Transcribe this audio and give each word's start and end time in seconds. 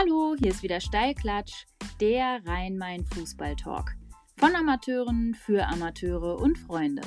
Hallo, 0.00 0.36
hier 0.38 0.52
ist 0.52 0.62
wieder 0.62 0.80
Steilklatsch, 0.80 1.66
der 2.00 2.40
Rhein-Main-Fußball-Talk. 2.46 3.96
Von 4.36 4.54
Amateuren 4.54 5.34
für 5.34 5.66
Amateure 5.66 6.38
und 6.38 6.56
Freunde. 6.56 7.02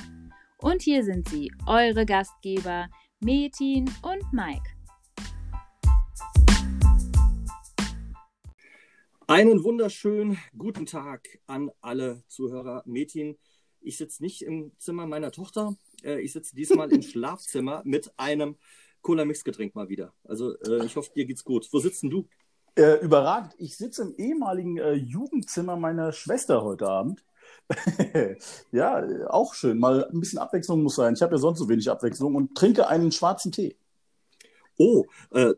Und 0.57 0.81
hier 0.81 1.01
sind 1.05 1.29
sie, 1.29 1.53
eure 1.65 2.05
Gastgeber 2.05 2.89
Metin 3.21 3.89
und 4.01 4.33
Mike. 4.33 4.69
Einen 9.25 9.63
wunderschönen 9.63 10.37
guten 10.57 10.85
Tag 10.85 11.39
an 11.47 11.71
alle 11.79 12.25
Zuhörer. 12.27 12.83
Metin, 12.85 13.37
ich 13.79 13.95
sitze 13.95 14.21
nicht 14.21 14.41
im 14.41 14.73
Zimmer 14.79 15.07
meiner 15.07 15.31
Tochter. 15.31 15.77
Äh, 16.03 16.19
ich 16.19 16.33
sitze 16.33 16.57
diesmal 16.57 16.91
im 16.91 17.01
Schlafzimmer 17.01 17.83
mit 17.85 18.11
einem 18.17 18.57
Cola-Mix-Getränk 19.01 19.75
mal 19.75 19.87
wieder. 19.87 20.13
Also 20.25 20.57
äh, 20.59 20.85
ich 20.85 20.97
hoffe, 20.97 21.11
dir 21.15 21.23
geht's 21.23 21.45
gut. 21.45 21.69
Wo 21.71 21.79
sitzt 21.79 22.03
denn 22.03 22.09
du? 22.09 22.27
Äh, 22.75 23.03
überragend. 23.03 23.53
Ich 23.57 23.75
sitze 23.75 24.03
im 24.03 24.15
ehemaligen 24.15 24.77
äh, 24.77 24.93
Jugendzimmer 24.93 25.75
meiner 25.75 26.13
Schwester 26.13 26.63
heute 26.63 26.87
Abend. 26.87 27.23
ja, 28.71 29.05
auch 29.27 29.53
schön. 29.53 29.77
Mal 29.77 30.05
ein 30.05 30.19
bisschen 30.19 30.39
Abwechslung 30.39 30.83
muss 30.83 30.95
sein. 30.95 31.13
Ich 31.13 31.21
habe 31.21 31.33
ja 31.33 31.37
sonst 31.37 31.59
so 31.59 31.67
wenig 31.67 31.89
Abwechslung 31.89 32.35
und 32.35 32.55
trinke 32.55 32.87
einen 32.87 33.11
schwarzen 33.11 33.51
Tee. 33.51 33.75
Oh, 34.77 35.05
äh, 35.31 35.53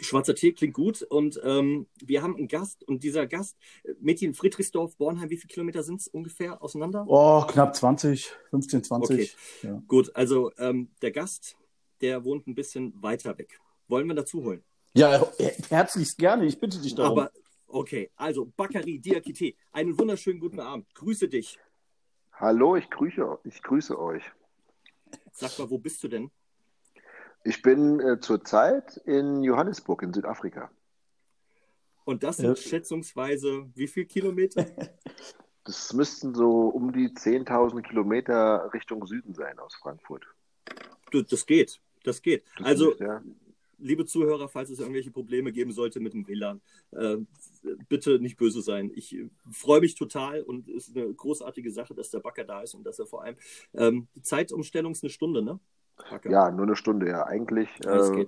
schwarzer 0.00 0.34
Tee 0.34 0.52
klingt 0.52 0.74
gut. 0.74 1.02
Und 1.02 1.38
ähm, 1.44 1.86
wir 2.02 2.22
haben 2.22 2.36
einen 2.36 2.48
Gast 2.48 2.82
und 2.88 3.04
dieser 3.04 3.26
Gast, 3.26 3.56
Mädchen 4.00 4.34
Friedrichsdorf, 4.34 4.96
Bornheim, 4.96 5.30
wie 5.30 5.36
viele 5.36 5.52
Kilometer 5.52 5.82
sind 5.82 6.00
es 6.00 6.08
ungefähr 6.08 6.62
auseinander? 6.62 7.04
Oh, 7.06 7.44
knapp 7.46 7.76
20, 7.76 8.32
15, 8.50 8.84
20. 8.84 9.10
Okay. 9.10 9.30
Ja. 9.68 9.82
Gut, 9.86 10.10
also 10.16 10.50
ähm, 10.58 10.88
der 11.02 11.12
Gast, 11.12 11.56
der 12.00 12.24
wohnt 12.24 12.46
ein 12.46 12.54
bisschen 12.54 12.94
weiter 13.02 13.36
weg. 13.38 13.60
Wollen 13.86 14.08
wir 14.08 14.14
dazu 14.14 14.42
holen? 14.42 14.64
Ja, 14.96 15.26
herzlichst 15.70 16.18
gerne. 16.18 16.46
Ich 16.46 16.60
bitte 16.60 16.80
dich 16.80 16.94
darum. 16.94 17.18
Aber 17.18 17.32
okay, 17.66 18.12
also 18.14 18.46
Bakari 18.56 19.00
Diakite, 19.00 19.54
einen 19.72 19.98
wunderschönen 19.98 20.38
guten 20.38 20.60
Abend. 20.60 20.86
Grüße 20.94 21.28
dich. 21.28 21.58
Hallo, 22.32 22.76
ich 22.76 22.88
grüße, 22.90 23.38
ich 23.42 23.60
grüße 23.60 23.98
euch. 23.98 24.22
Sag 25.32 25.58
mal, 25.58 25.68
wo 25.68 25.78
bist 25.78 26.02
du 26.04 26.08
denn? 26.08 26.30
Ich 27.42 27.60
bin 27.60 27.98
äh, 27.98 28.20
zurzeit 28.20 28.96
in 28.98 29.42
Johannesburg 29.42 30.02
in 30.02 30.14
Südafrika. 30.14 30.70
Und 32.04 32.22
das 32.22 32.36
sind 32.36 32.46
ja. 32.46 32.56
schätzungsweise 32.56 33.68
wie 33.74 33.88
viele 33.88 34.06
Kilometer? 34.06 34.64
Das 35.66 35.94
müssten 35.94 36.34
so 36.34 36.68
um 36.68 36.92
die 36.92 37.08
10.000 37.08 37.80
Kilometer 37.80 38.70
Richtung 38.74 39.06
Süden 39.06 39.32
sein 39.32 39.58
aus 39.58 39.74
Frankfurt. 39.76 40.26
Das 41.10 41.46
geht, 41.46 41.80
das 42.02 42.20
geht. 42.20 42.44
Das 42.58 42.66
also, 42.66 42.88
nicht, 42.90 43.00
ja. 43.00 43.22
Liebe 43.78 44.04
Zuhörer, 44.04 44.48
falls 44.48 44.70
es 44.70 44.78
irgendwelche 44.78 45.10
Probleme 45.10 45.52
geben 45.52 45.72
sollte 45.72 46.00
mit 46.00 46.14
dem 46.14 46.26
WLAN, 46.26 46.60
äh, 46.92 47.16
bitte 47.88 48.18
nicht 48.18 48.36
böse 48.36 48.62
sein. 48.62 48.90
Ich 48.94 49.16
freue 49.50 49.80
mich 49.80 49.94
total 49.94 50.42
und 50.42 50.68
es 50.68 50.88
ist 50.88 50.96
eine 50.96 51.12
großartige 51.12 51.70
Sache, 51.70 51.94
dass 51.94 52.10
der 52.10 52.20
Backer 52.20 52.44
da 52.44 52.62
ist 52.62 52.74
und 52.74 52.84
dass 52.84 52.98
er 52.98 53.06
vor 53.06 53.22
allem 53.22 53.36
ähm, 53.74 54.08
die 54.14 54.22
Zeitumstellung 54.22 54.92
ist 54.92 55.02
eine 55.02 55.10
Stunde, 55.10 55.42
ne? 55.42 55.58
Kacke. 55.96 56.30
Ja, 56.30 56.50
nur 56.50 56.66
eine 56.66 56.76
Stunde, 56.76 57.08
ja. 57.08 57.24
Eigentlich, 57.26 57.68
äh, 57.84 58.26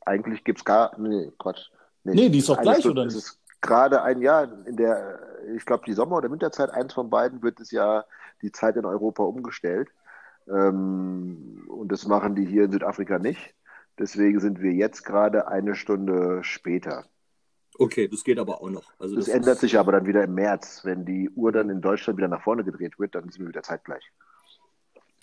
eigentlich 0.00 0.44
gibt 0.44 0.60
es 0.60 0.64
gar. 0.64 0.98
Nee, 0.98 1.30
Quatsch. 1.38 1.70
Nee, 2.04 2.14
nee 2.14 2.28
die 2.28 2.38
ist 2.38 2.48
doch 2.48 2.60
gleich, 2.60 2.80
Stunde, 2.80 3.02
oder 3.02 3.12
nicht? 3.12 3.38
gerade 3.60 4.02
ein 4.02 4.20
Jahr, 4.20 4.48
in 4.66 4.76
der, 4.76 5.18
ich 5.56 5.64
glaube, 5.64 5.84
die 5.86 5.92
Sommer- 5.92 6.16
oder 6.16 6.30
Winterzeit, 6.30 6.70
eins 6.70 6.94
von 6.94 7.10
beiden, 7.10 7.42
wird 7.42 7.60
es 7.60 7.70
ja 7.70 8.04
die 8.42 8.52
Zeit 8.52 8.76
in 8.76 8.84
Europa 8.84 9.22
umgestellt. 9.22 9.88
Ähm, 10.48 11.64
und 11.68 11.92
das 11.92 12.06
machen 12.06 12.34
die 12.34 12.44
hier 12.44 12.64
in 12.64 12.72
Südafrika 12.72 13.18
nicht. 13.18 13.54
Deswegen 14.00 14.40
sind 14.40 14.62
wir 14.62 14.72
jetzt 14.72 15.04
gerade 15.04 15.46
eine 15.46 15.74
Stunde 15.74 16.42
später. 16.42 17.04
Okay, 17.78 18.08
das 18.08 18.24
geht 18.24 18.38
aber 18.38 18.62
auch 18.62 18.70
noch. 18.70 18.90
Also 18.98 19.14
das, 19.14 19.26
das 19.26 19.34
ändert 19.34 19.58
sich 19.58 19.78
aber 19.78 19.92
dann 19.92 20.06
wieder 20.06 20.24
im 20.24 20.34
März. 20.34 20.80
Wenn 20.84 21.04
die 21.04 21.28
Uhr 21.28 21.52
dann 21.52 21.68
in 21.68 21.82
Deutschland 21.82 22.16
wieder 22.16 22.28
nach 22.28 22.42
vorne 22.42 22.64
gedreht 22.64 22.98
wird, 22.98 23.14
dann 23.14 23.28
sind 23.28 23.42
wir 23.42 23.48
wieder 23.48 23.62
zeitgleich. 23.62 24.10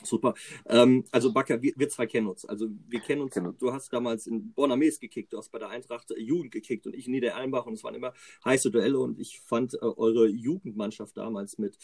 Super. 0.03 0.35
Ähm, 0.67 1.05
also 1.11 1.33
Bakker, 1.33 1.59
wir, 1.59 1.73
wir, 1.75 1.89
zwei 1.89 2.05
kennen 2.05 2.27
uns. 2.27 2.45
Also 2.45 2.67
wir 2.87 2.99
kennen 2.99 3.23
uns. 3.23 3.33
Kennen. 3.33 3.57
Du 3.57 3.73
hast 3.73 3.91
damals 3.91 4.27
in 4.27 4.53
Bornames 4.53 4.99
gekickt, 4.99 5.33
du 5.33 5.39
hast 5.39 5.49
bei 5.51 5.57
der 5.57 5.69
Eintracht 5.69 6.11
äh, 6.11 6.19
Jugend 6.19 6.51
gekickt 6.51 6.85
und 6.85 6.93
ich 6.93 7.07
in 7.07 7.13
Niedererlenbach 7.13 7.65
und 7.65 7.73
es 7.73 7.83
waren 7.83 7.95
immer 7.95 8.13
heiße 8.45 8.69
Duelle 8.69 8.99
und 8.99 9.19
ich 9.19 9.39
fand 9.39 9.73
äh, 9.73 9.77
eure 9.77 10.27
Jugendmannschaft 10.27 11.17
damals 11.17 11.57
mit 11.57 11.75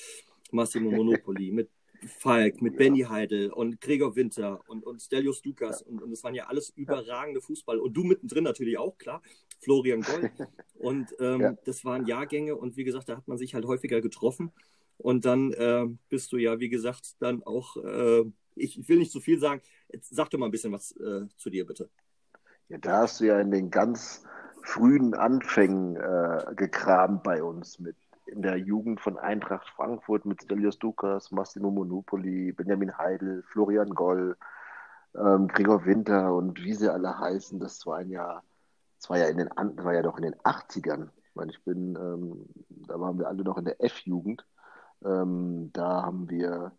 Massimo 0.51 0.91
Monopoli, 0.91 1.51
mit 1.53 1.71
Falk, 2.07 2.61
mit 2.61 2.73
ja. 2.73 2.77
Benny 2.77 3.01
Heidel 3.01 3.51
und 3.51 3.81
Gregor 3.81 4.15
Winter 4.15 4.61
und, 4.67 4.85
und 4.85 5.01
Stelios 5.01 5.43
Lukas 5.43 5.81
ja. 5.81 5.87
und, 5.87 6.01
und 6.01 6.11
das 6.11 6.23
waren 6.23 6.35
ja 6.35 6.47
alles 6.47 6.69
überragende 6.69 7.41
Fußball 7.41 7.79
und 7.79 7.93
du 7.93 8.03
mittendrin 8.03 8.43
natürlich 8.43 8.77
auch, 8.77 8.97
klar, 8.97 9.21
Florian 9.59 10.01
Gold 10.01 10.31
und 10.75 11.13
ähm, 11.19 11.41
ja. 11.41 11.53
das 11.65 11.85
waren 11.85 12.05
Jahrgänge 12.05 12.55
und 12.55 12.77
wie 12.77 12.83
gesagt, 12.83 13.09
da 13.09 13.17
hat 13.17 13.27
man 13.27 13.37
sich 13.37 13.53
halt 13.53 13.65
häufiger 13.65 14.01
getroffen 14.01 14.51
und 14.97 15.25
dann 15.25 15.51
äh, 15.53 15.85
bist 16.09 16.31
du 16.31 16.37
ja, 16.37 16.59
wie 16.59 16.69
gesagt, 16.69 17.15
dann 17.19 17.43
auch, 17.43 17.77
äh, 17.77 18.23
ich, 18.55 18.87
will 18.87 18.99
nicht 18.99 19.11
zu 19.11 19.19
viel 19.19 19.39
sagen, 19.39 19.61
jetzt 19.91 20.15
sag 20.15 20.29
doch 20.29 20.39
mal 20.39 20.45
ein 20.45 20.51
bisschen 20.51 20.71
was 20.71 20.91
äh, 20.97 21.27
zu 21.37 21.49
dir, 21.49 21.65
bitte. 21.65 21.89
Ja, 22.69 22.77
da 22.77 23.01
hast 23.01 23.19
du 23.19 23.25
ja 23.25 23.39
in 23.39 23.51
den 23.51 23.69
ganz 23.69 24.23
frühen 24.63 25.13
Anfängen 25.13 25.95
äh, 25.97 26.55
gegraben 26.55 27.21
bei 27.23 27.43
uns 27.43 27.79
mit 27.79 27.97
in 28.25 28.41
der 28.41 28.57
Jugend 28.57 29.01
von 29.01 29.17
Eintracht 29.17 29.67
Frankfurt 29.69 30.25
mit 30.25 30.44
Stelios 30.44 30.79
Dukas, 30.79 31.31
Massimo 31.31 31.72
Monopoli, 31.72 32.51
Benjamin 32.51 32.97
Heidel, 32.97 33.44
Florian 33.51 33.89
Goll, 33.89 34.38
ähm, 35.16 35.47
Gregor 35.47 35.85
Winter 35.85 36.33
und 36.33 36.63
wie 36.63 36.73
sie 36.73 36.91
alle 36.91 37.17
heißen. 37.17 37.59
Das 37.59 37.85
war 37.85 37.97
ein 37.97 38.09
Jahr, 38.09 38.44
das 39.00 39.09
war 39.09 39.17
ja 39.17 39.28
in 39.28 39.38
den, 39.38 39.50
das 39.75 39.85
war 39.85 39.94
ja 39.94 40.01
doch 40.01 40.17
in 40.17 40.23
den 40.23 40.35
80ern. 40.35 41.09
Ich 41.17 41.35
meine, 41.35 41.51
ich 41.51 41.63
bin, 41.63 41.95
ähm, 41.95 42.45
da 42.88 43.00
waren 43.00 43.17
wir 43.19 43.28
alle 43.28 43.44
noch 43.44 43.57
in 43.57 43.66
der 43.66 43.83
F-Jugend. 43.83 44.45
Ähm, 45.03 45.72
da 45.73 46.03
haben 46.03 46.29
wir 46.29 46.72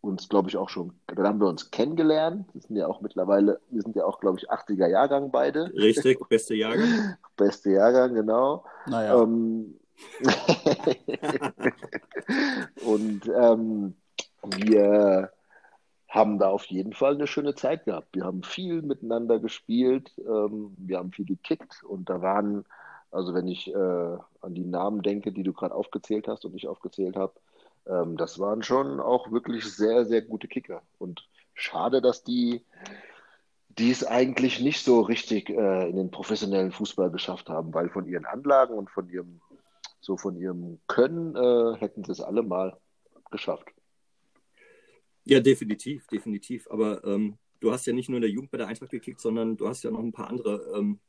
uns, 0.00 0.28
glaube 0.28 0.48
ich, 0.48 0.56
auch 0.56 0.68
schon, 0.68 0.94
da 1.08 1.24
haben 1.24 1.40
wir 1.40 1.48
uns 1.48 1.70
kennengelernt. 1.70 2.48
Wir 2.52 2.60
sind 2.62 2.76
ja 2.76 2.86
auch 2.86 3.00
mittlerweile, 3.00 3.60
wir 3.70 3.82
sind 3.82 3.96
ja 3.96 4.04
auch, 4.04 4.20
glaube 4.20 4.38
ich, 4.38 4.50
80er 4.50 4.88
Jahrgang 4.88 5.30
beide. 5.30 5.72
Richtig, 5.74 6.18
beste 6.28 6.54
Jahrgang. 6.54 7.16
beste 7.36 7.70
Jahrgang, 7.70 8.14
genau. 8.14 8.64
Naja. 8.86 9.22
Ähm, 9.22 9.74
und 12.84 13.28
ähm, 13.28 13.94
wir 14.56 15.32
haben 16.08 16.38
da 16.38 16.48
auf 16.48 16.64
jeden 16.66 16.92
Fall 16.92 17.14
eine 17.14 17.26
schöne 17.26 17.54
Zeit 17.54 17.84
gehabt. 17.84 18.08
Wir 18.12 18.24
haben 18.24 18.42
viel 18.42 18.82
miteinander 18.82 19.38
gespielt, 19.38 20.12
ähm, 20.18 20.74
wir 20.78 20.98
haben 20.98 21.12
viel 21.12 21.26
gekickt 21.26 21.82
und 21.82 22.08
da 22.08 22.22
waren, 22.22 22.64
also 23.10 23.34
wenn 23.34 23.48
ich 23.48 23.68
äh, 23.68 24.16
an 24.40 24.54
die 24.54 24.64
Namen 24.64 25.02
denke, 25.02 25.32
die 25.32 25.42
du 25.42 25.52
gerade 25.52 25.74
aufgezählt 25.74 26.28
hast 26.28 26.44
und 26.44 26.54
ich 26.54 26.68
aufgezählt 26.68 27.16
habe, 27.16 27.34
ähm, 27.86 28.16
das 28.16 28.38
waren 28.38 28.62
schon 28.62 29.00
auch 29.00 29.30
wirklich 29.30 29.64
sehr, 29.64 30.04
sehr 30.04 30.22
gute 30.22 30.48
Kicker. 30.48 30.82
Und 30.98 31.28
schade, 31.54 32.00
dass 32.00 32.24
die 32.24 32.62
die 33.78 33.90
es 33.90 34.06
eigentlich 34.06 34.60
nicht 34.60 34.82
so 34.82 35.00
richtig 35.00 35.50
äh, 35.50 35.88
in 35.88 35.96
den 35.96 36.10
professionellen 36.10 36.72
Fußball 36.72 37.10
geschafft 37.10 37.48
haben, 37.48 37.74
weil 37.74 37.90
von 37.90 38.06
ihren 38.06 38.24
Anlagen 38.24 38.74
und 38.74 38.90
von 38.90 39.08
ihrem, 39.10 39.40
so 40.06 40.16
von 40.16 40.36
ihrem 40.36 40.78
Können 40.86 41.34
äh, 41.34 41.76
hätten 41.78 42.04
sie 42.04 42.12
es 42.12 42.20
alle 42.20 42.44
mal 42.44 42.78
geschafft. 43.32 43.66
Ja, 45.24 45.40
definitiv, 45.40 46.06
definitiv. 46.06 46.68
Aber 46.70 47.04
ähm, 47.04 47.38
du 47.58 47.72
hast 47.72 47.86
ja 47.86 47.92
nicht 47.92 48.08
nur 48.08 48.18
in 48.18 48.22
der 48.22 48.30
Jugend 48.30 48.52
bei 48.52 48.58
der 48.58 48.68
Eintracht 48.68 48.92
gekickt, 48.92 49.20
sondern 49.20 49.56
du 49.56 49.68
hast 49.68 49.82
ja 49.82 49.90
noch 49.90 49.98
ein 49.98 50.12
paar 50.12 50.28
andere 50.28 50.78
ähm, 50.78 51.00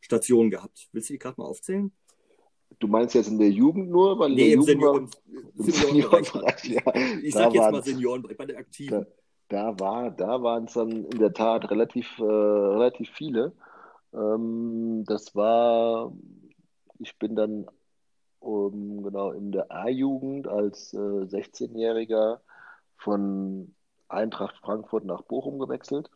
Stationen 0.00 0.50
gehabt. 0.50 0.88
Willst 0.90 1.08
du 1.08 1.14
die 1.14 1.18
gerade 1.20 1.40
mal 1.40 1.46
aufzählen? 1.46 1.92
Du 2.80 2.88
meinst 2.88 3.14
jetzt 3.14 3.28
in 3.28 3.38
der 3.38 3.50
Jugend 3.50 3.90
nur? 3.90 4.18
Weil 4.18 4.30
nee, 4.30 4.54
im 4.54 4.62
Senioren, 4.62 5.08
war, 5.08 5.64
Seniorenbereich. 5.64 6.64
Ja, 6.64 6.94
ich 7.22 7.34
sag 7.34 7.54
jetzt 7.54 7.70
mal 7.70 7.84
Seniorenbereich, 7.84 8.36
bei 8.36 8.46
der 8.46 8.58
Aktiven. 8.58 9.06
Da, 9.48 9.72
da, 9.72 9.78
war, 9.78 10.10
da 10.10 10.42
waren 10.42 10.64
es 10.64 10.72
dann 10.72 11.04
in 11.04 11.18
der 11.20 11.32
Tat 11.32 11.70
relativ, 11.70 12.18
äh, 12.18 12.24
relativ 12.24 13.08
viele. 13.10 13.52
Ähm, 14.12 15.04
das 15.06 15.36
war, 15.36 16.12
ich 16.98 17.16
bin 17.18 17.36
dann 17.36 17.68
um, 18.42 19.02
genau 19.02 19.32
in 19.32 19.52
der 19.52 19.70
A-Jugend 19.70 20.48
als 20.48 20.92
äh, 20.94 20.96
16-Jähriger 20.96 22.40
von 22.96 23.74
Eintracht 24.08 24.56
Frankfurt 24.58 25.04
nach 25.04 25.22
Bochum 25.22 25.58
gewechselt. 25.58 26.10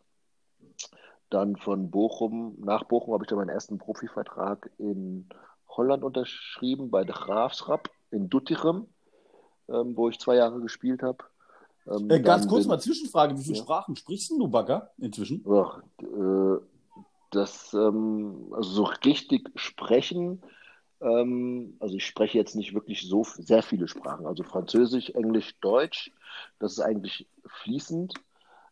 Dann 1.31 1.57
von 1.57 1.91
Bochum, 1.91 2.57
nach 2.59 2.85
Bochum 2.85 3.15
habe 3.15 3.25
ich 3.25 3.29
dann 3.29 3.39
meinen 3.39 3.49
ersten 3.49 3.79
Profivertrag 3.79 4.71
in 4.79 5.29
Holland 5.69 6.05
unterschrieben, 6.05 6.91
bei 6.91 7.05
der 7.05 7.15
Graafschap 7.15 7.91
in 8.11 8.29
Duttichem, 8.29 8.87
ähm, 9.69 9.97
wo 9.97 10.09
ich 10.09 10.19
zwei 10.21 10.37
Jahre 10.37 10.61
gespielt 10.61 11.03
habe. 11.03 11.25
Ähm, 11.87 12.11
äh, 12.11 12.21
ganz 12.21 12.47
kurz 12.47 12.65
bin, 12.65 12.71
mal 12.71 12.81
Zwischenfrage: 12.81 13.37
Wie 13.37 13.43
viele 13.43 13.57
ja. 13.57 13.63
Sprachen 13.63 13.97
sprichst 13.97 14.31
du, 14.31 14.49
Bagger, 14.49 14.91
inzwischen? 14.99 15.45
Ach, 15.49 15.83
äh, 16.01 16.61
das, 17.31 17.75
ähm, 17.75 18.53
also 18.53 18.71
so 18.71 18.85
richtig 19.05 19.51
sprechen, 19.57 20.43
also 21.01 21.95
ich 21.95 22.07
spreche 22.07 22.39
jetzt 22.39 22.57
nicht 22.57 22.75
wirklich 22.75 23.07
so 23.07 23.25
sehr 23.25 23.63
viele 23.63 23.87
Sprachen. 23.87 24.27
Also 24.27 24.43
Französisch, 24.43 25.11
Englisch, 25.11 25.55
Deutsch, 25.61 26.11
das 26.59 26.73
ist 26.73 26.81
eigentlich 26.81 27.29
fließend. 27.45 28.15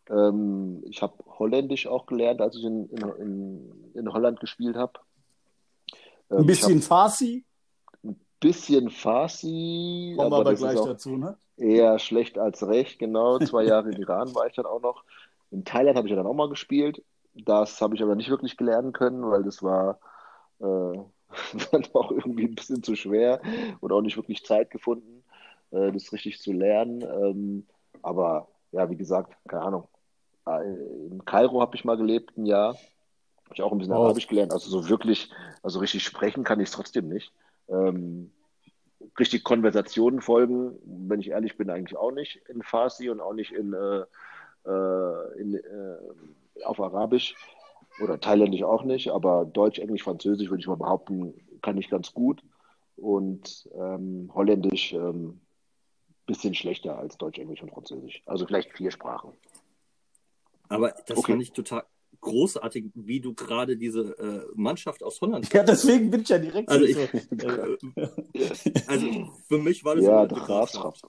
Ähm, 0.09 0.83
ich 0.87 1.01
habe 1.01 1.13
Holländisch 1.39 1.87
auch 1.87 2.05
gelernt, 2.05 2.41
als 2.41 2.55
ich 2.55 2.63
in, 2.63 2.87
in, 2.89 3.91
in, 3.93 4.13
Holland 4.13 4.39
gespielt 4.39 4.75
habe. 4.75 4.93
Ähm, 6.29 6.39
ein 6.39 6.45
bisschen 6.45 6.81
Farsi? 6.81 7.43
Ein 8.03 8.19
bisschen 8.39 8.89
Farsi. 8.89 10.13
Kommen 10.17 10.31
wir 10.31 10.37
aber 10.37 10.53
gleich 10.55 10.79
dazu, 10.79 11.17
ne? 11.17 11.37
Eher 11.57 11.99
schlecht 11.99 12.37
als 12.37 12.67
recht, 12.67 12.99
genau. 12.99 13.39
Zwei 13.39 13.63
Jahre 13.63 13.89
in 13.91 14.01
Iran 14.01 14.33
war 14.35 14.47
ich 14.47 14.53
dann 14.53 14.65
auch 14.65 14.81
noch. 14.81 15.03
In 15.51 15.63
Thailand 15.63 15.97
habe 15.97 16.07
ich 16.07 16.11
ja 16.11 16.17
dann 16.17 16.27
auch 16.27 16.33
mal 16.33 16.49
gespielt. 16.49 17.03
Das 17.33 17.81
habe 17.81 17.95
ich 17.95 18.03
aber 18.03 18.15
nicht 18.15 18.29
wirklich 18.29 18.57
gelernen 18.57 18.93
können, 18.93 19.23
weil 19.29 19.43
das 19.43 19.63
war 19.63 19.99
äh, 20.59 20.99
dann 21.71 21.85
auch 21.93 22.11
irgendwie 22.11 22.45
ein 22.45 22.55
bisschen 22.55 22.83
zu 22.83 22.95
schwer 22.95 23.41
und 23.81 23.91
auch 23.91 24.01
nicht 24.01 24.17
wirklich 24.17 24.43
Zeit 24.43 24.71
gefunden, 24.71 25.23
äh, 25.71 25.91
das 25.91 26.11
richtig 26.13 26.39
zu 26.39 26.51
lernen. 26.51 27.01
Ähm, 27.01 27.65
aber 28.01 28.47
ja, 28.71 28.89
wie 28.89 28.97
gesagt, 28.97 29.35
keine 29.47 29.63
Ahnung. 29.63 29.87
Äh, 30.47 30.63
in 31.09 31.23
Kairo 31.25 31.61
habe 31.61 31.75
ich 31.75 31.85
mal 31.85 31.97
gelebt, 31.97 32.37
ein 32.37 32.45
Jahr. 32.45 32.75
Habe 33.45 33.53
ich 33.53 33.61
auch 33.61 33.71
ein 33.71 33.77
bisschen 33.77 33.93
oh. 33.93 34.03
Arabisch 34.03 34.27
gelernt. 34.27 34.53
Also 34.53 34.69
so 34.69 34.89
wirklich, 34.89 35.31
also 35.61 35.79
richtig 35.79 36.03
sprechen 36.03 36.43
kann 36.43 36.59
ich 36.59 36.69
es 36.69 36.75
trotzdem 36.75 37.09
nicht. 37.09 37.31
Ähm, 37.69 38.31
richtig 39.19 39.43
Konversationen 39.43 40.21
folgen, 40.21 40.77
wenn 40.83 41.19
ich 41.19 41.29
ehrlich 41.29 41.57
bin, 41.57 41.69
eigentlich 41.69 41.97
auch 41.97 42.11
nicht 42.11 42.41
in 42.47 42.63
Farsi 42.63 43.09
und 43.09 43.21
auch 43.21 43.33
nicht 43.33 43.51
in, 43.51 43.73
äh, 43.73 44.03
in 45.37 45.61
auf 46.63 46.79
Arabisch 46.79 47.35
oder 48.01 48.19
Thailändisch 48.19 48.63
auch 48.63 48.83
nicht, 48.83 49.09
aber 49.09 49.45
Deutsch, 49.45 49.79
Englisch, 49.79 50.03
Französisch 50.03 50.49
würde 50.49 50.61
ich 50.61 50.67
mal 50.67 50.75
behaupten, 50.77 51.33
kann 51.61 51.77
ich 51.77 51.89
ganz 51.89 52.13
gut 52.13 52.43
und 52.95 53.69
ähm, 53.75 54.31
Holländisch 54.33 54.93
ähm, 54.93 55.41
bisschen 56.25 56.55
schlechter 56.55 56.97
als 56.97 57.17
Deutsch, 57.17 57.39
Englisch 57.39 57.61
und 57.61 57.71
Französisch. 57.71 58.23
Also 58.25 58.45
vielleicht 58.45 58.73
vier 58.73 58.91
Sprachen. 58.91 59.33
Aber 60.69 60.91
das 61.05 61.17
okay. 61.17 61.33
fand 61.33 61.43
ich 61.43 61.51
total 61.51 61.83
großartig, 62.25 62.85
wie 62.95 63.19
du 63.19 63.33
gerade 63.33 63.77
diese 63.77 64.17
äh, 64.17 64.51
Mannschaft 64.55 65.03
aus 65.03 65.21
Holland. 65.21 65.51
Ja, 65.53 65.63
deswegen 65.63 66.09
bin 66.09 66.21
ich 66.21 66.29
ja 66.29 66.39
direkt. 66.39 66.69
Also, 66.69 66.85
ich, 66.85 66.97
äh, 67.43 68.73
also 68.87 69.07
für 69.47 69.59
mich 69.59 69.85
war 69.85 69.95
das 69.95 70.05
ja 70.05 70.25
die 70.25 70.35
Grafschaft. 70.35 71.05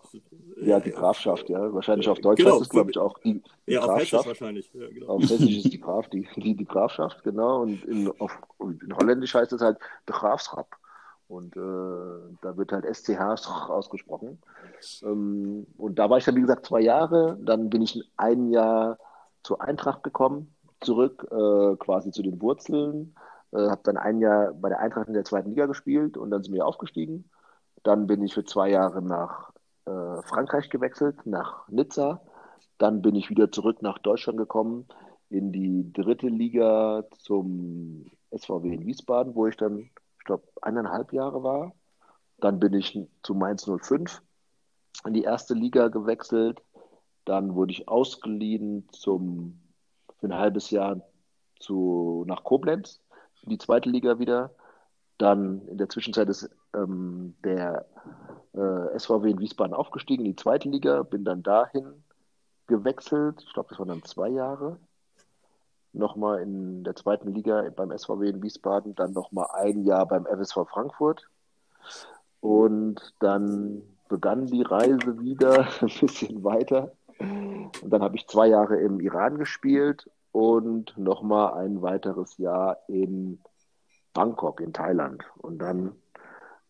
Ja, 0.60 0.78
die 0.78 0.90
Grafschaft, 0.90 1.48
ja. 1.48 1.72
Wahrscheinlich 1.72 2.08
auf 2.08 2.18
Deutsch 2.20 2.38
genau, 2.38 2.52
heißt 2.52 2.62
es, 2.62 2.68
glaube 2.68 2.90
ich, 2.90 2.98
auch 2.98 3.18
die, 3.20 3.42
die 3.66 3.72
ja, 3.72 3.80
Grafschaft. 3.80 3.94
Auf 3.94 4.00
Hessisch 4.00 4.26
wahrscheinlich. 4.26 4.70
Ja, 4.74 4.88
genau. 4.88 5.06
Auf 5.06 5.22
Hessisch 5.22 5.56
ist 5.56 5.72
die, 5.72 5.80
Graf, 5.80 6.08
die, 6.10 6.28
die, 6.36 6.54
die 6.54 6.64
Grafschaft, 6.64 7.22
genau. 7.24 7.62
Und 7.62 7.84
in, 7.84 8.12
auf, 8.20 8.38
in 8.60 8.94
Holländisch 8.96 9.34
heißt 9.34 9.52
es 9.52 9.60
halt 9.60 9.78
de 10.08 10.14
Graafschap. 10.14 10.76
Und 11.28 11.56
äh, 11.56 12.36
da 12.40 12.56
wird 12.56 12.72
halt 12.72 12.84
SCH 12.84 13.48
ausgesprochen. 13.68 14.38
Ähm, 15.02 15.66
und 15.76 15.98
da 15.98 16.08
war 16.08 16.18
ich 16.18 16.24
dann, 16.24 16.36
wie 16.36 16.42
gesagt, 16.42 16.66
zwei 16.66 16.80
Jahre. 16.80 17.36
Dann 17.40 17.68
bin 17.70 17.82
ich 17.82 18.00
ein 18.16 18.50
Jahr 18.50 18.98
zur 19.46 19.62
Eintracht 19.62 20.02
gekommen, 20.02 20.55
zurück 20.80 21.26
äh, 21.30 21.76
quasi 21.76 22.10
zu 22.10 22.22
den 22.22 22.40
Wurzeln. 22.40 23.14
Äh, 23.52 23.68
habe 23.68 23.80
dann 23.84 23.96
ein 23.96 24.20
Jahr 24.20 24.52
bei 24.54 24.68
der 24.68 24.80
Eintracht 24.80 25.08
in 25.08 25.14
der 25.14 25.24
zweiten 25.24 25.50
Liga 25.50 25.66
gespielt 25.66 26.16
und 26.16 26.30
dann 26.30 26.42
sind 26.42 26.54
wir 26.54 26.66
aufgestiegen. 26.66 27.30
Dann 27.82 28.06
bin 28.06 28.22
ich 28.22 28.34
für 28.34 28.44
zwei 28.44 28.70
Jahre 28.70 29.02
nach 29.02 29.52
äh, 29.86 30.22
Frankreich 30.22 30.70
gewechselt, 30.70 31.26
nach 31.26 31.68
Nizza. 31.68 32.22
Dann 32.78 33.02
bin 33.02 33.14
ich 33.14 33.30
wieder 33.30 33.50
zurück 33.50 33.82
nach 33.82 33.98
Deutschland 33.98 34.38
gekommen, 34.38 34.86
in 35.30 35.52
die 35.52 35.92
dritte 35.92 36.28
Liga 36.28 37.04
zum 37.18 38.10
SVW 38.30 38.74
in 38.74 38.86
Wiesbaden, 38.86 39.34
wo 39.34 39.46
ich 39.46 39.56
dann, 39.56 39.78
ich 39.78 40.24
glaube, 40.24 40.44
eineinhalb 40.62 41.12
Jahre 41.12 41.42
war. 41.42 41.72
Dann 42.38 42.60
bin 42.60 42.74
ich 42.74 42.98
zu 43.22 43.34
Mainz 43.34 43.64
05 43.64 44.22
in 45.06 45.14
die 45.14 45.22
erste 45.22 45.54
Liga 45.54 45.88
gewechselt. 45.88 46.62
Dann 47.24 47.54
wurde 47.54 47.72
ich 47.72 47.88
ausgeliehen 47.88 48.88
zum, 48.92 49.60
für 50.18 50.26
ein 50.26 50.38
halbes 50.38 50.70
Jahr 50.70 51.00
zu, 51.60 52.24
nach 52.26 52.44
Koblenz, 52.44 53.00
in 53.42 53.50
die 53.50 53.58
zweite 53.58 53.88
Liga 53.88 54.18
wieder. 54.18 54.54
Dann 55.18 55.66
in 55.68 55.78
der 55.78 55.88
Zwischenzeit 55.88 56.28
ist 56.28 56.50
ähm, 56.74 57.34
der 57.44 57.86
äh, 58.52 58.98
SVW 58.98 59.30
in 59.30 59.40
Wiesbaden 59.40 59.74
aufgestiegen 59.74 60.24
in 60.24 60.32
die 60.32 60.42
zweite 60.42 60.68
Liga, 60.68 61.02
bin 61.02 61.24
dann 61.24 61.42
dahin 61.42 62.04
gewechselt. 62.66 63.42
Ich 63.42 63.52
glaube, 63.54 63.70
das 63.70 63.78
waren 63.78 63.88
dann 63.88 64.02
zwei 64.02 64.28
Jahre. 64.28 64.78
Nochmal 65.92 66.42
in 66.42 66.84
der 66.84 66.94
zweiten 66.94 67.32
Liga 67.32 67.66
beim 67.74 67.96
SVW 67.96 68.28
in 68.28 68.42
Wiesbaden, 68.42 68.94
dann 68.94 69.12
nochmal 69.12 69.46
ein 69.54 69.84
Jahr 69.84 70.06
beim 70.06 70.26
FSV 70.26 70.68
Frankfurt. 70.68 71.26
Und 72.40 73.14
dann 73.20 73.82
begann 74.08 74.46
die 74.46 74.62
Reise 74.62 75.18
wieder 75.20 75.66
ein 75.80 75.90
bisschen 76.00 76.44
weiter 76.44 76.92
und 77.18 77.90
dann 77.90 78.02
habe 78.02 78.16
ich 78.16 78.26
zwei 78.26 78.48
Jahre 78.48 78.76
im 78.76 79.00
Iran 79.00 79.38
gespielt 79.38 80.10
und 80.32 80.96
nochmal 80.98 81.54
ein 81.54 81.82
weiteres 81.82 82.36
Jahr 82.38 82.78
in 82.88 83.40
Bangkok 84.12 84.60
in 84.60 84.72
Thailand. 84.72 85.24
Und 85.38 85.58
dann 85.58 85.94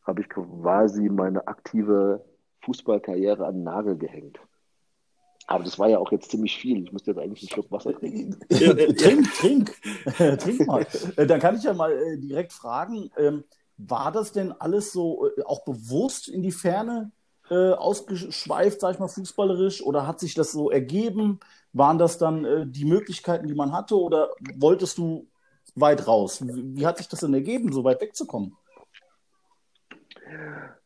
habe 0.04 0.20
ich 0.20 0.28
quasi 0.28 1.08
meine 1.08 1.48
aktive 1.48 2.24
Fußballkarriere 2.62 3.46
an 3.46 3.56
den 3.56 3.64
Nagel 3.64 3.96
gehängt. 3.96 4.38
Aber 5.48 5.62
das 5.62 5.78
war 5.78 5.88
ja 5.88 5.98
auch 5.98 6.10
jetzt 6.10 6.30
ziemlich 6.30 6.56
viel. 6.58 6.82
Ich 6.82 6.92
musste 6.92 7.12
jetzt 7.12 7.20
eigentlich 7.20 7.42
einen 7.42 7.50
Schluck 7.50 7.70
Wasser 7.70 7.94
trinken. 7.94 8.38
trink, 8.50 9.32
trink. 9.34 9.74
trink 10.40 10.66
mal. 10.66 10.86
Äh, 11.16 11.26
dann 11.26 11.40
kann 11.40 11.56
ich 11.56 11.62
ja 11.62 11.72
mal 11.72 11.92
äh, 11.92 12.18
direkt 12.18 12.52
fragen, 12.52 13.10
ähm, 13.16 13.44
war 13.76 14.10
das 14.10 14.32
denn 14.32 14.52
alles 14.52 14.92
so 14.92 15.28
äh, 15.28 15.42
auch 15.44 15.64
bewusst 15.64 16.28
in 16.28 16.42
die 16.42 16.52
Ferne 16.52 17.12
äh, 17.50 17.72
ausgeschweift, 17.72 18.80
sag 18.80 18.94
ich 18.94 18.98
mal, 18.98 19.08
fußballerisch? 19.08 19.82
Oder 19.82 20.06
hat 20.06 20.20
sich 20.20 20.34
das 20.34 20.52
so 20.52 20.70
ergeben? 20.70 21.40
Waren 21.72 21.98
das 21.98 22.18
dann 22.18 22.44
äh, 22.44 22.66
die 22.66 22.84
Möglichkeiten, 22.84 23.46
die 23.46 23.54
man 23.54 23.72
hatte? 23.72 23.98
Oder 23.98 24.30
wolltest 24.56 24.98
du 24.98 25.28
weit 25.74 26.06
raus? 26.06 26.46
Wie, 26.46 26.76
wie 26.76 26.86
hat 26.86 26.98
sich 26.98 27.08
das 27.08 27.20
denn 27.20 27.34
ergeben, 27.34 27.72
so 27.72 27.84
weit 27.84 28.00
wegzukommen? 28.00 28.56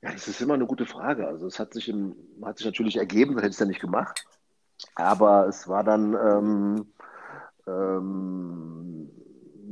Ja, 0.03 0.13
das 0.13 0.29
ist 0.29 0.41
immer 0.41 0.55
eine 0.55 0.67
gute 0.67 0.87
Frage. 0.87 1.27
Also 1.27 1.47
es 1.47 1.59
hat 1.59 1.73
sich, 1.73 1.89
im, 1.89 2.15
hat 2.43 2.59
sich 2.59 2.67
natürlich 2.67 2.97
ergeben, 2.97 3.35
das 3.35 3.43
hätte 3.43 3.51
ich 3.51 3.57
es 3.57 3.61
ja 3.61 3.67
nicht 3.67 3.81
gemacht. 3.81 4.27
Aber 4.95 5.47
es 5.47 5.69
war 5.69 5.85
dann, 5.85 6.15
ähm, 6.15 6.93
ähm, 7.67 9.11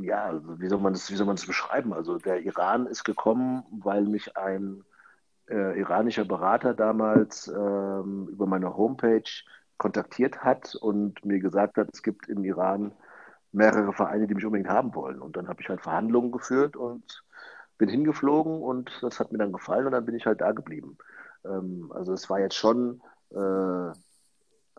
ja, 0.01 0.25
also 0.25 0.61
wie 0.61 0.69
soll 0.69 0.81
man 0.81 0.93
das, 0.93 1.11
wie 1.11 1.17
soll 1.17 1.27
man 1.27 1.37
das 1.37 1.47
beschreiben? 1.47 1.93
Also 1.93 2.19
der 2.19 2.41
Iran 2.43 2.87
ist 2.87 3.05
gekommen, 3.05 3.65
weil 3.71 4.05
mich 4.05 4.37
ein 4.37 4.85
äh, 5.51 5.79
iranischer 5.79 6.25
Berater 6.25 6.75
damals 6.75 7.49
ähm, 7.49 8.29
über 8.31 8.47
meine 8.47 8.77
Homepage 8.77 9.31
kontaktiert 9.77 10.43
hat 10.43 10.75
und 10.75 11.25
mir 11.25 11.39
gesagt 11.39 11.77
hat, 11.77 11.89
es 11.93 12.03
gibt 12.03 12.29
im 12.29 12.45
Iran 12.45 12.93
mehrere 13.53 13.93
Vereine, 13.93 14.27
die 14.27 14.35
mich 14.35 14.45
unbedingt 14.45 14.69
haben 14.69 14.95
wollen. 14.95 15.21
Und 15.21 15.37
dann 15.37 15.49
habe 15.49 15.63
ich 15.63 15.69
halt 15.69 15.81
Verhandlungen 15.81 16.33
geführt 16.33 16.77
und 16.77 17.25
bin 17.79 17.89
hingeflogen 17.89 18.61
und 18.61 18.99
das 19.03 19.21
hat 19.21 19.33
mir 19.33 19.39
dann 19.39 19.53
gefallen 19.53 19.87
und 19.87 19.93
dann 19.93 20.05
bin 20.05 20.17
ich 20.17 20.27
halt 20.27 20.41
da 20.41 20.53
geblieben. 20.53 20.99
Ähm, 21.45 21.91
also 21.95 22.13
es 22.13 22.29
war 22.29 22.41
jetzt 22.41 22.57
schon, 22.57 23.01
äh, 23.31 23.91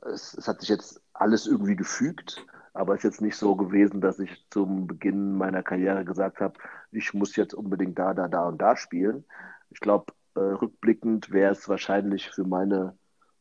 es, 0.10 0.34
es, 0.34 0.48
hat 0.48 0.60
sich 0.60 0.70
jetzt 0.70 1.01
alles 1.13 1.48
irgendwie 1.48 1.77
gefügt, 1.77 2.46
aber 2.74 2.93
es 2.93 3.00
ist 3.00 3.03
jetzt 3.05 3.22
nicht 3.22 3.38
so 3.38 3.55
gewesen, 3.55 4.01
dass 4.01 4.20
ich 4.20 4.46
zum 4.50 4.86
Beginn 4.86 5.38
meiner 5.38 5.63
Karriere 5.63 6.05
gesagt 6.05 6.41
habe, 6.41 6.60
ich 6.91 7.13
muss 7.13 7.36
jetzt 7.36 7.53
unbedingt 7.53 7.98
da, 7.98 8.13
da, 8.13 8.27
da 8.27 8.48
und 8.48 8.62
da 8.62 8.75
spielen. 8.75 9.25
Ich 9.70 9.79
glaube, 9.79 10.13
äh, 10.39 10.53
rückblickend 10.53 11.31
wäre 11.31 11.51
es 11.51 11.67
wahrscheinlich 11.67 12.29
für 12.29 12.46
meine 12.46 12.98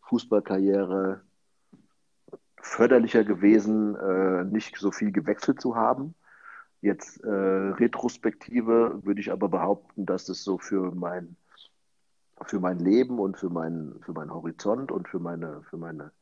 Fußballkarriere 0.09 1.23
förderlicher 2.61 3.25
gewesen, 3.25 3.95
äh, 3.95 4.45
nicht 4.45 4.77
so 4.77 4.91
viel 4.91 5.13
gewechselt 5.13 5.61
zu 5.61 5.77
haben. 5.77 6.15
Jetzt 6.81 7.23
äh, 7.25 7.29
Retrospektive 7.29 9.01
würde 9.05 9.21
ich 9.21 9.31
aber 9.31 9.49
behaupten, 9.49 10.07
dass 10.07 10.29
es 10.29 10.43
so 10.43 10.59
für 10.59 10.93
mein, 10.95 11.37
für 12.47 12.61
mein 12.61 12.79
Leben 12.79 13.19
und 13.19 13.39
für, 13.39 13.51
mein, 13.51 13.95
für 14.03 14.13
meinen 14.13 14.33
Horizont 14.33 14.91
und 14.91 15.09
für 15.09 15.19
meine, 15.19 15.63
für 15.71 15.77
meine, 15.77 16.13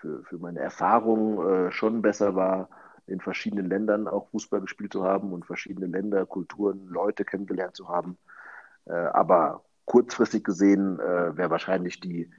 für, 0.00 0.22
für 0.24 0.38
meine 0.38 0.60
Erfahrung 0.60 1.46
äh, 1.46 1.72
schon 1.72 2.02
besser 2.02 2.34
war, 2.34 2.68
in 3.06 3.20
verschiedenen 3.20 3.66
Ländern 3.66 4.08
auch 4.08 4.28
Fußball 4.30 4.60
gespielt 4.60 4.92
zu 4.92 5.04
haben 5.04 5.32
und 5.32 5.46
verschiedene 5.46 5.86
Länder, 5.86 6.26
Kulturen, 6.26 6.86
Leute 6.88 7.24
kennengelernt 7.24 7.76
zu 7.76 7.88
haben. 7.88 8.18
Äh, 8.86 8.92
aber 8.92 9.62
kurzfristig 9.86 10.44
gesehen 10.44 11.00
äh, 11.00 11.36
wäre 11.36 11.50
wahrscheinlich 11.50 12.00
die, 12.00 12.30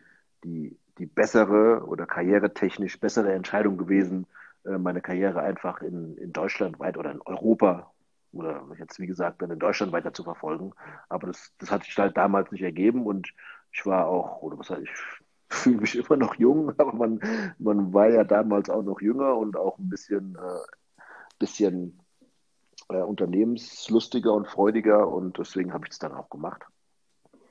die, 0.43 0.77
die 0.99 1.05
bessere 1.07 1.85
oder 1.85 2.05
karrieretechnisch 2.05 2.99
bessere 2.99 3.33
Entscheidung 3.33 3.77
gewesen, 3.77 4.27
äh, 4.65 4.77
meine 4.77 5.01
Karriere 5.01 5.41
einfach 5.41 5.81
in, 5.81 6.17
in 6.17 6.33
Deutschland 6.33 6.79
weit 6.79 6.97
oder 6.97 7.11
in 7.11 7.21
Europa 7.21 7.91
oder 8.33 8.63
jetzt 8.77 8.99
wie 8.99 9.07
gesagt 9.07 9.41
dann 9.41 9.51
in 9.51 9.59
Deutschland 9.59 9.91
weiter 9.91 10.13
zu 10.13 10.23
verfolgen. 10.23 10.73
Aber 11.09 11.27
das, 11.27 11.51
das 11.57 11.71
hat 11.71 11.83
sich 11.83 11.97
halt 11.97 12.17
damals 12.17 12.51
nicht 12.51 12.61
ergeben 12.61 13.05
und 13.05 13.33
ich 13.71 13.85
war 13.85 14.07
auch, 14.07 14.41
oder 14.41 14.59
was 14.59 14.69
heißt, 14.69 14.83
ich 14.83 14.91
fühle 15.49 15.77
mich 15.77 15.95
immer 15.95 16.17
noch 16.17 16.35
jung, 16.35 16.69
aber 16.77 16.93
man, 16.93 17.21
man 17.57 17.93
war 17.93 18.09
ja 18.09 18.23
damals 18.23 18.69
auch 18.69 18.83
noch 18.83 19.01
jünger 19.01 19.35
und 19.37 19.55
auch 19.55 19.79
ein 19.79 19.89
bisschen, 19.89 20.35
äh, 20.35 20.97
bisschen 21.39 21.99
äh, 22.89 23.01
unternehmenslustiger 23.01 24.33
und 24.33 24.47
freudiger 24.47 25.07
und 25.07 25.37
deswegen 25.37 25.73
habe 25.73 25.85
ich 25.85 25.93
es 25.93 25.99
dann 25.99 26.13
auch 26.13 26.29
gemacht. 26.29 26.63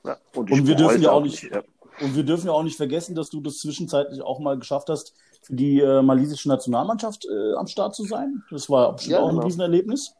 Ja, 0.07 0.17
und, 0.35 0.51
und 0.51 0.67
wir 0.67 0.75
dürfen 0.75 1.01
ja 1.01 1.11
auch 1.11 1.21
nicht, 1.21 1.43
nicht 1.43 1.53
ja. 1.53 1.61
und 2.01 2.15
wir 2.15 2.23
dürfen 2.23 2.47
ja 2.47 2.53
auch 2.53 2.63
nicht 2.63 2.77
vergessen, 2.77 3.15
dass 3.15 3.29
du 3.29 3.41
das 3.41 3.59
zwischenzeitlich 3.59 4.21
auch 4.21 4.39
mal 4.39 4.57
geschafft 4.57 4.89
hast, 4.89 5.13
für 5.43 5.53
die 5.53 5.79
äh, 5.79 6.01
malisische 6.01 6.49
Nationalmannschaft 6.49 7.25
äh, 7.25 7.53
am 7.55 7.67
Start 7.67 7.95
zu 7.95 8.03
sein. 8.03 8.43
Das 8.49 8.69
war 8.69 8.93
bestimmt 8.93 9.13
ja, 9.13 9.19
auch 9.19 9.29
genau. 9.29 9.41
ein 9.41 9.45
Riesenerlebnis. 9.45 10.15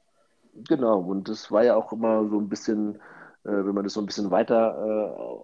Genau, 0.67 0.99
und 0.99 1.29
das 1.29 1.51
war 1.51 1.63
ja 1.63 1.75
auch 1.75 1.91
immer 1.91 2.27
so 2.29 2.39
ein 2.39 2.49
bisschen, 2.49 2.95
äh, 3.43 3.51
wenn 3.51 3.75
man 3.75 3.83
das 3.83 3.93
so 3.93 4.01
ein 4.01 4.05
bisschen 4.05 4.31
weiter 4.31 4.75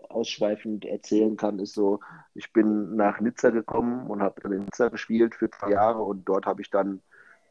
äh, 0.10 0.14
ausschweifend 0.14 0.86
erzählen 0.86 1.38
kann, 1.38 1.60
ist 1.60 1.74
so, 1.74 2.00
ich 2.34 2.52
bin 2.52 2.96
nach 2.96 3.20
Nizza 3.20 3.52
gekommen 3.52 4.08
und 4.08 4.22
habe 4.22 4.42
dann 4.42 4.54
in 4.54 4.64
Nizza 4.64 4.90
gespielt 4.90 5.36
für 5.36 5.50
zwei 5.50 5.72
Jahre 5.72 6.02
und 6.02 6.26
dort 6.26 6.46
habe 6.46 6.62
ich 6.62 6.70
dann 6.70 7.02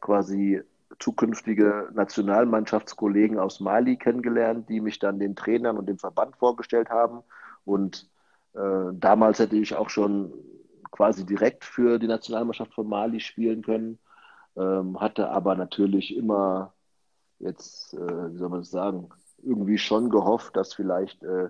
quasi 0.01 0.61
zukünftige 0.99 1.89
Nationalmannschaftskollegen 1.93 3.39
aus 3.39 3.59
Mali 3.59 3.97
kennengelernt, 3.97 4.69
die 4.69 4.81
mich 4.81 4.99
dann 4.99 5.19
den 5.19 5.35
Trainern 5.35 5.77
und 5.77 5.87
dem 5.87 5.97
Verband 5.97 6.35
vorgestellt 6.37 6.89
haben. 6.89 7.21
Und 7.65 8.09
äh, 8.53 8.91
damals 8.93 9.39
hätte 9.39 9.55
ich 9.55 9.75
auch 9.75 9.89
schon 9.89 10.33
quasi 10.91 11.25
direkt 11.25 11.65
für 11.65 11.99
die 11.99 12.07
Nationalmannschaft 12.07 12.73
von 12.73 12.87
Mali 12.87 13.19
spielen 13.19 13.63
können, 13.63 13.99
ähm, 14.55 14.99
hatte 14.99 15.29
aber 15.29 15.55
natürlich 15.55 16.15
immer 16.15 16.73
jetzt, 17.39 17.93
äh, 17.93 18.33
wie 18.33 18.37
soll 18.37 18.49
man 18.49 18.59
das 18.59 18.71
sagen, 18.71 19.09
irgendwie 19.41 19.77
schon 19.77 20.09
gehofft, 20.09 20.55
dass 20.55 20.73
vielleicht 20.73 21.23
äh, 21.23 21.49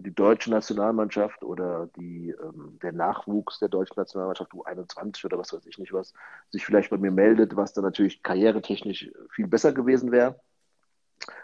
die 0.00 0.14
deutsche 0.14 0.50
Nationalmannschaft 0.50 1.42
oder 1.42 1.88
die, 1.96 2.30
ähm, 2.30 2.78
der 2.82 2.92
Nachwuchs 2.92 3.58
der 3.58 3.68
deutschen 3.68 3.94
Nationalmannschaft 3.96 4.52
U21 4.52 5.24
oder 5.24 5.38
was 5.38 5.52
weiß 5.52 5.66
ich 5.66 5.78
nicht 5.78 5.92
was, 5.92 6.12
sich 6.50 6.64
vielleicht 6.64 6.90
bei 6.90 6.98
mir 6.98 7.10
meldet, 7.10 7.56
was 7.56 7.72
dann 7.72 7.84
natürlich 7.84 8.22
karrieretechnisch 8.22 9.10
viel 9.30 9.46
besser 9.46 9.72
gewesen 9.72 10.12
wäre. 10.12 10.38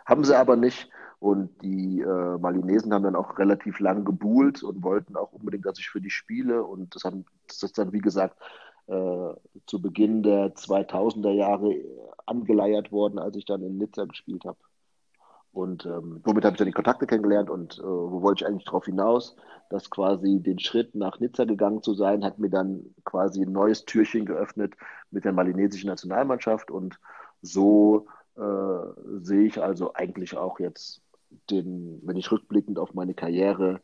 Haben 0.04 0.24
sie 0.24 0.36
aber 0.36 0.56
nicht. 0.56 0.90
Und 1.18 1.62
die 1.62 2.00
äh, 2.00 2.38
Malinesen 2.38 2.94
haben 2.94 3.04
dann 3.04 3.16
auch 3.16 3.38
relativ 3.38 3.78
lang 3.78 4.04
gebuhlt 4.04 4.62
und 4.62 4.82
wollten 4.82 5.16
auch 5.16 5.32
unbedingt, 5.32 5.66
dass 5.66 5.78
ich 5.78 5.90
für 5.90 6.00
die 6.00 6.10
spiele. 6.10 6.64
Und 6.64 6.94
das, 6.94 7.04
haben, 7.04 7.26
das 7.46 7.62
ist 7.62 7.78
dann, 7.78 7.92
wie 7.92 7.98
gesagt, 8.00 8.38
äh, 8.86 9.34
zu 9.66 9.82
Beginn 9.82 10.22
der 10.22 10.54
2000er 10.54 11.32
Jahre 11.32 11.74
angeleiert 12.26 12.90
worden, 12.90 13.18
als 13.18 13.36
ich 13.36 13.44
dann 13.44 13.62
in 13.62 13.78
Nizza 13.78 14.04
gespielt 14.06 14.44
habe. 14.44 14.58
Und 15.52 15.84
ähm, 15.84 16.20
womit 16.22 16.44
habe 16.44 16.54
ich 16.54 16.58
dann 16.58 16.68
die 16.68 16.72
Kontakte 16.72 17.06
kennengelernt 17.06 17.50
und 17.50 17.78
äh, 17.78 17.82
wo 17.82 18.22
wollte 18.22 18.44
ich 18.44 18.48
eigentlich 18.48 18.64
darauf 18.64 18.84
hinaus, 18.84 19.36
dass 19.68 19.90
quasi 19.90 20.40
den 20.40 20.60
Schritt 20.60 20.94
nach 20.94 21.18
Nizza 21.18 21.44
gegangen 21.44 21.82
zu 21.82 21.94
sein, 21.94 22.24
hat 22.24 22.38
mir 22.38 22.50
dann 22.50 22.94
quasi 23.04 23.42
ein 23.42 23.52
neues 23.52 23.84
Türchen 23.84 24.26
geöffnet 24.26 24.74
mit 25.10 25.24
der 25.24 25.32
malinesischen 25.32 25.88
Nationalmannschaft. 25.88 26.70
Und 26.70 27.00
so 27.42 28.06
äh, 28.36 29.20
sehe 29.22 29.46
ich 29.46 29.60
also 29.60 29.92
eigentlich 29.94 30.36
auch 30.36 30.60
jetzt 30.60 31.02
den, 31.50 32.00
wenn 32.04 32.16
ich 32.16 32.30
rückblickend 32.30 32.78
auf 32.78 32.94
meine 32.94 33.14
Karriere 33.14 33.80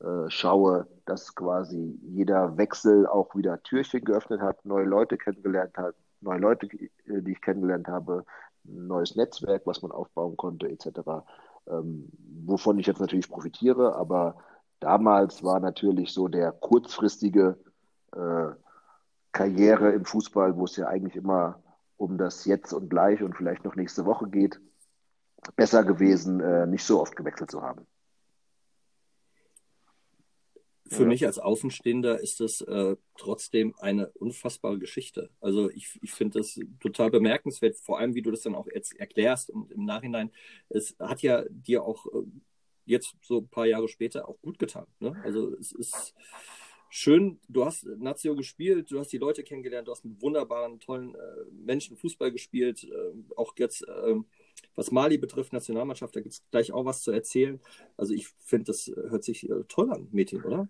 äh, 0.00 0.28
schaue, 0.28 0.86
dass 1.04 1.34
quasi 1.34 1.98
jeder 2.02 2.56
Wechsel 2.56 3.06
auch 3.06 3.34
wieder 3.34 3.62
Türchen 3.62 4.04
geöffnet 4.04 4.40
hat, 4.40 4.64
neue 4.64 4.84
Leute 4.84 5.16
kennengelernt 5.16 5.76
hat, 5.76 5.94
neue 6.20 6.40
Leute, 6.40 6.66
äh, 6.66 7.22
die 7.22 7.32
ich 7.32 7.40
kennengelernt 7.40 7.88
habe, 7.88 8.24
neues 8.64 9.16
Netzwerk, 9.16 9.62
was 9.66 9.82
man 9.82 9.92
aufbauen 9.92 10.36
konnte, 10.36 10.68
etc., 10.68 11.00
ähm, 11.68 12.10
wovon 12.44 12.78
ich 12.78 12.86
jetzt 12.86 13.00
natürlich 13.00 13.28
profitiere. 13.28 13.96
Aber 13.96 14.36
damals 14.80 15.44
war 15.44 15.60
natürlich 15.60 16.12
so 16.12 16.28
der 16.28 16.52
kurzfristige 16.52 17.58
äh, 18.14 18.48
Karriere 19.32 19.92
im 19.92 20.04
Fußball, 20.04 20.56
wo 20.56 20.64
es 20.64 20.76
ja 20.76 20.86
eigentlich 20.86 21.16
immer 21.16 21.60
um 21.96 22.18
das 22.18 22.44
Jetzt 22.44 22.72
und 22.72 22.90
Gleich 22.90 23.22
und 23.22 23.36
vielleicht 23.36 23.64
noch 23.64 23.76
nächste 23.76 24.04
Woche 24.04 24.28
geht, 24.28 24.60
besser 25.56 25.84
gewesen, 25.84 26.40
äh, 26.40 26.66
nicht 26.66 26.84
so 26.84 27.00
oft 27.00 27.16
gewechselt 27.16 27.50
zu 27.50 27.62
haben 27.62 27.86
für 30.92 31.02
ja. 31.02 31.08
mich 31.08 31.26
als 31.26 31.38
Außenstehender 31.38 32.20
ist 32.20 32.40
das 32.40 32.60
äh, 32.60 32.96
trotzdem 33.16 33.74
eine 33.78 34.10
unfassbare 34.10 34.78
Geschichte. 34.78 35.30
Also 35.40 35.70
ich, 35.70 35.98
ich 36.02 36.12
finde 36.12 36.38
das 36.38 36.60
total 36.80 37.10
bemerkenswert, 37.10 37.76
vor 37.76 37.98
allem 37.98 38.14
wie 38.14 38.22
du 38.22 38.30
das 38.30 38.42
dann 38.42 38.54
auch 38.54 38.66
jetzt 38.72 38.94
erklärst 38.98 39.50
und 39.50 39.72
im 39.72 39.84
Nachhinein. 39.84 40.30
Es 40.68 40.94
hat 40.98 41.22
ja 41.22 41.44
dir 41.48 41.82
auch 41.82 42.06
äh, 42.06 42.24
jetzt 42.84 43.14
so 43.22 43.38
ein 43.38 43.48
paar 43.48 43.66
Jahre 43.66 43.88
später 43.88 44.28
auch 44.28 44.40
gut 44.42 44.58
getan. 44.58 44.86
Ne? 45.00 45.18
Also 45.24 45.54
es 45.56 45.72
ist 45.72 46.14
schön, 46.90 47.40
du 47.48 47.64
hast 47.64 47.86
Nazio 47.86 48.36
gespielt, 48.36 48.90
du 48.90 48.98
hast 48.98 49.12
die 49.12 49.18
Leute 49.18 49.42
kennengelernt, 49.42 49.88
du 49.88 49.92
hast 49.92 50.04
mit 50.04 50.20
wunderbaren, 50.20 50.78
tollen 50.78 51.14
äh, 51.14 51.18
Menschen 51.50 51.96
Fußball 51.96 52.30
gespielt, 52.30 52.84
äh, 52.84 53.34
auch 53.34 53.54
jetzt 53.56 53.86
ähm, 54.04 54.26
was 54.74 54.90
Mali 54.90 55.18
betrifft, 55.18 55.52
Nationalmannschaft, 55.52 56.14
da 56.14 56.20
gibt 56.20 56.34
es 56.34 56.42
gleich 56.50 56.72
auch 56.72 56.84
was 56.84 57.02
zu 57.02 57.10
erzählen. 57.10 57.60
Also 57.96 58.14
ich 58.14 58.28
finde, 58.44 58.64
das 58.64 58.92
hört 58.94 59.24
sich 59.24 59.48
äh, 59.48 59.64
toll 59.68 59.90
an, 59.90 60.08
Mädchen, 60.12 60.42
oder? 60.44 60.68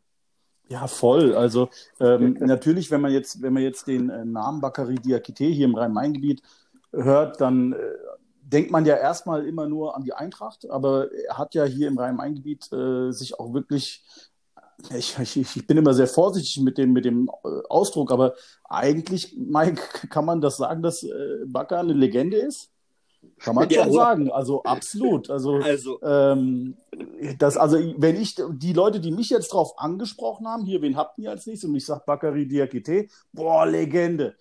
Ja, 0.73 0.87
voll. 0.87 1.35
Also 1.35 1.69
ähm, 2.01 2.39
natürlich, 2.41 2.91
wenn 2.91 3.03
man 3.03 3.13
jetzt, 3.13 3.43
wenn 3.43 3.53
man 3.53 3.63
jetzt 3.63 3.87
den 3.89 4.09
äh, 4.09 4.25
Namen 4.25 4.63
Bakary 4.63 4.95
Diakite 4.95 5.45
hier 5.45 5.67
im 5.67 5.75
Rhein-Main-Gebiet 5.75 6.43
hört, 6.93 7.43
dann 7.43 7.75
äh, 7.75 7.77
denkt 8.41 8.71
man 8.71 8.87
ja 8.87 8.97
erstmal 8.97 9.47
immer 9.47 9.69
nur 9.69 9.95
an 9.95 10.03
die 10.03 10.15
Eintracht, 10.15 10.71
aber 10.71 11.13
er 11.13 11.37
hat 11.37 11.55
ja 11.55 11.65
hier 11.65 11.89
im 11.89 11.99
Rhein-Main-Gebiet 11.99 12.73
äh, 12.73 13.13
sich 13.13 13.39
auch 13.39 13.53
wirklich 13.53 14.03
ich, 14.97 15.17
ich, 15.19 15.37
ich, 15.37 15.67
bin 15.67 15.77
immer 15.77 15.95
sehr 15.95 16.09
vorsichtig 16.09 16.61
mit 16.63 16.79
dem, 16.79 16.93
mit 16.93 17.05
dem 17.05 17.31
äh, 17.45 17.49
Ausdruck, 17.69 18.11
aber 18.11 18.35
eigentlich, 18.65 19.37
Mike, 19.37 19.81
kann 20.09 20.25
man 20.25 20.41
das 20.41 20.57
sagen, 20.57 20.83
dass 20.83 21.03
äh, 21.03 21.45
Bakker 21.47 21.81
eine 21.81 21.93
Legende 21.93 22.39
ist? 22.39 22.72
Kann 23.39 23.55
man 23.57 23.69
ja, 23.71 23.85
schon 23.85 23.93
sagen, 23.93 24.31
also 24.31 24.63
absolut. 24.63 25.31
Also, 25.31 25.55
also. 25.63 26.01
Ähm, 26.03 26.77
das, 27.39 27.57
also 27.57 27.79
wenn 27.97 28.17
ich 28.17 28.37
die 28.51 28.73
Leute, 28.73 29.01
die 29.01 29.11
mich 29.11 29.31
jetzt 29.31 29.53
drauf 29.53 29.79
angesprochen 29.79 30.47
haben, 30.47 30.65
hier, 30.65 30.83
wen 30.83 30.97
habt 30.97 31.19
ihr 31.19 31.31
als 31.31 31.47
nächstes? 31.47 31.69
Und 31.69 31.77
ich 31.77 31.87
sage 31.87 32.03
Bakary 32.07 32.47
Diakite, 32.47 33.07
boah, 33.33 33.67
Legende. 33.67 34.35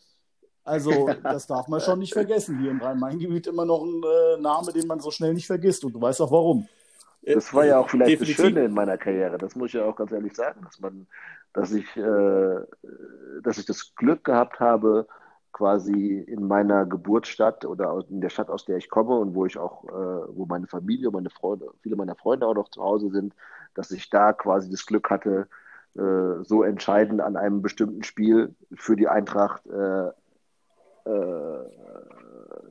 Also, 0.63 1.09
das 1.23 1.47
darf 1.47 1.67
man 1.67 1.81
schon 1.81 1.99
nicht 1.99 2.13
vergessen. 2.13 2.59
Hier 2.59 2.71
im 2.71 2.81
Rhein-Main-Gebiet 2.81 3.47
immer 3.47 3.65
noch 3.65 3.83
ein 3.83 4.01
äh, 4.03 4.41
Name, 4.41 4.71
den 4.71 4.87
man 4.87 4.99
so 4.99 5.11
schnell 5.11 5.33
nicht 5.33 5.47
vergisst. 5.47 5.83
Und 5.83 5.93
du 5.93 6.01
weißt 6.01 6.21
auch 6.21 6.31
warum. 6.31 6.67
Das 7.23 7.53
war 7.53 7.65
ja 7.65 7.79
auch 7.79 7.89
vielleicht 7.89 8.11
Definitiv. 8.11 8.37
das 8.37 8.45
Schöne 8.45 8.65
in 8.65 8.73
meiner 8.73 8.97
Karriere. 8.97 9.37
Das 9.37 9.55
muss 9.55 9.67
ich 9.67 9.73
ja 9.75 9.85
auch 9.85 9.95
ganz 9.95 10.11
ehrlich 10.11 10.35
sagen, 10.35 10.61
dass 10.63 10.79
man, 10.79 11.07
dass 11.53 11.71
ich, 11.71 11.85
äh, 11.95 12.55
dass 13.43 13.57
ich 13.57 13.65
das 13.65 13.93
Glück 13.95 14.23
gehabt 14.23 14.59
habe, 14.59 15.07
quasi 15.51 16.17
in 16.19 16.47
meiner 16.47 16.85
Geburtsstadt 16.85 17.65
oder 17.65 18.03
in 18.09 18.21
der 18.21 18.29
Stadt, 18.29 18.49
aus 18.49 18.65
der 18.65 18.77
ich 18.77 18.89
komme 18.89 19.17
und 19.17 19.35
wo 19.35 19.45
ich 19.45 19.57
auch, 19.57 19.83
äh, 19.85 20.35
wo 20.35 20.45
meine 20.45 20.67
Familie, 20.67 21.11
meine 21.11 21.29
Freunde, 21.29 21.67
viele 21.81 21.95
meiner 21.95 22.15
Freunde 22.15 22.47
auch 22.47 22.55
noch 22.55 22.69
zu 22.69 22.81
Hause 22.81 23.09
sind, 23.09 23.33
dass 23.73 23.91
ich 23.91 24.09
da 24.09 24.33
quasi 24.33 24.69
das 24.69 24.85
Glück 24.85 25.09
hatte, 25.09 25.47
äh, 25.95 26.43
so 26.43 26.63
entscheidend 26.63 27.21
an 27.21 27.35
einem 27.35 27.61
bestimmten 27.61 28.03
Spiel 28.03 28.55
für 28.73 28.95
die 28.95 29.07
Eintracht 29.07 29.65
äh, 29.67 30.07
äh 31.09 31.65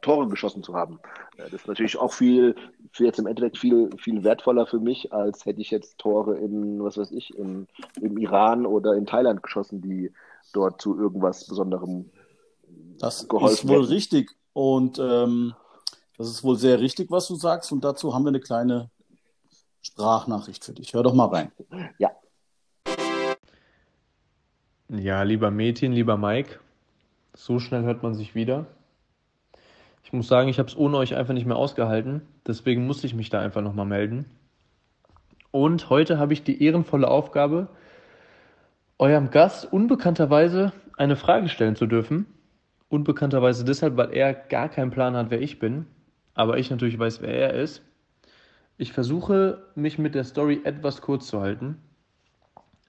Tore 0.01 0.29
geschossen 0.29 0.63
zu 0.63 0.75
haben. 0.75 0.99
Das 1.37 1.53
ist 1.53 1.69
natürlich 1.69 1.99
auch 1.99 2.13
viel, 2.13 2.55
für 2.93 3.05
jetzt 3.05 3.19
im 3.19 3.27
Endeffekt 3.27 3.59
viel, 3.59 3.91
viel 3.99 4.25
wertvoller 4.25 4.67
für 4.67 4.81
mich, 4.81 5.13
als 5.13 5.45
hätte 5.45 5.61
ich 5.61 5.71
jetzt 5.71 5.99
Tore 5.99 6.37
in, 6.39 6.83
was 6.83 6.97
weiß 6.97 7.11
ich, 7.13 7.37
in, 7.37 7.67
im 8.01 8.17
Iran 8.17 8.67
oder 8.67 8.95
in 8.95 9.07
Thailand 9.07 9.43
geschossen, 9.43 9.83
die 9.83 10.13
dort 10.53 10.81
zu 10.81 10.99
irgendwas 10.99 11.47
Besonderem 11.47 12.11
das 13.01 13.23
ist 13.23 13.69
wohl 13.69 13.83
hätten. 13.83 13.93
richtig. 13.93 14.37
Und 14.53 14.99
ähm, 14.99 15.55
das 16.17 16.29
ist 16.29 16.45
wohl 16.45 16.57
sehr 16.57 16.81
richtig, 16.81 17.11
was 17.11 17.27
du 17.29 17.35
sagst. 17.35 17.73
Und 17.73 17.83
dazu 17.83 18.15
haben 18.15 18.25
wir 18.25 18.29
eine 18.29 18.41
kleine 18.41 18.91
Sprachnachricht 19.83 20.65
für 20.65 20.73
dich. 20.73 20.93
Hör 20.93 21.03
doch 21.03 21.15
mal 21.15 21.27
rein. 21.27 21.53
Ja. 21.99 22.11
Ja, 24.89 25.23
lieber 25.23 25.51
Mädchen, 25.51 25.93
lieber 25.93 26.17
Mike, 26.17 26.59
so 27.33 27.59
schnell 27.61 27.85
hört 27.85 28.03
man 28.03 28.15
sich 28.15 28.35
wieder. 28.35 28.67
Ich 30.03 30.13
muss 30.13 30.27
sagen, 30.27 30.49
ich 30.49 30.59
habe 30.59 30.69
es 30.69 30.77
ohne 30.77 30.97
euch 30.97 31.15
einfach 31.15 31.33
nicht 31.33 31.47
mehr 31.47 31.57
ausgehalten. 31.57 32.23
Deswegen 32.47 32.87
musste 32.87 33.07
ich 33.07 33.15
mich 33.15 33.31
da 33.31 33.41
einfach 33.41 33.63
nochmal 33.63 33.87
melden. 33.87 34.27
Und 35.53 35.89
heute 35.91 36.19
habe 36.19 36.33
ich 36.33 36.43
die 36.43 36.63
ehrenvolle 36.63 37.09
Aufgabe, 37.09 37.69
eurem 38.99 39.31
Gast 39.31 39.73
unbekannterweise 39.73 40.73
eine 40.97 41.17
Frage 41.17 41.49
stellen 41.49 41.77
zu 41.77 41.87
dürfen. 41.87 42.27
Unbekannterweise 42.91 43.65
deshalb, 43.65 43.97
weil 43.97 44.13
er 44.13 44.35
gar 44.35 44.69
keinen 44.69 44.91
Plan 44.91 45.15
hat, 45.15 45.31
wer 45.31 45.41
ich 45.41 45.61
bin, 45.61 45.87
aber 46.35 46.59
ich 46.59 46.71
natürlich 46.71 46.99
weiß, 46.99 47.23
wer 47.23 47.33
er 47.33 47.55
ist. 47.55 47.83
Ich 48.79 48.93
versuche, 48.93 49.63
mich 49.77 49.97
mit 49.97 50.17
der 50.17 50.25
Story 50.25 50.61
etwas 50.65 51.01
kurz 51.01 51.29
zu 51.29 51.41
halten. 51.41 51.79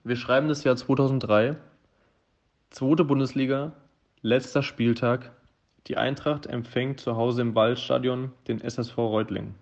Wir 0.04 0.16
schreiben 0.16 0.48
das 0.48 0.64
Jahr 0.64 0.76
2003, 0.76 1.56
zweite 2.72 3.04
Bundesliga, 3.04 3.74
letzter 4.24 4.64
Spieltag. 4.64 5.34
Die 5.86 5.98
Eintracht 5.98 6.48
empfängt 6.48 7.00
zu 7.00 7.16
Hause 7.16 7.44
im 7.44 7.54
Waldstadion 7.54 8.32
den 8.48 8.60
SSV 8.60 8.98
Reutlingen. 8.98 9.54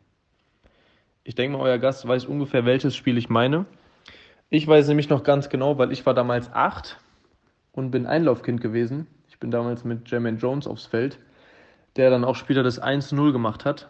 Ich 1.25 1.35
denke 1.35 1.57
mal, 1.57 1.63
euer 1.63 1.79
Gast 1.79 2.07
weiß 2.07 2.23
ungefähr, 2.23 2.65
welches 2.65 2.95
Spiel 2.95 3.17
ich 3.17 3.27
meine. 3.27 3.65
Ich 4.49 4.65
weiß 4.65 4.87
nämlich 4.87 5.09
noch 5.09 5.23
ganz 5.23 5.49
genau, 5.49 5.77
weil 5.77 5.91
ich 5.91 6.05
war 6.05 6.13
damals 6.13 6.49
acht 6.53 6.97
und 7.73 7.91
bin 7.91 8.05
Einlaufkind 8.05 8.61
gewesen 8.61 9.05
ich 9.39 9.41
bin 9.41 9.51
damals 9.51 9.85
mit 9.85 10.11
Jermaine 10.11 10.37
Jones 10.37 10.67
aufs 10.67 10.85
Feld, 10.85 11.17
der 11.95 12.09
dann 12.09 12.25
auch 12.25 12.35
später 12.35 12.61
das 12.61 12.83
1-0 12.83 13.31
gemacht 13.31 13.63
hat. 13.63 13.87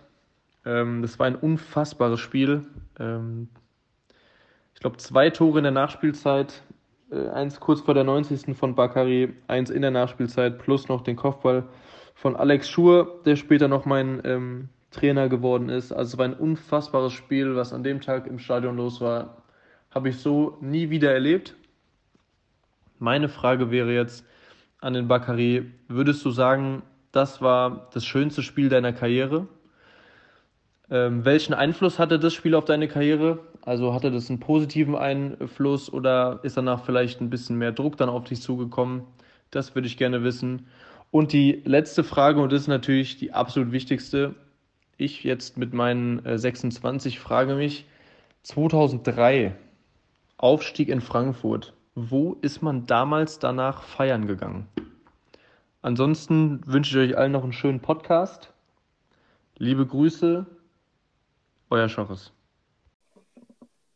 Ähm, 0.64 1.02
das 1.02 1.18
war 1.18 1.26
ein 1.26 1.36
unfassbares 1.36 2.20
Spiel. 2.20 2.68
Ähm, 3.00 3.50
ich 4.76 4.80
glaube, 4.80 4.98
zwei 4.98 5.32
Tore 5.32 5.58
in 5.58 5.64
der 5.64 5.72
Nachspielzeit, 5.72 6.62
äh, 7.10 7.30
eins 7.30 7.60
kurz 7.60 7.82
vor 7.82 7.96
der 7.96 8.04
90. 8.04 8.56
von 8.56 8.76
Bakari, 8.76 9.34
eins 9.48 9.72
in 9.72 9.82
der 9.82 9.90
Nachspielzeit, 9.90 10.60
plus 10.60 10.88
noch 10.88 11.02
den 11.02 11.16
Kopfball 11.16 11.64
von 12.14 12.36
Alex 12.36 12.70
Schur, 12.70 13.20
der 13.26 13.36
später 13.36 13.68
noch 13.68 13.86
mein 13.86 14.22
ähm, 14.26 14.70
Trainer 14.92 15.30
geworden 15.30 15.70
ist. 15.70 15.92
Also 15.92 16.14
es 16.14 16.18
war 16.20 16.26
ein 16.26 16.36
unfassbares 16.36 17.14
Spiel, 17.14 17.56
was 17.56 17.74
an 17.74 17.82
dem 17.82 18.02
Tag 18.02 18.28
im 18.28 18.38
Stadion 18.38 18.78
los 18.78 19.02
war. 19.02 19.42
Habe 19.90 20.10
ich 20.10 20.20
so 20.20 20.60
nie 20.62 20.92
wieder 20.92 21.12
erlebt. 21.12 21.56
Meine 23.00 23.30
Frage 23.30 23.72
wäre 23.72 23.92
jetzt 23.92 24.28
an 24.82 24.94
den 24.94 25.08
Bakary, 25.08 25.72
würdest 25.88 26.24
du 26.24 26.32
sagen, 26.32 26.84
das 27.12 27.42
war 27.42 27.90
das 27.94 28.06
schönste 28.06 28.44
Spiel 28.44 28.70
deiner 28.70 28.94
Karriere? 28.94 29.48
Ähm, 30.92 31.26
welchen 31.26 31.54
Einfluss 31.54 32.00
hatte 32.00 32.20
das 32.20 32.34
Spiel 32.34 32.56
auf 32.56 32.66
deine 32.66 32.88
Karriere? 32.88 33.40
Also 33.62 33.94
hatte 33.94 34.12
das 34.12 34.30
einen 34.30 34.40
positiven 34.40 34.96
Einfluss 34.96 35.92
oder 35.92 36.40
ist 36.44 36.58
danach 36.58 36.84
vielleicht 36.86 37.22
ein 37.22 37.30
bisschen 37.30 37.58
mehr 37.58 37.72
Druck 37.72 37.98
dann 37.98 38.10
auf 38.10 38.24
dich 38.24 38.42
zugekommen? 38.42 39.04
Das 39.52 39.76
würde 39.76 39.88
ich 39.88 39.98
gerne 39.98 40.24
wissen. 40.24 40.68
Und 41.12 41.34
die 41.34 41.62
letzte 41.66 42.04
Frage, 42.04 42.40
und 42.42 42.52
das 42.52 42.62
ist 42.62 42.68
natürlich 42.68 43.18
die 43.18 43.34
absolut 43.34 43.72
wichtigste. 43.72 44.36
Ich 44.98 45.24
jetzt 45.24 45.58
mit 45.58 45.74
meinen 45.74 46.22
26 46.38 47.16
äh, 47.16 47.20
frage 47.20 47.56
mich, 47.56 47.86
2003, 48.44 49.56
Aufstieg 50.38 50.90
in 50.90 51.02
Frankfurt. 51.02 51.74
Wo 51.96 52.38
ist 52.42 52.62
man 52.62 52.86
damals 52.86 53.40
danach 53.40 53.84
feiern 53.84 54.28
gegangen? 54.28 54.68
Ansonsten 55.82 56.62
wünsche 56.66 57.02
ich 57.02 57.12
euch 57.12 57.18
allen 57.18 57.32
noch 57.32 57.44
einen 57.44 57.54
schönen 57.54 57.80
Podcast. 57.80 58.54
Liebe 59.58 59.86
Grüße, 59.86 60.46
euer 61.70 61.90
Schorres. 61.90 62.32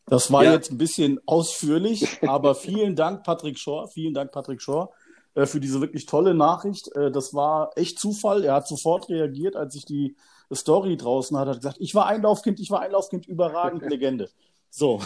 Das 0.05 0.31
war 0.31 0.43
ja. 0.43 0.53
jetzt 0.53 0.71
ein 0.71 0.77
bisschen 0.77 1.19
ausführlich, 1.25 2.19
aber 2.27 2.55
vielen 2.55 2.95
Dank, 2.95 3.23
Patrick 3.23 3.57
Schor. 3.57 3.87
Vielen 3.87 4.13
Dank, 4.13 4.31
Patrick 4.31 4.61
Schor, 4.61 4.91
äh, 5.35 5.45
für 5.45 5.59
diese 5.59 5.79
wirklich 5.81 6.05
tolle 6.05 6.33
Nachricht. 6.33 6.93
Äh, 6.95 7.11
das 7.11 7.33
war 7.33 7.71
echt 7.75 7.99
Zufall. 7.99 8.43
Er 8.43 8.55
hat 8.55 8.67
sofort 8.67 9.09
reagiert, 9.09 9.55
als 9.55 9.75
ich 9.75 9.85
die 9.85 10.15
Story 10.53 10.97
draußen 10.97 11.37
hatte. 11.37 11.51
Er 11.51 11.53
hat 11.53 11.61
gesagt, 11.61 11.77
ich 11.79 11.95
war 11.95 12.07
Einlaufkind, 12.07 12.59
ich 12.59 12.69
war 12.69 12.81
Einlaufkind, 12.81 13.27
überragend, 13.27 13.83
Legende. 13.89 14.29
So. 14.69 15.01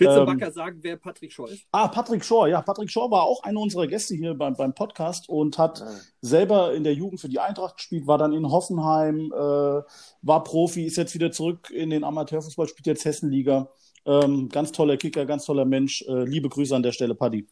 Willst 0.00 0.16
du 0.16 0.20
ähm, 0.20 0.26
Backer 0.26 0.50
sagen, 0.50 0.78
wer 0.80 0.96
Patrick 0.96 1.30
Schor 1.30 1.50
ist? 1.50 1.66
Ah, 1.72 1.88
Patrick 1.88 2.24
Schor, 2.24 2.48
ja. 2.48 2.62
Patrick 2.62 2.90
Schor 2.90 3.10
war 3.10 3.24
auch 3.24 3.42
einer 3.42 3.60
unserer 3.60 3.86
Gäste 3.86 4.14
hier 4.14 4.32
beim, 4.34 4.54
beim 4.54 4.74
Podcast 4.74 5.28
und 5.28 5.58
hat 5.58 5.80
ja. 5.80 5.86
Ah. 5.86 6.00
selber 6.22 6.74
in 6.74 6.84
der 6.84 6.94
Jugend 6.94 7.20
für 7.20 7.28
die 7.28 7.38
Eintracht 7.38 7.76
gespielt, 7.76 8.06
war 8.06 8.16
dann 8.16 8.32
in 8.32 8.50
Hoffenheim, 8.50 9.30
äh, 9.30 9.82
war 10.22 10.44
Profi, 10.44 10.84
ist 10.86 10.96
jetzt 10.96 11.14
wieder 11.14 11.30
zurück 11.30 11.70
in 11.70 11.90
den 11.90 12.02
Amateurfußball, 12.02 12.66
spielt 12.66 12.86
jetzt 12.86 13.04
Hessenliga. 13.04 13.68
Ähm, 14.06 14.48
ganz 14.48 14.72
toller 14.72 14.96
Kicker, 14.96 15.26
ganz 15.26 15.44
toller 15.44 15.66
Mensch. 15.66 16.02
Äh, 16.08 16.24
liebe 16.24 16.48
Grüße 16.48 16.74
an 16.74 16.82
der 16.82 16.92
Stelle, 16.92 17.14
Paddy. 17.14 17.46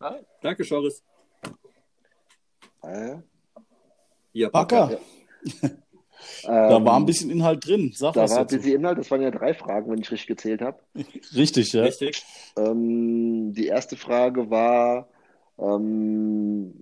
Hi. 0.00 0.20
Danke, 0.40 0.64
Schoris. 0.64 1.02
Äh. 2.84 3.16
Ja, 4.32 4.50
Backer. 4.50 4.86
Backer. 4.86 5.00
Ja. 5.62 5.70
da 6.42 6.76
ähm, 6.76 6.84
war 6.84 6.96
ein 6.96 7.06
bisschen 7.06 7.30
Inhalt 7.30 7.66
drin. 7.66 7.92
Sag 7.94 8.14
da 8.14 8.28
war 8.28 8.38
ein 8.38 8.46
bisschen 8.46 8.74
Inhalt, 8.74 8.98
das 8.98 9.10
waren 9.10 9.22
ja 9.22 9.30
drei 9.30 9.54
Fragen, 9.54 9.90
wenn 9.90 10.00
ich 10.00 10.10
richtig 10.10 10.28
gezählt 10.28 10.60
habe. 10.62 10.78
Richtig, 11.34 11.72
ja. 11.72 11.82
Richtig. 11.82 12.24
Ähm, 12.56 13.52
die 13.52 13.66
erste 13.66 13.96
Frage 13.96 14.50
war, 14.50 15.08
ähm, 15.58 16.74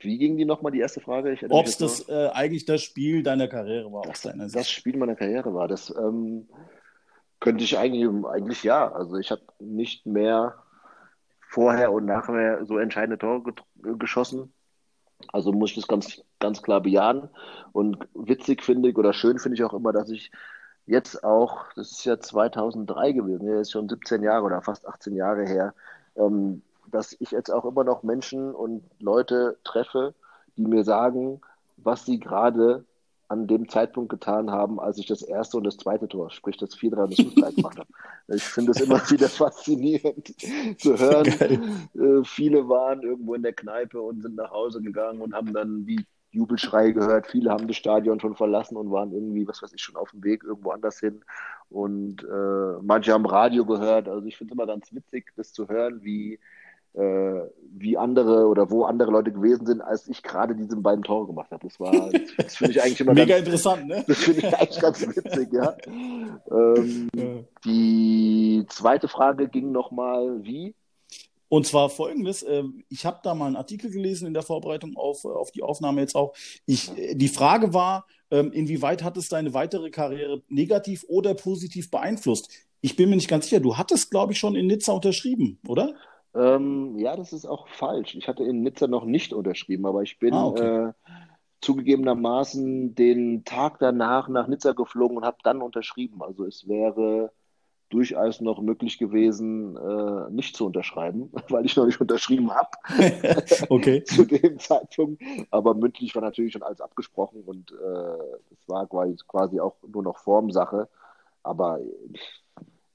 wie 0.00 0.18
ging 0.18 0.36
die 0.36 0.44
nochmal, 0.44 0.72
die 0.72 0.80
erste 0.80 1.00
Frage? 1.00 1.36
Ob 1.48 1.66
es 1.66 1.76
das 1.76 2.08
äh, 2.08 2.28
eigentlich 2.32 2.64
das 2.64 2.82
Spiel 2.82 3.22
deiner 3.22 3.48
Karriere 3.48 3.92
war? 3.92 4.02
Das, 4.02 4.22
das 4.22 4.70
Spiel 4.70 4.96
meiner 4.96 5.16
Karriere 5.16 5.52
war. 5.54 5.68
Das 5.68 5.92
ähm, 5.96 6.48
könnte 7.40 7.64
ich 7.64 7.76
eigentlich, 7.76 8.08
eigentlich 8.26 8.62
ja. 8.62 8.90
Also 8.92 9.16
ich 9.16 9.30
habe 9.30 9.42
nicht 9.58 10.06
mehr 10.06 10.54
vorher 11.48 11.92
und 11.92 12.04
nachher 12.04 12.64
so 12.64 12.78
entscheidende 12.78 13.18
Tore 13.18 13.42
geschossen. 13.98 14.52
Also 15.32 15.52
muss 15.52 15.70
ich 15.70 15.76
das 15.76 15.88
ganz, 15.88 16.22
ganz 16.38 16.62
klar 16.62 16.80
bejahen. 16.80 17.28
Und 17.72 18.08
witzig 18.14 18.62
finde 18.62 18.88
ich 18.90 18.96
oder 18.96 19.12
schön 19.12 19.38
finde 19.38 19.56
ich 19.56 19.64
auch 19.64 19.74
immer, 19.74 19.92
dass 19.92 20.10
ich 20.10 20.30
jetzt 20.86 21.22
auch, 21.22 21.64
das 21.76 21.92
ist 21.92 22.04
ja 22.04 22.18
2003 22.18 23.12
gewesen, 23.12 23.46
ja, 23.46 23.60
ist 23.60 23.72
schon 23.72 23.88
17 23.88 24.22
Jahre 24.22 24.44
oder 24.44 24.62
fast 24.62 24.88
18 24.88 25.14
Jahre 25.14 25.44
her, 25.44 25.74
ähm, 26.16 26.62
dass 26.90 27.14
ich 27.18 27.30
jetzt 27.30 27.50
auch 27.50 27.64
immer 27.64 27.84
noch 27.84 28.02
Menschen 28.02 28.54
und 28.54 28.82
Leute 28.98 29.58
treffe, 29.64 30.14
die 30.56 30.66
mir 30.66 30.84
sagen, 30.84 31.40
was 31.76 32.06
sie 32.06 32.18
gerade 32.18 32.84
an 33.28 33.46
dem 33.46 33.68
Zeitpunkt 33.68 34.08
getan 34.08 34.50
haben, 34.50 34.80
als 34.80 34.96
ich 34.96 35.04
das 35.04 35.20
erste 35.20 35.58
und 35.58 35.64
das 35.64 35.76
zweite 35.76 36.08
Tor, 36.08 36.30
sprich 36.30 36.56
das 36.56 36.74
4-3 36.74 37.02
und 37.02 37.10
das 37.12 37.26
5-3 37.26 37.56
gemacht 37.56 37.78
habe. 37.78 37.88
Ich 38.28 38.42
finde 38.42 38.72
es 38.72 38.80
immer 38.80 38.98
wieder 39.10 39.28
faszinierend 39.28 40.34
zu 40.80 40.98
hören. 40.98 41.26
Äh, 41.94 42.24
viele 42.24 42.68
waren 42.68 43.02
irgendwo 43.02 43.34
in 43.34 43.42
der 43.42 43.52
Kneipe 43.52 44.00
und 44.00 44.22
sind 44.22 44.36
nach 44.36 44.50
Hause 44.50 44.80
gegangen 44.80 45.20
und 45.20 45.34
haben 45.34 45.52
dann 45.52 45.86
wie 45.86 46.06
Jubelschrei 46.30 46.90
gehört. 46.90 47.26
Viele 47.26 47.50
haben 47.50 47.68
das 47.68 47.76
Stadion 47.76 48.20
schon 48.20 48.36
verlassen 48.36 48.76
und 48.76 48.90
waren 48.90 49.12
irgendwie, 49.12 49.46
was 49.48 49.62
weiß 49.62 49.72
ich, 49.72 49.80
schon 49.80 49.96
auf 49.96 50.10
dem 50.10 50.22
Weg 50.24 50.44
irgendwo 50.44 50.70
anders 50.70 51.00
hin. 51.00 51.24
Und 51.70 52.22
äh, 52.22 52.82
manche 52.82 53.12
haben 53.12 53.26
Radio 53.26 53.64
gehört. 53.64 54.08
Also 54.08 54.26
ich 54.26 54.36
finde 54.36 54.52
es 54.52 54.56
immer 54.56 54.66
ganz 54.66 54.92
witzig, 54.92 55.32
das 55.36 55.52
zu 55.52 55.68
hören, 55.68 56.02
wie 56.02 56.38
äh, 56.94 57.42
wie 57.76 57.96
andere 57.96 58.46
oder 58.46 58.70
wo 58.70 58.84
andere 58.84 59.10
Leute 59.10 59.30
gewesen 59.30 59.66
sind, 59.66 59.80
als 59.80 60.08
ich 60.08 60.22
gerade 60.22 60.54
diese 60.56 60.76
beiden 60.76 61.04
Tore 61.04 61.26
gemacht 61.26 61.50
habe. 61.50 61.66
Das 61.66 61.78
war, 61.78 62.10
das 62.36 62.56
finde 62.56 62.72
ich 62.72 62.82
eigentlich 62.82 63.00
immer 63.00 63.14
mega 63.14 63.34
ganz, 63.34 63.46
interessant, 63.46 63.86
ne? 63.86 64.04
Das 64.06 64.18
finde 64.18 64.40
ich 64.40 64.56
eigentlich 64.56 64.80
ganz 64.80 65.06
witzig, 65.06 65.52
ja. 65.52 65.76
Ähm, 66.50 67.08
ja. 67.14 67.24
Die 67.64 68.64
zweite 68.68 69.06
Frage 69.06 69.48
ging 69.48 69.70
nochmal, 69.70 70.42
wie? 70.42 70.74
Und 71.48 71.66
zwar 71.66 71.88
folgendes, 71.88 72.42
äh, 72.42 72.64
ich 72.88 73.06
habe 73.06 73.20
da 73.22 73.34
mal 73.34 73.46
einen 73.46 73.56
Artikel 73.56 73.90
gelesen 73.90 74.26
in 74.26 74.34
der 74.34 74.42
Vorbereitung 74.42 74.96
auf, 74.96 75.24
auf 75.24 75.50
die 75.50 75.62
Aufnahme 75.62 76.00
jetzt 76.00 76.14
auch. 76.14 76.34
Ich, 76.66 76.90
die 77.14 77.28
Frage 77.28 77.72
war, 77.72 78.06
ähm, 78.30 78.52
inwieweit 78.52 79.02
hat 79.02 79.16
es 79.16 79.28
deine 79.28 79.54
weitere 79.54 79.90
Karriere 79.90 80.42
negativ 80.48 81.04
oder 81.08 81.34
positiv 81.34 81.90
beeinflusst? 81.90 82.50
Ich 82.80 82.96
bin 82.96 83.08
mir 83.10 83.16
nicht 83.16 83.28
ganz 83.28 83.46
sicher. 83.46 83.60
Du 83.60 83.76
hattest, 83.76 84.10
glaube 84.10 84.32
ich, 84.32 84.38
schon 84.38 84.54
in 84.54 84.66
Nizza 84.66 84.92
unterschrieben, 84.92 85.58
oder? 85.66 85.94
Ähm, 86.34 86.98
ja, 86.98 87.16
das 87.16 87.32
ist 87.32 87.46
auch 87.46 87.68
falsch. 87.68 88.14
Ich 88.14 88.28
hatte 88.28 88.44
in 88.44 88.62
Nizza 88.62 88.86
noch 88.86 89.04
nicht 89.04 89.32
unterschrieben, 89.32 89.86
aber 89.86 90.02
ich 90.02 90.18
bin 90.18 90.34
ah, 90.34 90.46
okay. 90.46 90.88
äh, 90.88 90.92
zugegebenermaßen 91.60 92.94
den 92.94 93.44
Tag 93.44 93.78
danach 93.80 94.28
nach 94.28 94.46
Nizza 94.46 94.72
geflogen 94.72 95.16
und 95.16 95.24
habe 95.24 95.38
dann 95.42 95.62
unterschrieben. 95.62 96.22
Also 96.22 96.44
es 96.44 96.68
wäre 96.68 97.32
durchaus 97.88 98.40
noch 98.40 98.60
möglich 98.60 98.98
gewesen, 98.98 99.76
äh, 99.76 100.30
nicht 100.30 100.56
zu 100.56 100.66
unterschreiben, 100.66 101.30
weil 101.48 101.64
ich 101.64 101.76
noch 101.76 101.86
nicht 101.86 102.00
unterschrieben 102.00 102.50
habe. 102.50 102.68
okay. 103.68 104.02
zu 104.04 104.24
dem 104.24 104.58
Zeitpunkt. 104.58 105.22
Aber 105.50 105.74
mündlich 105.74 106.14
war 106.14 106.22
natürlich 106.22 106.52
schon 106.52 106.62
alles 106.62 106.80
abgesprochen 106.80 107.42
und 107.42 107.72
äh, 107.72 108.52
es 108.52 108.68
war 108.68 108.86
quasi, 108.86 109.60
auch 109.60 109.76
nur 109.86 110.02
noch 110.02 110.18
Formsache. 110.18 110.88
Aber 111.42 111.80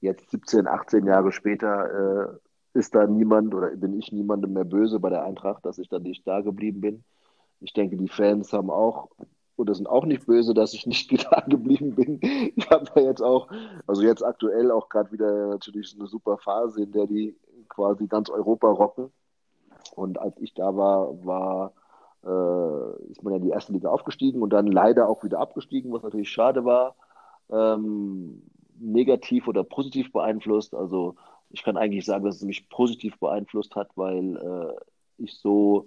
jetzt 0.00 0.30
17, 0.30 0.66
18 0.66 1.06
Jahre 1.06 1.32
später 1.32 2.32
äh, 2.74 2.78
ist 2.78 2.94
da 2.94 3.06
niemand 3.06 3.54
oder 3.54 3.70
bin 3.70 3.98
ich 3.98 4.12
niemandem 4.12 4.52
mehr 4.52 4.64
böse 4.64 5.00
bei 5.00 5.10
der 5.10 5.24
Eintracht, 5.24 5.64
dass 5.64 5.78
ich 5.78 5.88
da 5.88 5.98
nicht 5.98 6.26
da 6.26 6.40
geblieben 6.40 6.80
bin. 6.80 7.04
Ich 7.60 7.72
denke, 7.72 7.96
die 7.96 8.08
Fans 8.08 8.52
haben 8.52 8.70
auch 8.70 9.08
oder 9.56 9.74
sind 9.74 9.88
auch 9.88 10.04
nicht 10.04 10.26
böse, 10.26 10.54
dass 10.54 10.74
ich 10.74 10.86
nicht 10.86 11.12
da 11.32 11.40
geblieben 11.40 11.94
bin. 11.94 12.20
Ich 12.56 12.68
habe 12.70 12.86
da 12.94 13.00
jetzt 13.00 13.22
auch, 13.22 13.48
also 13.86 14.02
jetzt 14.02 14.22
aktuell 14.22 14.70
auch 14.70 14.88
gerade 14.88 15.12
wieder 15.12 15.48
natürlich 15.48 15.94
eine 15.98 16.06
super 16.06 16.38
Phase, 16.38 16.82
in 16.82 16.92
der 16.92 17.06
die 17.06 17.36
quasi 17.68 18.06
ganz 18.06 18.30
Europa 18.30 18.68
rocken. 18.68 19.10
Und 19.94 20.18
als 20.18 20.38
ich 20.40 20.54
da 20.54 20.76
war, 20.76 21.24
war 21.24 21.72
äh, 22.24 23.10
ist 23.10 23.22
man 23.22 23.32
ja 23.32 23.36
in 23.36 23.44
die 23.44 23.50
erste 23.50 23.72
Liga 23.72 23.90
aufgestiegen 23.90 24.42
und 24.42 24.52
dann 24.52 24.66
leider 24.66 25.08
auch 25.08 25.22
wieder 25.24 25.40
abgestiegen, 25.40 25.92
was 25.92 26.02
natürlich 26.02 26.30
schade 26.30 26.64
war. 26.64 26.96
Ähm, 27.50 28.42
negativ 28.78 29.46
oder 29.46 29.62
positiv 29.62 30.10
beeinflusst. 30.12 30.74
Also 30.74 31.16
ich 31.50 31.62
kann 31.62 31.76
eigentlich 31.76 32.04
sagen, 32.04 32.24
dass 32.24 32.36
es 32.36 32.42
mich 32.42 32.68
positiv 32.68 33.18
beeinflusst 33.18 33.76
hat, 33.76 33.90
weil 33.96 34.36
äh, 34.36 35.22
ich 35.22 35.38
so 35.38 35.86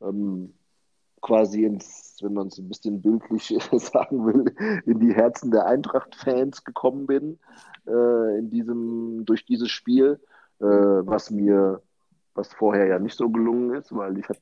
ähm, 0.00 0.54
quasi 1.22 1.64
ins, 1.64 2.18
wenn 2.20 2.34
man 2.34 2.48
es 2.48 2.58
ein 2.58 2.68
bisschen 2.68 3.00
bildlich 3.00 3.48
sagen 3.72 4.26
will, 4.26 4.54
in 4.84 5.00
die 5.00 5.14
Herzen 5.14 5.50
der 5.50 5.66
Eintracht-Fans 5.66 6.64
gekommen 6.64 7.06
bin, 7.06 7.38
äh, 7.86 8.38
in 8.38 8.50
diesem, 8.50 9.24
durch 9.24 9.46
dieses 9.46 9.70
Spiel, 9.70 10.20
äh, 10.60 10.64
was 10.64 11.30
mir, 11.30 11.80
was 12.34 12.52
vorher 12.52 12.86
ja 12.86 12.98
nicht 12.98 13.16
so 13.16 13.30
gelungen 13.30 13.74
ist, 13.74 13.94
weil 13.94 14.18
ich 14.18 14.28
hab, 14.28 14.36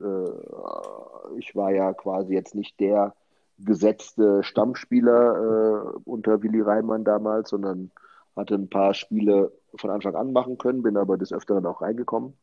äh, 0.00 1.38
ich 1.38 1.54
war 1.56 1.70
ja 1.70 1.94
quasi 1.94 2.34
jetzt 2.34 2.54
nicht 2.54 2.78
der 2.80 3.14
gesetzte 3.58 4.42
Stammspieler 4.42 5.94
äh, 5.94 5.98
unter 6.04 6.42
Willi 6.42 6.60
Reimann 6.60 7.04
damals, 7.04 7.50
sondern 7.50 7.90
hatte 8.36 8.54
ein 8.54 8.68
paar 8.68 8.92
Spiele 8.92 9.52
von 9.76 9.90
Anfang 9.90 10.14
an 10.14 10.32
machen 10.32 10.58
können, 10.58 10.82
bin 10.82 10.96
aber 10.96 11.16
des 11.16 11.32
Öfteren 11.32 11.64
auch 11.64 11.80
reingekommen. 11.80 12.34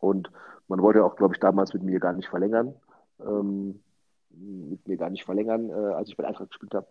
Und 0.00 0.30
man 0.66 0.82
wollte 0.82 1.04
auch, 1.04 1.14
glaube 1.16 1.34
ich, 1.34 1.40
damals 1.40 1.72
mit 1.72 1.84
mir 1.84 2.00
gar 2.00 2.12
nicht 2.12 2.28
verlängern. 2.28 2.74
Ähm, 3.20 3.80
mit 4.30 4.86
mir 4.88 4.96
gar 4.96 5.10
nicht 5.10 5.24
verlängern, 5.24 5.70
äh, 5.70 5.72
als 5.72 6.08
ich 6.08 6.16
bei 6.16 6.26
Eintracht 6.26 6.50
gespielt 6.50 6.74
habe. 6.74 6.88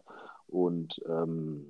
Und 0.48 1.02
ähm, 1.08 1.66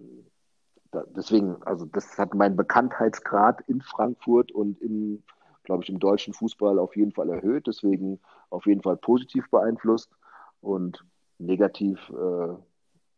da, 0.92 1.04
deswegen, 1.16 1.62
also 1.64 1.86
das 1.86 2.18
hat 2.18 2.34
meinen 2.36 2.56
Bekanntheitsgrad 2.56 3.62
in 3.68 3.82
Frankfurt 3.82 4.52
und 4.52 4.80
im, 4.82 5.24
glaube 5.64 5.84
ich, 5.84 5.90
im 5.90 6.00
deutschen 6.00 6.34
Fußball 6.34 6.80
auf 6.80 6.96
jeden 6.96 7.12
Fall 7.12 7.30
erhöht. 7.30 7.68
Deswegen 7.68 8.20
auf 8.50 8.66
jeden 8.66 8.82
Fall 8.82 8.98
positiv 8.98 9.50
beeinflusst 9.50 10.12
und 10.62 11.04
negativ 11.40 12.10
äh, 12.12 12.56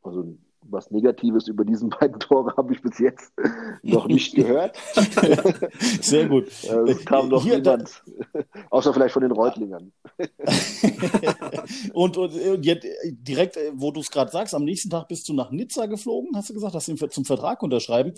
Also 0.04 0.38
was 0.70 0.92
Negatives 0.92 1.48
über 1.48 1.66
diesen 1.66 1.90
beiden 2.00 2.20
Tore 2.20 2.54
habe 2.58 2.74
ich 2.74 2.82
bis 2.82 3.00
jetzt 3.00 3.34
noch 3.84 4.08
nicht 4.08 4.36
gehört. 4.36 4.78
Sehr 6.02 6.28
gut. 6.28 6.48
Es 6.88 7.06
kam 7.06 7.30
noch 7.30 7.44
Hier, 7.44 7.60
niemand, 7.60 8.04
außer 8.70 8.94
vielleicht 8.94 9.14
von 9.14 9.22
den 9.22 9.32
Reutlingern. 9.32 9.92
und, 11.94 12.18
und, 12.18 12.34
und 12.34 12.66
jetzt, 12.66 12.88
direkt, 13.12 13.58
wo 13.74 13.92
du 13.92 14.00
es 14.00 14.10
gerade 14.10 14.32
sagst, 14.32 14.54
am 14.54 14.64
nächsten 14.64 14.90
Tag 14.90 15.08
bist 15.08 15.28
du 15.30 15.34
nach 15.34 15.52
Nizza 15.52 15.86
geflogen, 15.86 16.36
hast 16.36 16.50
du 16.50 16.54
gesagt, 16.54 16.74
hast 16.74 16.88
du 16.88 16.96
zum 16.96 17.26
Vertrag 17.26 17.62
unterschreiben. 17.64 18.14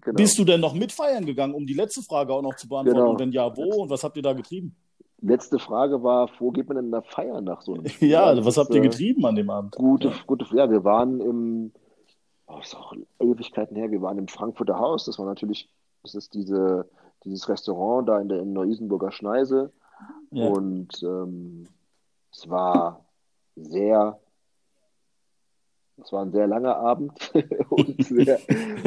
Genau. 0.00 0.16
Bist 0.16 0.38
du 0.38 0.44
denn 0.44 0.60
noch 0.60 0.74
mitfeiern 0.74 1.26
gegangen, 1.26 1.54
um 1.54 1.66
die 1.66 1.74
letzte 1.74 2.02
Frage 2.02 2.32
auch 2.32 2.42
noch 2.42 2.56
zu 2.56 2.68
beantworten? 2.68 2.98
Genau. 2.98 3.10
Und 3.10 3.20
wenn 3.20 3.32
ja, 3.32 3.56
wo 3.56 3.82
und 3.82 3.90
was 3.90 4.04
habt 4.04 4.16
ihr 4.16 4.22
da 4.22 4.32
getrieben? 4.32 4.74
Letzte 5.20 5.58
Frage 5.58 6.02
war, 6.04 6.30
wo 6.38 6.52
geht 6.52 6.68
man 6.68 6.76
denn 6.76 6.90
da 6.92 7.02
feiern 7.02 7.42
nach 7.42 7.62
so 7.62 7.74
einem 7.74 7.88
Spiel? 7.88 8.08
Ja, 8.08 8.44
was 8.44 8.56
habt 8.56 8.70
ihr 8.70 8.80
äh, 8.80 8.88
getrieben 8.88 9.26
an 9.26 9.34
dem 9.34 9.50
Abend? 9.50 9.74
Gute, 9.74 10.08
ja. 10.08 10.14
gute, 10.26 10.46
ja, 10.54 10.70
wir 10.70 10.84
waren 10.84 11.20
im 11.20 11.72
oh, 12.48 12.58
ist 12.60 12.74
auch 12.74 12.94
Ewigkeiten 13.20 13.76
her, 13.76 13.90
wir 13.90 14.02
waren 14.02 14.18
im 14.18 14.28
Frankfurter 14.28 14.78
Haus, 14.78 15.04
das 15.04 15.18
war 15.18 15.26
natürlich, 15.26 15.68
das 16.02 16.14
ist 16.14 16.34
diese, 16.34 16.88
dieses 17.24 17.48
Restaurant 17.48 18.08
da 18.08 18.20
in 18.20 18.28
der 18.28 18.40
in 18.40 18.52
Neu-Isenburger 18.52 19.12
Schneise. 19.12 19.72
Ja. 20.30 20.48
Und 20.48 21.02
ähm, 21.02 21.68
es 22.32 22.48
war 22.48 23.04
sehr, 23.56 24.18
es 26.00 26.12
war 26.12 26.22
ein 26.22 26.32
sehr 26.32 26.46
langer 26.46 26.76
Abend 26.76 27.12
und 27.70 28.02
sehr, 28.04 28.38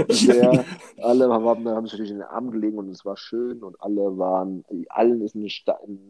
sehr, 0.10 0.66
alle 1.02 1.30
haben, 1.30 1.68
haben 1.68 1.86
sich 1.86 1.94
natürlich 1.94 2.12
in 2.12 2.20
den 2.20 2.28
Arm 2.28 2.52
gelegen 2.52 2.78
und 2.78 2.90
es 2.90 3.06
war 3.06 3.18
schön 3.18 3.64
und 3.64 3.82
alle 3.82 4.18
waren, 4.18 4.64
allen 4.90 5.22
ist 5.22 5.36
eine, 5.36 5.50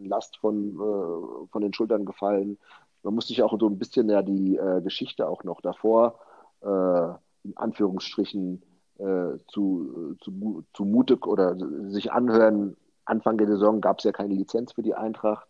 Last 0.07 0.37
von, 0.37 0.75
äh, 0.75 1.47
von 1.51 1.61
den 1.61 1.73
Schultern 1.73 2.05
gefallen. 2.05 2.59
Man 3.03 3.15
musste 3.15 3.29
sich 3.29 3.41
auch 3.41 3.57
so 3.59 3.67
ein 3.67 3.79
bisschen 3.79 4.09
ja 4.09 4.21
die 4.21 4.57
äh, 4.57 4.81
Geschichte 4.81 5.27
auch 5.27 5.43
noch 5.43 5.61
davor 5.61 6.19
äh, 6.61 7.13
in 7.43 7.55
Anführungsstrichen 7.57 8.61
äh, 8.97 9.37
zu, 9.47 10.15
zu, 10.21 10.63
zu 10.73 10.85
mutig 10.85 11.25
oder 11.25 11.55
sich 11.89 12.11
anhören. 12.11 12.77
Anfang 13.05 13.37
der 13.37 13.47
Saison 13.47 13.81
gab 13.81 13.99
es 13.99 14.03
ja 14.05 14.11
keine 14.11 14.33
Lizenz 14.33 14.73
für 14.73 14.83
die 14.83 14.93
Eintracht. 14.93 15.47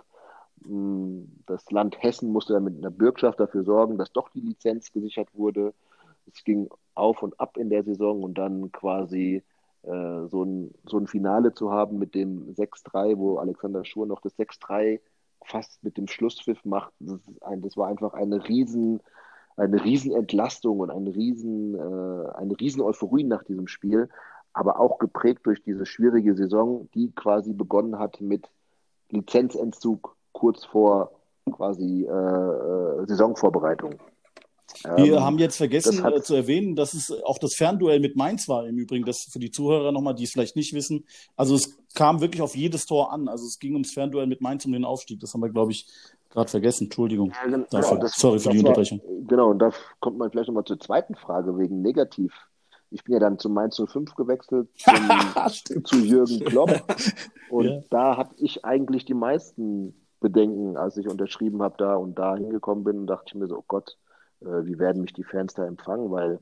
Mm, 0.66 1.24
das 1.46 1.70
Land 1.72 2.02
Hessen 2.02 2.32
musste 2.32 2.54
dann 2.54 2.64
mit 2.64 2.78
einer 2.78 2.92
Bürgschaft 2.92 3.40
dafür 3.40 3.64
sorgen, 3.64 3.98
dass 3.98 4.12
doch 4.14 4.30
die 4.30 4.42
Lizenz 4.42 4.92
gesichert 4.92 5.30
wurde. 5.34 5.74
Es 6.28 6.44
ging 6.44 6.70
auf 6.96 7.22
und 7.24 7.40
ab 7.40 7.58
in 7.58 7.70
der 7.70 7.84
Saison 7.84 8.24
und 8.24 8.38
dann 8.38 8.72
quasi 8.72 9.44
äh, 9.84 10.28
so, 10.28 10.44
ein, 10.44 10.74
so 10.86 10.98
ein 10.98 11.08
Finale 11.08 11.54
zu 11.54 11.72
haben 11.72 11.98
mit 11.98 12.16
dem 12.16 12.54
6-3, 12.54 13.18
wo 13.18 13.38
Alexander 13.38 13.84
Schur 13.84 14.06
noch 14.06 14.22
das 14.22 14.38
6-3 14.38 15.00
fast 15.44 15.84
mit 15.84 15.98
dem 15.98 16.08
Schlusspfiff 16.08 16.64
macht. 16.66 16.94
Das, 17.00 17.20
ein, 17.42 17.62
das 17.62 17.76
war 17.76 17.88
einfach 17.88 18.14
eine 18.14 18.48
riesen 18.48 19.02
eine 19.58 19.84
Riesenentlastung 19.84 20.80
und 20.80 20.90
eine 20.90 21.16
riesen, 21.16 21.76
äh, 21.76 22.30
eine 22.36 22.60
riesen 22.60 22.82
Euphorie 22.82 23.24
nach 23.24 23.44
diesem 23.44 23.68
Spiel, 23.68 24.10
aber 24.54 24.80
auch 24.80 25.00
geprägt 25.00 25.46
durch 25.46 25.64
diese 25.64 25.86
schwierige 25.86 26.36
Saison, 26.36 26.90
die 26.94 27.12
quasi 27.12 27.54
begonnen 27.54 28.00
hat 28.00 28.22
mit 28.22 28.50
Lizenzentzug 29.10 30.16
kurz 30.32 30.66
vor 30.66 31.12
quasi 31.52 32.06
äh, 32.06 32.12
äh 32.12 33.06
Saisonvorbereitung. 33.08 33.96
Wir 34.84 35.18
ähm, 35.18 35.22
haben 35.22 35.40
jetzt 35.40 35.58
vergessen 35.58 36.04
hat, 36.04 36.14
äh, 36.14 36.22
zu 36.22 36.36
erwähnen, 36.36 36.76
dass 36.76 36.94
es 36.94 37.12
auch 37.24 37.38
das 37.38 37.56
Fernduell 37.56 38.00
mit 38.00 38.16
Mainz 38.16 38.48
war 38.48 38.68
im 38.68 38.78
Übrigen. 38.78 39.06
Das 39.06 39.28
für 39.32 39.40
die 39.40 39.52
Zuhörer 39.52 39.92
nochmal, 39.92 40.16
die 40.16 40.24
es 40.24 40.32
vielleicht 40.32 40.56
nicht 40.56 40.74
wissen. 40.74 41.06
Also 41.36 41.56
es 41.56 41.78
kam 41.94 42.22
wirklich 42.22 42.42
auf 42.42 42.56
jedes 42.56 42.86
Tor 42.86 43.12
an. 43.12 43.28
Also 43.28 43.46
es 43.46 43.60
ging 43.60 43.74
ums 43.74 43.94
Fernduell 43.94 44.28
mit 44.28 44.42
Mainz 44.42 44.66
um 44.66 44.72
den 44.72 44.86
Aufstieg. 44.86 45.20
Das 45.20 45.34
haben 45.34 45.42
wir, 45.42 45.50
glaube 45.50 45.72
ich, 45.72 45.88
gerade 46.32 46.50
vergessen. 46.50 46.86
Entschuldigung. 46.86 47.32
Ja, 47.32 47.50
genau, 47.50 47.66
dafür. 47.70 48.00
Das, 48.00 48.14
Sorry 48.14 48.40
für 48.40 48.50
die 48.50 48.60
Unterbrechung. 48.60 49.00
War, 49.00 49.28
genau, 49.28 49.50
und 49.52 49.60
da 49.60 49.72
kommt 50.00 50.18
man 50.18 50.32
vielleicht 50.32 50.48
nochmal 50.48 50.66
zur 50.66 50.80
zweiten 50.80 51.16
Frage 51.16 51.58
wegen 51.58 51.82
Negativ. 51.82 52.34
Ich 52.90 53.04
bin 53.04 53.14
ja 53.14 53.20
dann 53.20 53.40
zu 53.40 53.50
Mainz 53.50 53.82
05 53.82 54.16
gewechselt, 54.16 54.70
zum, 55.66 55.86
zu 55.86 55.98
Jürgen 55.98 56.40
Klopp. 56.42 56.72
Und 57.50 57.66
ja. 57.66 57.82
da 57.90 58.18
hatte 58.18 58.36
ich 58.38 58.64
eigentlich 58.64 59.04
die 59.06 59.14
meisten 59.14 59.94
Bedenken, 60.22 60.78
als 60.78 60.96
ich 60.98 61.10
unterschrieben 61.10 61.62
habe 61.62 61.76
da 61.78 61.96
und 61.96 62.18
da 62.18 62.36
hingekommen 62.36 62.86
bin, 62.86 63.08
dachte 63.08 63.26
ich 63.28 63.36
mir 63.36 63.48
so, 63.48 63.58
oh 63.58 63.66
Gott, 63.68 63.98
äh, 64.42 64.66
wie 64.66 64.80
werden 64.80 65.02
mich 65.02 65.14
die 65.14 65.24
Fans 65.24 65.54
da 65.54 65.66
empfangen? 65.66 66.12
Weil 66.12 66.40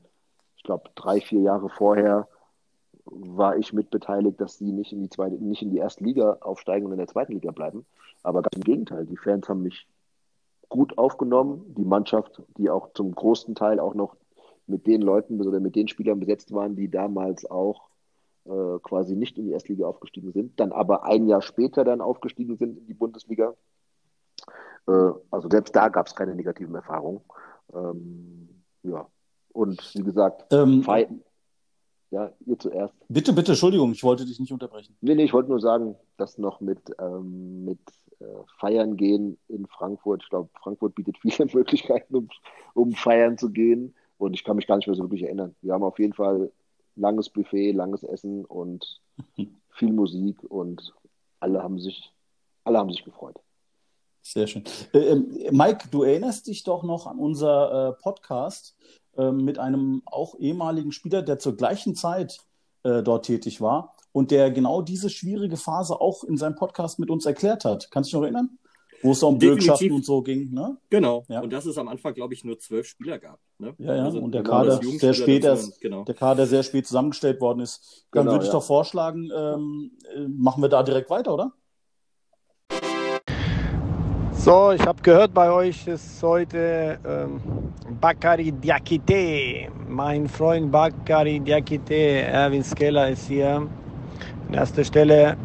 ich 0.56 0.62
glaube, 0.62 0.90
drei, 0.94 1.20
vier 1.20 1.40
Jahre 1.40 1.68
vorher 1.68 2.28
war 3.10 3.56
ich 3.56 3.72
mitbeteiligt, 3.72 4.40
dass 4.40 4.58
sie 4.58 4.72
nicht 4.72 4.92
in 4.92 5.02
die 5.02 5.08
zweite, 5.08 5.36
nicht 5.36 5.62
in 5.62 5.70
die 5.70 5.78
erste 5.78 6.04
Liga 6.04 6.38
aufsteigen 6.40 6.86
und 6.86 6.92
in 6.92 6.98
der 6.98 7.08
zweiten 7.08 7.32
Liga 7.32 7.50
bleiben. 7.50 7.84
Aber 8.22 8.42
ganz 8.42 8.56
im 8.56 8.62
Gegenteil, 8.62 9.06
die 9.06 9.16
Fans 9.16 9.48
haben 9.48 9.62
mich 9.62 9.86
gut 10.68 10.96
aufgenommen. 10.98 11.74
Die 11.76 11.84
Mannschaft, 11.84 12.42
die 12.56 12.70
auch 12.70 12.92
zum 12.94 13.14
großen 13.14 13.54
Teil 13.54 13.80
auch 13.80 13.94
noch 13.94 14.16
mit 14.66 14.86
den 14.86 15.02
Leuten 15.02 15.40
oder 15.40 15.60
mit 15.60 15.76
den 15.76 15.88
Spielern 15.88 16.20
besetzt 16.20 16.52
waren, 16.52 16.76
die 16.76 16.88
damals 16.88 17.44
auch 17.50 17.88
äh, 18.46 18.78
quasi 18.82 19.16
nicht 19.16 19.36
in 19.36 19.46
die 19.46 19.52
Erstliga 19.52 19.86
aufgestiegen 19.86 20.32
sind, 20.32 20.58
dann 20.58 20.72
aber 20.72 21.04
ein 21.04 21.26
Jahr 21.26 21.42
später 21.42 21.84
dann 21.84 22.00
aufgestiegen 22.00 22.56
sind 22.56 22.78
in 22.78 22.86
die 22.86 22.94
Bundesliga. 22.94 23.54
Äh, 24.86 25.12
also 25.30 25.48
selbst 25.50 25.74
da 25.76 25.88
gab 25.88 26.06
es 26.06 26.14
keine 26.14 26.34
negativen 26.34 26.74
Erfahrungen. 26.74 27.20
Ähm, 27.74 28.48
ja, 28.82 29.06
und 29.52 29.94
wie 29.94 30.02
gesagt, 30.02 30.52
ähm, 30.52 30.82
ja, 32.10 32.32
ihr 32.46 32.58
zuerst. 32.58 32.94
Bitte, 33.08 33.32
bitte, 33.32 33.52
Entschuldigung, 33.52 33.92
ich 33.92 34.02
wollte 34.02 34.24
dich 34.24 34.40
nicht 34.40 34.52
unterbrechen. 34.52 34.96
Nee, 35.00 35.14
nee, 35.14 35.24
ich 35.24 35.32
wollte 35.32 35.50
nur 35.50 35.60
sagen, 35.60 35.96
dass 36.16 36.38
noch 36.38 36.60
mit, 36.60 36.80
ähm, 36.98 37.64
mit 37.64 37.78
äh, 38.18 38.24
Feiern 38.58 38.96
gehen 38.96 39.38
in 39.48 39.66
Frankfurt, 39.66 40.22
ich 40.24 40.30
glaube, 40.30 40.50
Frankfurt 40.60 40.94
bietet 40.94 41.18
viele 41.18 41.46
Möglichkeiten, 41.54 42.14
um, 42.14 42.28
um 42.74 42.92
feiern 42.92 43.38
zu 43.38 43.50
gehen. 43.50 43.94
Und 44.18 44.34
ich 44.34 44.44
kann 44.44 44.56
mich 44.56 44.66
gar 44.66 44.76
nicht 44.76 44.86
mehr 44.86 44.96
so 44.96 45.04
wirklich 45.04 45.22
erinnern. 45.22 45.54
Wir 45.62 45.72
haben 45.72 45.82
auf 45.82 45.98
jeden 45.98 46.12
Fall 46.12 46.52
langes 46.96 47.30
Buffet, 47.30 47.72
langes 47.72 48.02
Essen 48.02 48.44
und 48.44 49.00
viel 49.70 49.92
Musik 49.92 50.44
und 50.48 50.92
alle 51.38 51.62
haben 51.62 51.78
sich, 51.78 52.12
alle 52.64 52.78
haben 52.78 52.90
sich 52.90 53.04
gefreut. 53.04 53.36
Sehr 54.22 54.46
schön. 54.46 54.64
Äh, 54.92 54.98
äh, 54.98 55.50
Mike, 55.50 55.88
du 55.90 56.02
erinnerst 56.02 56.46
dich 56.46 56.62
doch 56.62 56.82
noch 56.82 57.06
an 57.06 57.18
unser 57.18 57.88
äh, 57.88 58.02
Podcast 58.02 58.76
mit 59.32 59.58
einem 59.58 60.02
auch 60.06 60.38
ehemaligen 60.38 60.92
Spieler, 60.92 61.22
der 61.22 61.38
zur 61.38 61.56
gleichen 61.56 61.94
Zeit 61.94 62.38
äh, 62.82 63.02
dort 63.02 63.26
tätig 63.26 63.60
war 63.60 63.94
und 64.12 64.30
der 64.30 64.50
genau 64.50 64.82
diese 64.82 65.10
schwierige 65.10 65.56
Phase 65.56 66.00
auch 66.00 66.24
in 66.24 66.36
seinem 66.36 66.56
Podcast 66.56 66.98
mit 66.98 67.10
uns 67.10 67.26
erklärt 67.26 67.64
hat. 67.64 67.90
Kannst 67.90 68.12
du 68.12 68.16
dich 68.16 68.20
noch 68.20 68.24
erinnern? 68.24 68.58
Wo 69.02 69.12
es 69.12 69.22
um 69.22 69.38
Bürgschaften 69.38 69.92
und 69.92 70.04
so 70.04 70.20
ging, 70.20 70.52
ne? 70.52 70.76
Genau. 70.90 71.24
Ja. 71.28 71.40
Und 71.40 71.52
dass 71.54 71.64
es 71.64 71.78
am 71.78 71.88
Anfang, 71.88 72.12
glaube 72.12 72.34
ich, 72.34 72.44
nur 72.44 72.58
zwölf 72.58 72.86
Spieler 72.86 73.18
gab. 73.18 73.38
Ne? 73.58 73.74
Ja, 73.78 73.96
ja. 73.96 74.04
Also 74.04 74.18
und 74.20 74.32
der 74.32 74.42
Kader 74.42 74.78
sehr 74.82 75.14
spät 75.14 75.44
erst, 75.44 75.80
genau. 75.80 76.04
der 76.04 76.14
Kader 76.14 76.46
sehr 76.46 76.62
spät 76.62 76.86
zusammengestellt 76.86 77.40
worden 77.40 77.60
ist. 77.60 78.06
Dann 78.12 78.24
genau, 78.24 78.32
würde 78.32 78.44
ich 78.44 78.50
ja. 78.50 78.58
doch 78.58 78.64
vorschlagen, 78.64 79.30
ähm, 79.34 79.92
äh, 80.14 80.28
machen 80.28 80.62
wir 80.62 80.68
da 80.68 80.82
direkt 80.82 81.08
weiter, 81.08 81.32
oder? 81.32 81.52
So, 84.42 84.72
ich 84.72 84.80
habe 84.86 85.02
gehört, 85.02 85.34
bei 85.34 85.50
euch 85.50 85.86
ist 85.86 86.22
heute 86.22 86.96
ähm, 87.06 87.42
Bakari 88.00 88.50
Diakite. 88.50 89.68
Mein 89.86 90.26
Freund 90.26 90.72
Bakari 90.72 91.40
Diakite, 91.40 92.22
Erwin 92.22 92.64
Skeller 92.64 93.10
ist 93.10 93.28
hier. 93.28 93.56
An 94.48 94.54
erster 94.54 94.82
Stelle 94.82 95.36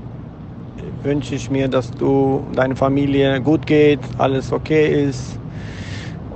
wünsche 1.03 1.36
ich 1.36 1.51
mir, 1.51 1.67
dass 1.67 1.91
du 1.91 2.47
deine 2.53 2.73
Familie 2.73 3.41
gut 3.41 3.67
geht, 3.67 3.99
alles 4.17 4.53
okay 4.53 5.10
ist. 5.10 5.38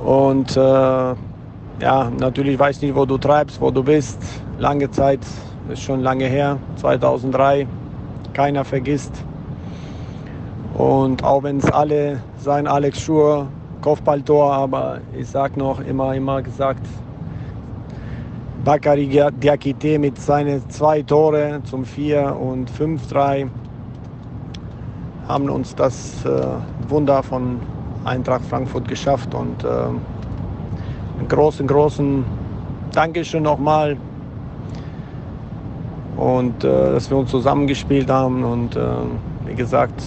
Und 0.04 0.58
äh, 0.58 0.60
ja, 0.60 2.12
natürlich 2.20 2.60
weiß 2.60 2.76
ich 2.76 2.82
nicht, 2.82 2.96
wo 2.96 3.06
du 3.06 3.18
treibst, 3.18 3.62
wo 3.62 3.72
du 3.72 3.82
bist. 3.82 4.22
Lange 4.58 4.92
Zeit, 4.92 5.22
ist 5.72 5.82
schon 5.82 6.02
lange 6.02 6.26
her, 6.26 6.58
2003. 6.76 7.66
Keiner 8.34 8.66
vergisst. 8.66 9.14
Und 10.74 11.24
auch 11.24 11.44
wenn 11.44 11.60
es 11.60 11.72
alle 11.72 12.20
sein 12.40 12.68
Alex 12.68 13.02
Schur 13.02 13.48
Kopfballtor, 13.82 14.54
aber 14.54 15.00
ich 15.18 15.28
sag 15.28 15.58
noch 15.58 15.80
immer, 15.82 16.16
immer 16.16 16.42
gesagt, 16.42 16.86
Bakari 18.64 19.08
Diakite 19.08 20.00
mit 20.00 20.20
seinen 20.20 20.70
zwei 20.70 21.02
Tore 21.02 21.62
zum 21.64 21.86
4 21.86 22.36
und 22.36 22.70
5-3 22.72 23.48
haben 25.28 25.50
uns 25.50 25.76
das 25.76 26.26
äh, 26.26 26.30
Wunder 26.90 27.24
von 27.24 27.60
Eintracht 28.04 28.46
Frankfurt 28.46 28.88
geschafft 28.88 29.34
und 29.34 29.64
äh, 29.64 29.68
einen 29.68 31.28
großen, 31.28 31.68
großen 31.68 32.26
Dankeschön 32.94 33.44
nochmal. 33.44 33.98
Und 36.18 36.64
äh, 36.64 36.94
dass 36.94 37.10
wir 37.10 37.18
uns 37.18 37.30
zusammengespielt 37.30 38.10
haben 38.10 38.44
und 38.44 38.76
äh, 38.76 38.82
wie 39.46 39.56
gesagt, 39.56 40.02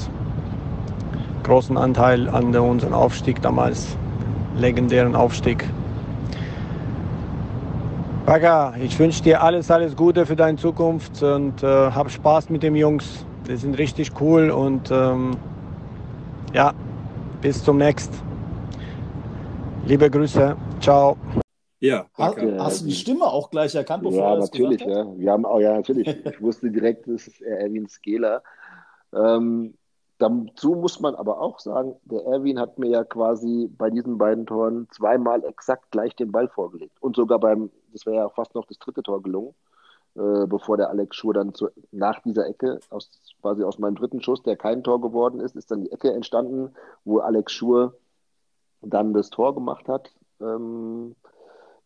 großen 1.44 1.76
Anteil 1.76 2.28
an 2.28 2.54
unserem 2.54 2.94
Aufstieg 2.94 3.42
damals, 3.42 3.96
legendären 4.56 5.14
Aufstieg. 5.14 5.64
Baga, 8.26 8.74
ich 8.80 8.98
wünsche 8.98 9.22
dir 9.22 9.42
alles, 9.42 9.70
alles 9.70 9.96
Gute 9.96 10.26
für 10.26 10.36
deine 10.36 10.56
Zukunft 10.56 11.22
und 11.22 11.62
äh, 11.62 11.66
hab 11.90 12.10
Spaß 12.10 12.50
mit 12.50 12.62
den 12.62 12.76
Jungs. 12.76 13.26
Die 13.48 13.56
sind 13.56 13.76
richtig 13.78 14.12
cool 14.20 14.50
und 14.50 14.90
ähm, 14.92 15.36
ja, 16.54 16.72
bis 17.40 17.64
zum 17.64 17.78
nächsten. 17.78 18.16
Liebe 19.86 20.08
Grüße, 20.08 20.56
ciao. 20.80 21.16
Ja, 21.80 22.06
Hast, 22.14 22.38
hast 22.38 22.80
du 22.82 22.84
die 22.86 22.92
Stimme 22.92 23.24
auch 23.26 23.50
gleich 23.50 23.74
erkannt, 23.74 24.04
bevor 24.04 24.18
Ja, 24.18 24.30
er 24.30 24.36
das 24.36 24.52
natürlich, 24.52 24.78
gesagt 24.78 24.96
hat? 24.98 25.06
ja. 25.06 25.18
Wir 25.18 25.32
haben 25.32 25.44
auch, 25.44 25.58
ja, 25.58 25.74
natürlich. 25.74 26.08
Ich 26.24 26.40
wusste 26.40 26.70
direkt, 26.70 27.08
das 27.08 27.26
ist 27.26 27.42
Erwin 27.42 27.88
Skeler. 27.88 28.42
Ähm, 29.12 29.74
dazu 30.22 30.74
muss 30.74 31.00
man 31.00 31.14
aber 31.14 31.40
auch 31.40 31.58
sagen, 31.58 31.96
der 32.04 32.24
Erwin 32.24 32.58
hat 32.58 32.78
mir 32.78 32.88
ja 32.88 33.04
quasi 33.04 33.68
bei 33.76 33.90
diesen 33.90 34.18
beiden 34.18 34.46
Toren 34.46 34.88
zweimal 34.90 35.44
exakt 35.44 35.90
gleich 35.90 36.14
den 36.14 36.32
Ball 36.32 36.48
vorgelegt. 36.48 36.96
Und 37.00 37.16
sogar 37.16 37.38
beim, 37.40 37.70
das 37.92 38.06
wäre 38.06 38.16
ja 38.16 38.28
fast 38.28 38.54
noch 38.54 38.66
das 38.66 38.78
dritte 38.78 39.02
Tor 39.02 39.22
gelungen, 39.22 39.54
äh, 40.14 40.46
bevor 40.46 40.76
der 40.76 40.90
Alex 40.90 41.16
Schur 41.16 41.34
dann 41.34 41.54
zu, 41.54 41.68
nach 41.90 42.20
dieser 42.22 42.46
Ecke, 42.46 42.80
aus, 42.90 43.10
quasi 43.40 43.64
aus 43.64 43.78
meinem 43.78 43.96
dritten 43.96 44.22
Schuss, 44.22 44.42
der 44.42 44.56
kein 44.56 44.84
Tor 44.84 45.00
geworden 45.00 45.40
ist, 45.40 45.56
ist 45.56 45.70
dann 45.70 45.82
die 45.82 45.92
Ecke 45.92 46.12
entstanden, 46.12 46.74
wo 47.04 47.18
Alex 47.18 47.52
Schur 47.52 47.94
dann 48.80 49.12
das 49.12 49.30
Tor 49.30 49.54
gemacht 49.54 49.88
hat. 49.88 50.12
Ähm, 50.40 51.16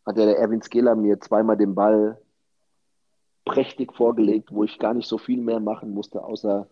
hat 0.04 0.18
ja 0.18 0.26
der 0.26 0.38
Erwin 0.38 0.62
Skeler 0.62 0.94
mir 0.94 1.20
zweimal 1.20 1.56
den 1.56 1.74
Ball 1.74 2.18
prächtig 3.44 3.94
vorgelegt, 3.94 4.52
wo 4.52 4.64
ich 4.64 4.78
gar 4.78 4.92
nicht 4.92 5.08
so 5.08 5.18
viel 5.18 5.40
mehr 5.40 5.60
machen 5.60 5.94
musste, 5.94 6.22
außer 6.24 6.66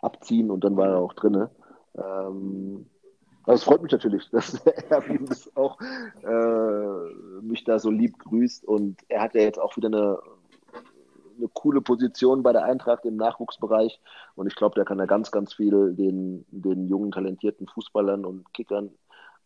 abziehen 0.00 0.50
und 0.50 0.64
dann 0.64 0.76
war 0.76 0.88
er 0.88 0.98
auch 0.98 1.12
drinne. 1.14 1.50
Ähm, 1.96 2.86
also 3.44 3.54
es 3.54 3.64
freut 3.64 3.82
mich 3.82 3.92
natürlich, 3.92 4.28
dass 4.32 4.54
Erwin 4.90 5.26
das 5.26 5.54
auch 5.56 5.78
äh, 5.80 7.42
mich 7.42 7.64
da 7.64 7.78
so 7.78 7.90
lieb 7.90 8.18
grüßt 8.18 8.64
und 8.64 8.98
er 9.08 9.22
hat 9.22 9.34
ja 9.34 9.40
jetzt 9.42 9.58
auch 9.58 9.76
wieder 9.76 9.88
eine, 9.88 10.18
eine 11.36 11.48
coole 11.54 11.80
Position 11.80 12.42
bei 12.42 12.52
der 12.52 12.64
Eintracht 12.64 13.04
im 13.04 13.16
Nachwuchsbereich 13.16 14.00
und 14.34 14.46
ich 14.46 14.54
glaube, 14.54 14.74
der 14.74 14.84
kann 14.84 14.98
da 14.98 15.06
ganz, 15.06 15.30
ganz 15.30 15.54
viel 15.54 15.94
den, 15.94 16.44
den 16.50 16.86
jungen, 16.88 17.10
talentierten 17.10 17.66
Fußballern 17.66 18.24
und 18.24 18.52
Kickern 18.52 18.90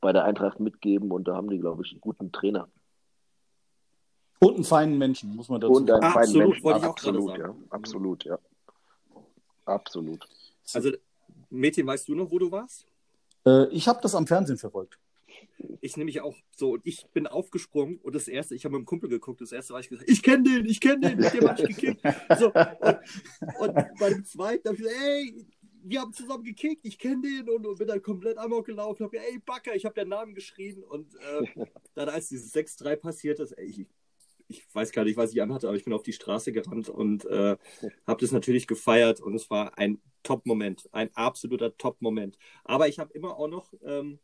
bei 0.01 0.13
der 0.13 0.25
Eintracht 0.25 0.59
mitgeben 0.61 1.13
und 1.13 1.29
da 1.29 1.37
haben 1.37 1.49
die, 1.49 1.61
glaube 1.61 1.83
ich, 1.85 1.93
einen 1.93 2.01
guten 2.01 2.33
Trainer. 2.33 2.69
Und 4.41 4.57
einen 4.57 4.65
feinen 4.65 4.99
Menschen, 4.99 5.37
muss 5.37 5.49
man 5.49 5.61
dazu 5.61 5.75
Und 5.75 5.89
einen 5.89 6.03
sagen. 6.03 6.13
feinen 6.13 6.43
Absolut, 6.43 6.65
Menschen. 6.65 6.85
Absolut, 6.85 7.29
sagen. 7.29 7.41
ja. 7.41 7.55
Absolut, 7.71 8.25
ja. 8.25 8.39
Absolut. 9.65 10.29
Also, 10.75 10.93
Mädchen, 11.51 11.87
weißt 11.87 12.09
du 12.09 12.15
noch, 12.15 12.31
wo 12.31 12.39
du 12.39 12.51
warst? 12.51 12.87
Äh, 13.47 13.69
ich 13.69 13.89
habe 13.89 14.01
das 14.03 14.15
am 14.15 14.27
Fernsehen 14.27 14.59
verfolgt. 14.59 14.99
Ich 15.81 15.97
nämlich 15.97 16.21
auch 16.21 16.37
so. 16.51 16.73
Und 16.73 16.87
ich 16.87 17.07
bin 17.13 17.27
aufgesprungen 17.27 17.99
und 18.03 18.15
das 18.15 18.29
erste, 18.29 18.55
ich 18.55 18.65
habe 18.65 18.75
mit 18.75 18.83
dem 18.83 18.87
Kumpel 18.87 19.09
geguckt, 19.09 19.41
das 19.41 19.53
erste 19.53 19.73
war 19.73 19.81
ich 19.81 19.89
gesagt, 19.89 20.09
ich 20.09 20.23
kenne 20.23 20.43
den, 20.45 20.67
ich 20.67 20.81
kenne 20.81 21.09
den, 21.09 21.19
mit 21.19 21.33
dem 21.33 21.49
habe 21.49 21.63
ich 21.63 21.77
gekickt. 21.77 22.01
So, 22.39 22.47
und, 22.47 23.75
und 23.75 23.75
bei 23.99 24.11
dem 24.11 24.25
zweiten 24.25 24.69
habe 24.69 24.77
ich 24.77 24.83
gesagt, 24.83 25.01
ey, 25.03 25.47
wir 25.85 26.01
haben 26.01 26.13
zusammen 26.13 26.45
gekickt, 26.45 26.85
ich 26.85 26.99
kenne 26.99 27.23
den 27.23 27.49
und, 27.49 27.67
und 27.67 27.79
bin 27.79 27.89
dann 27.89 28.03
komplett 28.03 28.39
amok 28.39 28.67
gelaufen, 28.67 29.05
habe 29.05 29.19
ey, 29.19 29.39
Backer, 29.39 29.75
ich 29.75 29.85
habe 29.85 29.95
den 29.95 30.09
Namen 30.09 30.35
geschrien 30.35 30.83
und 30.85 31.15
äh, 31.17 31.67
dann 31.95 32.09
als 32.09 32.29
dieses 32.29 32.55
6-3 32.55 32.97
passiert 32.97 33.41
ist, 33.41 33.53
ey, 33.53 33.67
ich, 33.67 33.87
ich 34.53 34.75
weiß 34.75 34.93
gar 34.93 35.05
nicht, 35.05 35.17
was 35.17 35.33
ich 35.33 35.41
anhatte, 35.43 35.67
aber 35.69 35.77
ich 35.77 35.85
bin 35.85 35.93
auf 35.93 36.03
die 36.03 36.13
Straße 36.13 36.53
gerannt 36.53 36.89
und 36.89 37.25
äh, 37.27 37.57
habe 38.07 38.21
das 38.21 38.33
natürlich 38.33 38.67
gefeiert 38.67 39.21
und 39.21 39.35
es 39.35 39.49
war 39.51 39.79
ein 39.79 40.01
Top-Moment, 40.23 40.89
ein 40.93 41.11
absoluter 41.15 41.77
Top-Moment. 41.77 42.39
Aber 42.65 42.89
ich 42.89 42.99
habe 42.99 43.13
immer 43.15 43.37
auch 43.39 43.49
noch 43.49 43.73
ähm, 43.85 44.19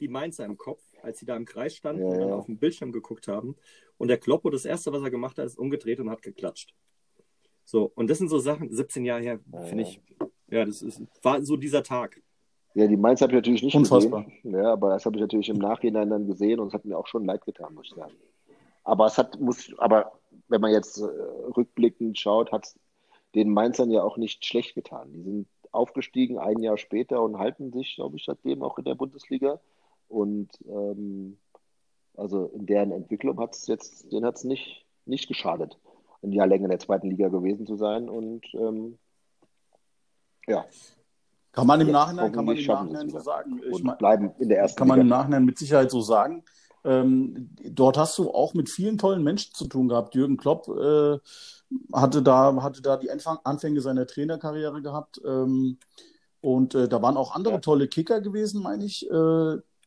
die 0.00 0.08
Mainzer 0.08 0.44
im 0.44 0.56
Kopf, 0.56 0.82
als 1.02 1.18
sie 1.20 1.26
da 1.26 1.36
im 1.36 1.44
Kreis 1.44 1.74
standen 1.76 2.02
Ja, 2.02 2.08
und 2.08 2.18
dann 2.20 2.32
auf 2.32 2.46
dem 2.46 2.58
Bildschirm 2.58 2.92
geguckt 2.92 3.28
haben. 3.28 3.56
Und 3.96 4.08
der 4.08 4.18
Kloppo, 4.18 4.50
das 4.50 4.64
erste, 4.64 4.92
was 4.92 5.02
er 5.02 5.10
gemacht 5.10 5.38
hat, 5.38 5.46
ist 5.46 5.58
umgedreht 5.58 6.00
und 6.00 6.10
hat 6.10 6.22
geklatscht. 6.22 6.74
So, 7.64 7.90
und 7.94 8.10
das 8.10 8.18
sind 8.18 8.28
so 8.28 8.38
Sachen, 8.38 8.70
17 8.72 9.04
Jahre 9.04 9.22
her, 9.22 9.40
Ja, 9.52 9.60
finde 9.60 9.84
ich, 9.84 10.00
ja, 10.48 10.64
das 10.64 10.82
ist, 10.82 11.00
war 11.22 11.40
so 11.42 11.56
dieser 11.56 11.82
Tag. 11.82 12.20
Ja, 12.74 12.88
die 12.88 12.96
Mainz 12.96 13.20
habe 13.20 13.32
ich 13.32 13.36
natürlich 13.36 13.62
nicht 13.62 13.76
Unfassbar. 13.76 14.24
gesehen. 14.24 14.52
Ja, 14.52 14.72
aber 14.72 14.90
das 14.90 15.06
habe 15.06 15.16
ich 15.16 15.22
natürlich 15.22 15.48
im 15.48 15.58
Nachhinein 15.58 16.10
dann 16.10 16.26
gesehen 16.26 16.58
und 16.58 16.68
es 16.68 16.74
hat 16.74 16.84
mir 16.84 16.98
auch 16.98 17.06
schon 17.06 17.24
leid 17.24 17.44
getan, 17.46 17.72
muss 17.72 17.86
ich 17.86 17.94
sagen. 17.94 18.12
Aber 18.84 19.06
es 19.06 19.18
hat, 19.18 19.40
muss, 19.40 19.72
aber 19.78 20.12
wenn 20.48 20.60
man 20.60 20.72
jetzt 20.72 20.98
äh, 20.98 21.04
rückblickend 21.56 22.18
schaut, 22.18 22.52
hat 22.52 22.66
es 22.66 22.78
den 23.34 23.50
Mainzern 23.50 23.90
ja 23.90 24.02
auch 24.02 24.16
nicht 24.16 24.44
schlecht 24.44 24.74
getan. 24.74 25.12
Die 25.12 25.22
sind 25.22 25.48
aufgestiegen 25.72 26.38
ein 26.38 26.60
Jahr 26.60 26.78
später 26.78 27.20
und 27.22 27.38
halten 27.38 27.72
sich, 27.72 27.96
glaube 27.96 28.16
ich, 28.16 28.24
seitdem 28.24 28.62
auch 28.62 28.78
in 28.78 28.84
der 28.84 28.94
Bundesliga. 28.94 29.58
Und 30.08 30.50
ähm, 30.68 31.38
also 32.16 32.46
in 32.46 32.66
deren 32.66 32.92
Entwicklung 32.92 33.40
hat 33.40 33.56
es 33.56 33.66
jetzt, 33.66 34.12
denen 34.12 34.24
hat 34.24 34.36
es 34.36 34.44
nicht, 34.44 34.86
nicht 35.04 35.26
geschadet, 35.26 35.78
ein 36.22 36.32
Jahr 36.32 36.46
länger 36.46 36.64
in 36.64 36.70
der 36.70 36.78
zweiten 36.78 37.10
Liga 37.10 37.28
gewesen 37.28 37.66
zu 37.66 37.76
sein. 37.76 38.08
Und 38.08 38.44
ähm, 38.54 38.98
ja, 40.46 40.64
Kann 41.52 41.66
man 41.66 41.80
im 41.80 41.90
Nachhinein, 41.90 42.32
kann 42.32 42.44
man 42.44 42.56
im 42.56 42.66
Nachhinein 42.66 43.10
so 43.10 43.18
sagen. 43.18 43.60
Ich 43.64 43.72
und 43.72 43.98
bleiben 43.98 44.32
in 44.38 44.48
der 44.48 44.58
ersten 44.58 44.76
kann 44.76 44.88
man 44.88 45.00
im. 45.00 45.08
Nachhinein 45.08 45.44
mit 45.44 45.58
Sicherheit 45.58 45.90
so 45.90 46.00
sagen. 46.00 46.44
Ähm, 46.84 47.50
dort 47.64 47.96
hast 47.96 48.18
du 48.18 48.30
auch 48.30 48.54
mit 48.54 48.68
vielen 48.68 48.98
tollen 48.98 49.22
Menschen 49.22 49.54
zu 49.54 49.66
tun 49.66 49.88
gehabt. 49.88 50.14
Jürgen 50.14 50.36
Klopp 50.36 50.68
äh, 50.68 51.18
hatte 51.92 52.22
da, 52.22 52.54
hatte 52.62 52.82
da 52.82 52.96
die 52.96 53.10
Anfang, 53.10 53.38
Anfänge 53.44 53.80
seiner 53.80 54.06
Trainerkarriere 54.06 54.82
gehabt. 54.82 55.20
Ähm, 55.24 55.78
und 56.40 56.74
äh, 56.74 56.88
da 56.88 57.00
waren 57.00 57.16
auch 57.16 57.34
andere 57.34 57.54
Ja. 57.54 57.60
tolle 57.60 57.88
Kicker 57.88 58.20
gewesen, 58.20 58.62
meine 58.62 58.84
ich. 58.84 59.06
Äh, 59.10 59.10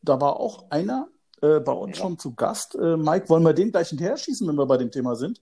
da 0.02 0.20
war 0.20 0.40
auch 0.40 0.70
einer 0.70 1.08
äh, 1.40 1.60
bei 1.60 1.72
uns 1.72 1.96
Ja. 1.96 2.02
schon 2.02 2.18
zu 2.18 2.34
Gast. 2.34 2.74
Äh, 2.74 2.96
Mike, 2.96 3.28
wollen 3.28 3.44
wir 3.44 3.52
den 3.52 3.70
gleich 3.70 3.90
hinterher 3.90 4.16
schießen, 4.16 4.46
wenn 4.48 4.56
wir 4.56 4.66
bei 4.66 4.76
dem 4.76 4.90
Thema 4.90 5.14
sind? 5.14 5.40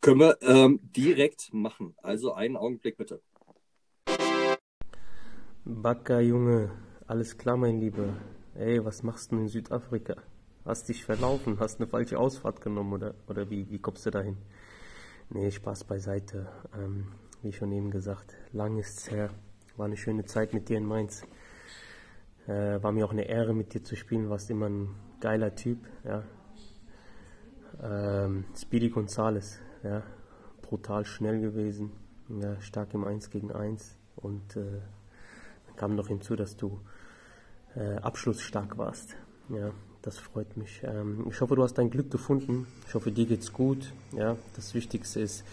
Können 0.00 0.20
wir 0.20 0.38
ähm, 0.42 0.78
direkt 0.96 1.52
machen. 1.52 1.96
Also 2.02 2.32
einen 2.34 2.56
Augenblick 2.56 2.96
bitte. 2.96 3.20
Backer, 5.64 6.20
Junge, 6.20 6.70
alles 7.08 7.36
klar, 7.36 7.56
mein 7.56 7.80
Lieber. 7.80 8.14
Ey, 8.58 8.82
was 8.82 9.02
machst 9.02 9.32
du 9.32 9.36
in 9.36 9.48
Südafrika? 9.48 10.16
Hast 10.64 10.88
dich 10.88 11.04
verlaufen? 11.04 11.60
Hast 11.60 11.78
eine 11.78 11.86
falsche 11.86 12.18
Ausfahrt 12.18 12.62
genommen 12.62 12.94
oder, 12.94 13.14
oder 13.28 13.50
wie, 13.50 13.68
wie 13.68 13.78
kommst 13.78 14.06
du 14.06 14.10
dahin? 14.10 14.38
Nee, 15.28 15.50
Spaß 15.50 15.84
beiseite. 15.84 16.48
Ähm, 16.74 17.08
wie 17.42 17.52
schon 17.52 17.70
eben 17.70 17.90
gesagt, 17.90 18.34
lang 18.52 18.78
ist's 18.78 19.10
her. 19.10 19.28
War 19.76 19.84
eine 19.84 19.98
schöne 19.98 20.24
Zeit 20.24 20.54
mit 20.54 20.70
dir 20.70 20.78
in 20.78 20.86
Mainz. 20.86 21.22
Äh, 22.46 22.82
war 22.82 22.92
mir 22.92 23.04
auch 23.04 23.10
eine 23.10 23.28
Ehre, 23.28 23.52
mit 23.52 23.74
dir 23.74 23.84
zu 23.84 23.94
spielen. 23.94 24.30
Warst 24.30 24.48
immer 24.48 24.70
ein 24.70 24.88
geiler 25.20 25.54
Typ, 25.54 25.80
ja. 26.02 26.22
Ähm, 27.82 28.46
Speedy 28.56 28.88
Gonzales, 28.88 29.60
ja. 29.82 30.02
Brutal 30.62 31.04
schnell 31.04 31.42
gewesen. 31.42 31.92
Ja, 32.30 32.58
stark 32.62 32.94
im 32.94 33.04
1 33.04 33.28
gegen 33.28 33.52
1. 33.52 33.98
Und 34.16 34.56
äh, 34.56 34.80
kam 35.76 35.94
noch 35.94 36.08
hinzu, 36.08 36.36
dass 36.36 36.56
du 36.56 36.80
äh, 37.76 37.96
abschlussstark 37.96 38.78
warst. 38.78 39.16
Ja, 39.48 39.70
das 40.02 40.18
freut 40.18 40.56
mich. 40.56 40.82
Ähm, 40.84 41.26
ich 41.30 41.40
hoffe, 41.40 41.56
du 41.56 41.62
hast 41.62 41.74
dein 41.74 41.90
Glück 41.90 42.10
gefunden. 42.10 42.66
Ich 42.88 42.94
hoffe, 42.94 43.12
dir 43.12 43.26
geht's 43.26 43.52
gut. 43.52 43.92
Ja, 44.12 44.36
das 44.54 44.74
Wichtigste 44.74 45.20
ist 45.20 45.44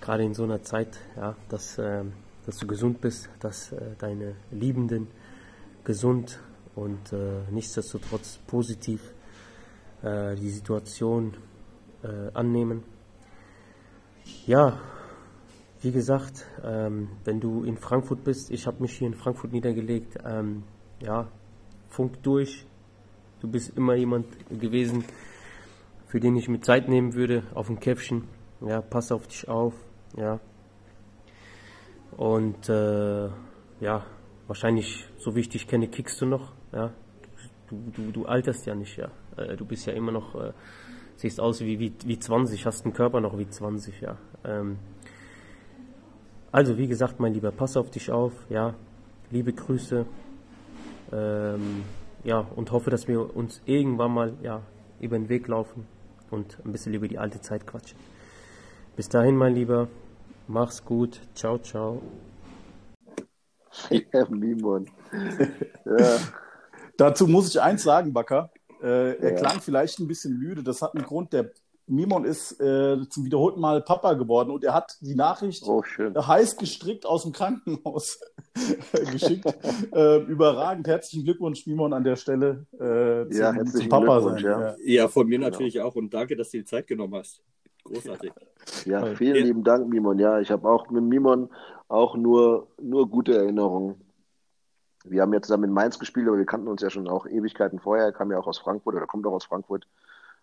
gerade 0.00 0.24
in 0.24 0.34
so 0.34 0.44
einer 0.44 0.62
Zeit, 0.62 0.98
ja, 1.16 1.36
dass, 1.48 1.78
ähm, 1.78 2.12
dass 2.46 2.58
du 2.58 2.66
gesund 2.66 3.00
bist, 3.00 3.28
dass 3.40 3.72
äh, 3.72 3.96
deine 3.98 4.34
Liebenden 4.50 5.08
gesund 5.84 6.40
und 6.74 7.12
äh, 7.12 7.42
nichtsdestotrotz 7.50 8.38
positiv 8.46 9.00
äh, 10.02 10.36
die 10.36 10.50
Situation 10.50 11.34
äh, 12.02 12.32
annehmen. 12.34 12.84
Ja, 14.46 14.78
wie 15.80 15.92
gesagt, 15.92 16.46
ähm, 16.64 17.08
wenn 17.24 17.40
du 17.40 17.64
in 17.64 17.76
Frankfurt 17.76 18.24
bist, 18.24 18.50
ich 18.50 18.66
habe 18.66 18.82
mich 18.82 18.96
hier 18.96 19.06
in 19.06 19.14
Frankfurt 19.14 19.52
niedergelegt, 19.52 20.18
ähm, 20.24 20.64
ja, 21.00 21.28
funk 21.88 22.22
durch. 22.22 22.66
Du 23.40 23.48
bist 23.48 23.76
immer 23.76 23.94
jemand 23.94 24.26
gewesen, 24.48 25.04
für 26.06 26.20
den 26.20 26.36
ich 26.36 26.48
mir 26.48 26.60
Zeit 26.60 26.88
nehmen 26.88 27.14
würde, 27.14 27.44
auf 27.54 27.68
ein 27.68 27.80
Käffchen. 27.80 28.24
Ja, 28.60 28.80
pass 28.80 29.12
auf 29.12 29.26
dich 29.26 29.48
auf, 29.48 29.74
ja. 30.16 30.40
Und 32.16 32.68
äh, 32.68 33.28
ja, 33.80 34.04
wahrscheinlich, 34.48 35.06
so 35.18 35.36
wie 35.36 35.40
ich 35.40 35.48
dich 35.48 35.68
kenne, 35.68 35.88
kickst 35.88 36.20
du 36.20 36.26
noch, 36.26 36.52
ja. 36.72 36.92
Du, 37.68 37.92
du, 37.94 38.10
du 38.10 38.26
alterst 38.26 38.66
ja 38.66 38.74
nicht, 38.74 38.96
ja. 38.96 39.10
Äh, 39.36 39.56
du 39.56 39.64
bist 39.64 39.86
ja 39.86 39.92
immer 39.92 40.10
noch, 40.10 40.34
äh, 40.34 40.52
siehst 41.16 41.40
aus 41.40 41.60
wie, 41.60 41.78
wie, 41.78 41.92
wie 42.04 42.18
20, 42.18 42.66
hast 42.66 42.84
einen 42.84 42.94
Körper 42.94 43.20
noch 43.20 43.38
wie 43.38 43.48
20, 43.48 44.00
ja. 44.00 44.16
Ähm, 44.44 44.78
also, 46.50 46.78
wie 46.78 46.88
gesagt, 46.88 47.20
mein 47.20 47.34
Lieber, 47.34 47.52
pass 47.52 47.76
auf 47.76 47.90
dich 47.90 48.10
auf, 48.10 48.32
ja. 48.48 48.74
Liebe 49.30 49.52
Grüße. 49.52 50.06
Ähm, 51.12 51.84
ja, 52.24 52.46
und 52.56 52.72
hoffe, 52.72 52.90
dass 52.90 53.08
wir 53.08 53.34
uns 53.36 53.62
irgendwann 53.66 54.12
mal 54.12 54.34
ja, 54.42 54.62
über 55.00 55.18
den 55.18 55.28
Weg 55.28 55.48
laufen 55.48 55.86
und 56.30 56.58
ein 56.64 56.72
bisschen 56.72 56.92
über 56.94 57.08
die 57.08 57.18
alte 57.18 57.40
Zeit 57.40 57.66
quatschen. 57.66 57.98
Bis 58.96 59.08
dahin, 59.08 59.36
mein 59.36 59.54
Lieber, 59.54 59.88
mach's 60.48 60.84
gut. 60.84 61.20
Ciao, 61.34 61.58
ciao. 61.58 62.02
Ja, 63.90 64.26
Mimon. 64.28 64.88
Ja, 65.84 66.18
Dazu 66.96 67.26
muss 67.28 67.48
ich 67.48 67.60
eins 67.60 67.82
sagen, 67.84 68.12
Bakker. 68.12 68.50
Äh, 68.82 69.12
er 69.18 69.30
Ja. 69.32 69.36
klang 69.36 69.60
vielleicht 69.60 70.00
ein 70.00 70.08
bisschen 70.08 70.38
müde. 70.38 70.62
Das 70.62 70.82
hat 70.82 70.94
einen 70.94 71.04
Grund. 71.04 71.32
Der 71.32 71.50
Mimon 71.88 72.24
ist 72.24 72.60
äh, 72.60 72.98
zum 73.08 73.24
wiederholten 73.24 73.60
Mal 73.60 73.82
Papa 73.82 74.14
geworden 74.14 74.50
und 74.50 74.64
er 74.64 74.74
hat 74.74 74.96
die 75.00 75.14
Nachricht 75.14 75.64
Oh, 75.66 75.82
schön. 75.82 76.14
heiß 76.14 76.56
gestrickt 76.56 77.06
aus 77.06 77.22
dem 77.22 77.32
Krankenhaus 77.32 78.20
geschickt. 79.12 79.44
äh, 79.92 80.18
überragend. 80.22 80.86
Herzlichen 80.86 81.24
Glückwunsch, 81.24 81.66
Mimon, 81.66 81.92
an 81.92 82.04
der 82.04 82.16
Stelle 82.16 82.66
äh, 82.74 83.30
zum, 83.30 83.40
ja, 83.40 83.64
zum 83.64 83.88
Papa 83.88 84.20
sein. 84.20 84.44
Ja. 84.44 84.74
ja. 84.84 85.08
von 85.08 85.26
mir 85.26 85.38
genau. 85.38 85.50
natürlich 85.50 85.80
auch 85.80 85.94
und 85.96 86.12
danke, 86.12 86.36
dass 86.36 86.50
du 86.50 86.58
die 86.58 86.64
Zeit 86.64 86.86
genommen 86.86 87.14
hast. 87.14 87.42
Großartig. 87.84 88.32
Ja, 88.84 89.04
vielen 89.16 89.36
ja. 89.36 89.42
lieben 89.44 89.64
Dank, 89.64 89.88
Mimon. 89.88 90.18
Ja, 90.18 90.40
ich 90.40 90.50
habe 90.50 90.68
auch 90.68 90.90
mit 90.90 91.02
Mimon 91.02 91.48
auch 91.88 92.16
nur, 92.16 92.68
nur 92.80 93.08
gute 93.08 93.34
Erinnerungen. 93.34 93.94
Wir 95.04 95.22
haben 95.22 95.32
ja 95.32 95.40
zusammen 95.40 95.64
in 95.64 95.72
Mainz 95.72 95.98
gespielt, 95.98 96.28
aber 96.28 96.36
wir 96.36 96.44
kannten 96.44 96.68
uns 96.68 96.82
ja 96.82 96.90
schon 96.90 97.08
auch 97.08 97.26
Ewigkeiten 97.26 97.78
vorher. 97.78 98.06
Er 98.06 98.12
kam 98.12 98.30
ja 98.30 98.38
auch 98.38 98.46
aus 98.46 98.58
Frankfurt 98.58 98.94
oder 98.94 99.06
kommt 99.06 99.26
auch 99.26 99.32
aus 99.32 99.46
Frankfurt. 99.46 99.86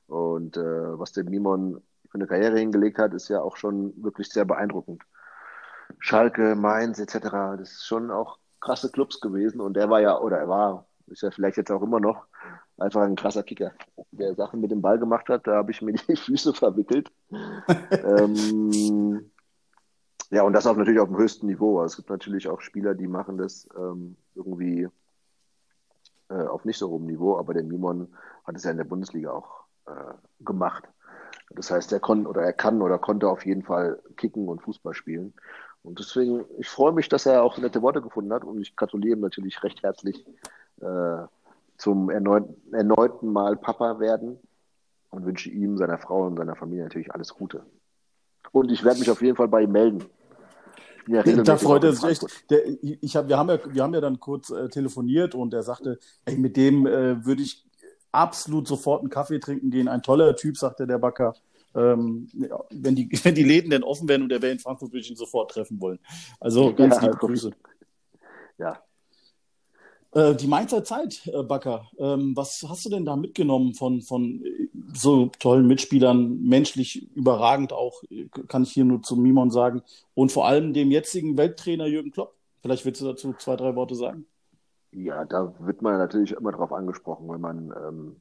Und 0.08 0.58
äh, 0.58 1.00
was 1.00 1.14
der 1.14 1.24
Mimon 1.24 1.82
für 2.10 2.16
eine 2.16 2.28
Karriere 2.28 2.60
hingelegt 2.60 2.98
hat, 2.98 3.14
ist 3.14 3.30
ja 3.30 3.42
auch 3.42 3.58
schon 3.58 3.94
wirklich 4.04 4.30
sehr 4.30 4.46
beeindruckend. 4.46 5.04
Schalke, 6.00 6.56
Mainz 6.56 7.00
etc., 7.00 7.20
das 7.58 7.72
ist 7.72 7.86
schon 7.86 8.12
auch 8.12 8.40
krasse 8.60 8.92
Clubs 8.92 9.20
gewesen. 9.22 9.62
Und 9.62 9.78
er 9.78 9.90
war 9.90 10.02
ja, 10.02 10.20
oder 10.20 10.38
er 10.38 10.50
war, 10.50 10.88
ist 11.08 11.22
ja 11.22 11.32
vielleicht 11.32 11.58
jetzt 11.58 11.72
auch 11.72 11.82
immer 11.82 12.00
noch, 12.00 12.26
einfach 12.78 13.02
ein 13.02 13.16
krasser 13.16 13.44
Kicker, 13.44 13.72
der 14.12 14.36
Sachen 14.36 14.62
mit 14.62 14.72
dem 14.72 14.82
Ball 14.82 15.00
gemacht 15.00 15.30
hat. 15.30 15.48
Da 15.48 15.56
habe 15.56 15.72
ich 15.72 15.82
mir 15.82 15.94
die 15.94 16.16
Füße 16.16 16.54
verwickelt. 16.54 17.12
ähm, 17.92 19.32
ja, 20.32 20.44
und 20.44 20.54
das 20.54 20.68
auch 20.68 20.76
natürlich 20.76 21.00
auf 21.00 21.10
dem 21.10 21.18
höchsten 21.18 21.48
Niveau. 21.48 21.80
Also 21.80 21.94
es 21.94 21.98
gibt 21.98 22.10
natürlich 22.10 22.48
auch 22.48 22.62
Spieler, 22.62 22.96
die 22.96 23.08
machen 23.08 23.38
das 23.38 23.68
ähm, 23.78 24.18
irgendwie 24.34 24.88
äh, 26.30 26.34
auf 26.34 26.66
nicht 26.66 26.78
so 26.78 26.90
hohem 26.90 27.06
Niveau, 27.06 27.38
aber 27.38 27.54
der 27.54 27.64
Mimon 27.64 28.14
hat 28.44 28.56
es 28.56 28.64
ja 28.64 28.72
in 28.72 28.78
der 28.78 28.84
Bundesliga 28.84 29.32
auch 29.32 29.65
äh, 29.88 30.44
gemacht. 30.44 30.84
Das 31.52 31.72
heißt, 31.72 31.92
er 31.94 32.00
kann 32.00 32.26
oder 32.26 32.42
er 32.42 32.54
kann 32.54 32.82
oder 32.82 32.98
konnte 32.98 33.30
auf 33.30 33.46
jeden 33.46 33.64
Fall 33.64 34.02
kicken 34.18 34.48
und 34.48 34.62
Fußball 34.62 34.94
spielen. 34.94 35.34
Und 35.84 36.00
deswegen, 36.00 36.46
ich 36.58 36.68
freue 36.68 36.94
mich, 36.94 37.10
dass 37.10 37.26
er 37.26 37.44
auch 37.44 37.58
nette 37.58 37.82
Worte 37.82 38.02
gefunden 38.02 38.34
hat 38.34 38.44
und 38.44 38.60
ich 38.60 38.76
gratuliere 38.76 39.18
ihm 39.18 39.22
natürlich 39.22 39.62
recht 39.64 39.84
herzlich 39.84 40.26
äh, 40.82 41.24
zum 41.78 42.10
erneuten, 42.10 42.56
erneuten 42.74 43.32
Mal 43.32 43.56
Papa 43.56 44.00
werden 44.00 44.40
und 45.12 45.26
wünsche 45.26 45.50
ihm, 45.50 45.78
seiner 45.78 46.00
Frau 46.00 46.26
und 46.26 46.38
seiner 46.38 46.56
Familie 46.56 46.84
natürlich 46.84 47.14
alles 47.14 47.34
Gute. 47.34 47.64
Und 48.52 48.72
ich 48.72 48.84
werde 48.84 49.00
mich 49.00 49.12
auf 49.12 49.22
jeden 49.22 49.36
Fall 49.36 49.48
bei 49.48 49.62
ihm 49.62 49.72
melden. 49.72 50.04
Ja, 51.08 51.22
da 51.22 51.58
freut 51.58 51.84
er 51.84 51.94
sich 51.94 52.04
echt. 52.04 52.50
Der, 52.50 52.62
ich 52.82 53.16
hab, 53.16 53.28
wir, 53.28 53.38
haben 53.38 53.50
ja, 53.50 53.60
wir 53.68 53.84
haben 53.84 53.94
ja 53.94 54.02
dann 54.02 54.20
kurz 54.20 54.50
äh, 54.50 54.70
telefoniert 54.70 55.36
und 55.36 55.54
er 55.54 55.62
sagte, 55.62 56.00
ey, 56.26 56.36
mit 56.36 56.58
dem 56.58 56.88
äh, 56.88 57.24
würde 57.24 57.44
ich 57.44 57.65
absolut 58.16 58.68
sofort 58.68 59.02
einen 59.02 59.10
Kaffee 59.10 59.40
trinken 59.40 59.70
gehen. 59.70 59.88
Ein 59.88 60.02
toller 60.02 60.36
Typ, 60.36 60.58
sagte 60.58 60.88
der 60.88 60.98
Backer. 60.98 61.36
Ähm, 61.76 62.30
ja, 62.34 62.64
wenn, 62.72 62.96
die, 62.96 63.10
wenn 63.24 63.36
die 63.36 63.44
Läden 63.44 63.70
denn 63.70 63.84
offen 63.84 64.08
wären 64.08 64.24
und 64.24 64.32
er 64.32 64.42
wäre 64.42 64.54
in 64.54 64.60
Frankfurt, 64.60 64.92
würde 64.92 65.02
ich 65.02 65.10
ihn 65.10 65.18
sofort 65.18 65.52
treffen 65.52 65.80
wollen. 65.82 66.00
Also 66.40 66.74
ganz 66.76 66.96
ja, 66.96 67.02
liebe 67.02 67.18
Grüße. 67.18 67.52
Ja. 68.58 68.80
Äh, 70.12 70.36
die 70.36 70.48
Mainzer 70.48 70.84
Zeit, 70.84 71.28
äh, 71.28 71.44
Backer. 71.44 71.90
Ähm, 71.98 72.36
was 72.36 72.66
hast 72.68 72.86
du 72.86 72.90
denn 72.90 73.06
da 73.06 73.18
mitgenommen 73.18 73.74
von, 73.74 74.02
von 74.02 74.44
äh, 74.46 74.70
so 74.94 75.28
tollen 75.40 75.68
Mitspielern? 75.68 76.42
Menschlich 76.42 77.10
überragend 77.16 77.74
auch, 77.74 78.02
kann 78.48 78.64
ich 78.64 78.72
hier 78.72 78.86
nur 78.86 79.04
zu 79.04 79.18
Mimon 79.18 79.52
sagen. 79.52 79.84
Und 80.14 80.32
vor 80.32 80.48
allem 80.48 80.74
dem 80.74 80.90
jetzigen 80.92 81.38
Welttrainer 81.38 81.88
Jürgen 81.88 82.12
Klopp. 82.12 82.34
Vielleicht 82.62 82.86
willst 82.86 83.02
du 83.02 83.06
dazu 83.06 83.36
zwei, 83.38 83.58
drei 83.58 83.76
Worte 83.76 83.96
sagen? 83.96 84.26
Ja, 84.98 85.26
da 85.26 85.54
wird 85.60 85.82
man 85.82 85.98
natürlich 85.98 86.32
immer 86.32 86.54
drauf 86.54 86.72
angesprochen, 86.72 87.28
wenn 87.30 87.42
man 87.42 87.74
ähm, 87.86 88.16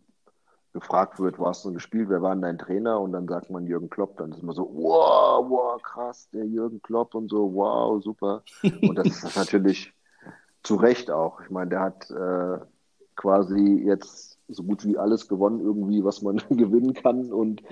gefragt 0.73 1.21
wird, 1.21 1.39
wo 1.39 1.47
hast 1.47 1.65
du 1.65 1.73
gespielt, 1.73 2.09
wer 2.09 2.21
war 2.21 2.35
denn 2.35 2.43
dein 2.43 2.59
Trainer? 2.59 3.01
Und 3.01 3.13
dann 3.13 3.29
sagt 3.29 3.49
man 3.49 3.67
Jürgen 3.69 3.91
Klopp, 3.91 4.17
dann 4.17 4.33
ist 4.33 4.43
man 4.43 4.57
so, 4.57 4.69
wow, 4.75 5.49
wow, 5.49 5.81
krass, 5.81 6.29
der 6.31 6.45
Jürgen 6.47 6.83
Klopp 6.83 7.15
und 7.15 7.31
so, 7.31 7.55
wow, 7.55 8.03
super. 8.03 8.43
Und 8.83 8.97
das 8.97 9.07
ist 9.07 9.37
natürlich 9.37 9.95
zu 10.65 10.75
Recht 10.75 11.13
auch. 11.13 11.41
Ich 11.43 11.51
meine, 11.51 11.71
der 11.71 11.81
hat 11.81 12.11
äh, 12.11 12.59
quasi 13.15 13.85
jetzt 13.87 14.41
so 14.49 14.65
gut 14.65 14.85
wie 14.85 14.99
alles 14.99 15.29
gewonnen, 15.29 15.61
irgendwie, 15.61 16.03
was 16.03 16.23
man 16.23 16.39
gewinnen 16.51 16.93
kann 16.93 17.33
und 17.33 17.63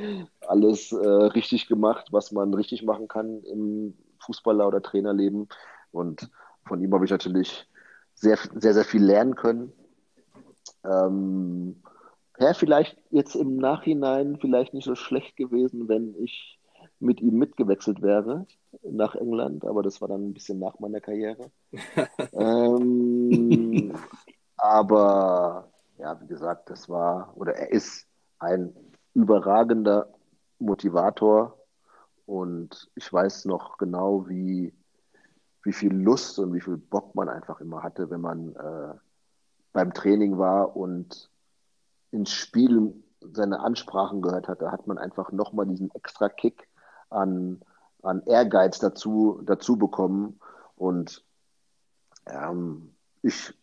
alles 0.46 0.92
äh, 0.92 1.06
richtig 1.06 1.66
gemacht, 1.66 2.06
was 2.12 2.30
man 2.30 2.54
richtig 2.54 2.84
machen 2.84 3.08
kann 3.08 3.42
im 3.42 3.94
Fußballer- 4.20 4.68
oder 4.68 4.80
Trainerleben. 4.80 5.48
Und 5.90 6.30
von 6.64 6.80
ihm 6.80 6.94
habe 6.94 7.04
ich 7.04 7.10
natürlich 7.10 7.68
sehr, 8.22 8.38
sehr, 8.54 8.72
sehr 8.72 8.84
viel 8.84 9.04
lernen 9.04 9.34
können. 9.34 9.72
Ähm, 10.84 11.82
Wäre 12.38 12.54
vielleicht 12.54 12.96
jetzt 13.10 13.34
im 13.34 13.56
Nachhinein 13.56 14.38
vielleicht 14.40 14.74
nicht 14.74 14.84
so 14.84 14.94
schlecht 14.94 15.36
gewesen, 15.36 15.88
wenn 15.88 16.14
ich 16.22 16.58
mit 16.98 17.20
ihm 17.20 17.36
mitgewechselt 17.36 18.00
wäre 18.00 18.46
nach 18.82 19.16
England, 19.16 19.64
aber 19.64 19.82
das 19.82 20.00
war 20.00 20.08
dann 20.08 20.28
ein 20.28 20.34
bisschen 20.34 20.60
nach 20.60 20.78
meiner 20.78 21.00
Karriere. 21.00 21.50
ähm, 22.32 23.92
aber 24.56 25.68
ja, 25.98 26.20
wie 26.20 26.28
gesagt, 26.28 26.70
das 26.70 26.88
war 26.88 27.32
oder 27.36 27.54
er 27.54 27.72
ist 27.72 28.06
ein 28.38 28.74
überragender 29.14 30.08
Motivator 30.58 31.58
und 32.24 32.88
ich 32.94 33.12
weiß 33.12 33.46
noch 33.46 33.78
genau, 33.78 34.28
wie 34.28 34.72
wie 35.62 35.72
viel 35.72 35.94
Lust 35.94 36.38
und 36.38 36.52
wie 36.54 36.60
viel 36.60 36.76
Bock 36.76 37.14
man 37.14 37.28
einfach 37.28 37.60
immer 37.60 37.82
hatte, 37.82 38.10
wenn 38.10 38.20
man 38.20 38.54
äh, 38.56 38.94
beim 39.72 39.94
Training 39.94 40.38
war 40.38 40.76
und 40.76 41.30
ins 42.10 42.30
Spiel 42.30 42.94
seine 43.32 43.60
Ansprachen 43.60 44.22
gehört 44.22 44.48
hat. 44.48 44.62
Da 44.62 44.72
hat 44.72 44.86
man 44.86 44.98
einfach 44.98 45.32
nochmal 45.32 45.66
diesen 45.66 45.90
extra 45.94 46.28
Kick 46.28 46.68
an, 47.10 47.62
an 48.02 48.22
Ehrgeiz 48.26 48.78
dazu, 48.78 49.40
dazu 49.44 49.76
bekommen. 49.76 50.40
Und 50.76 51.24
ähm, 52.26 52.94
ich 53.22 53.54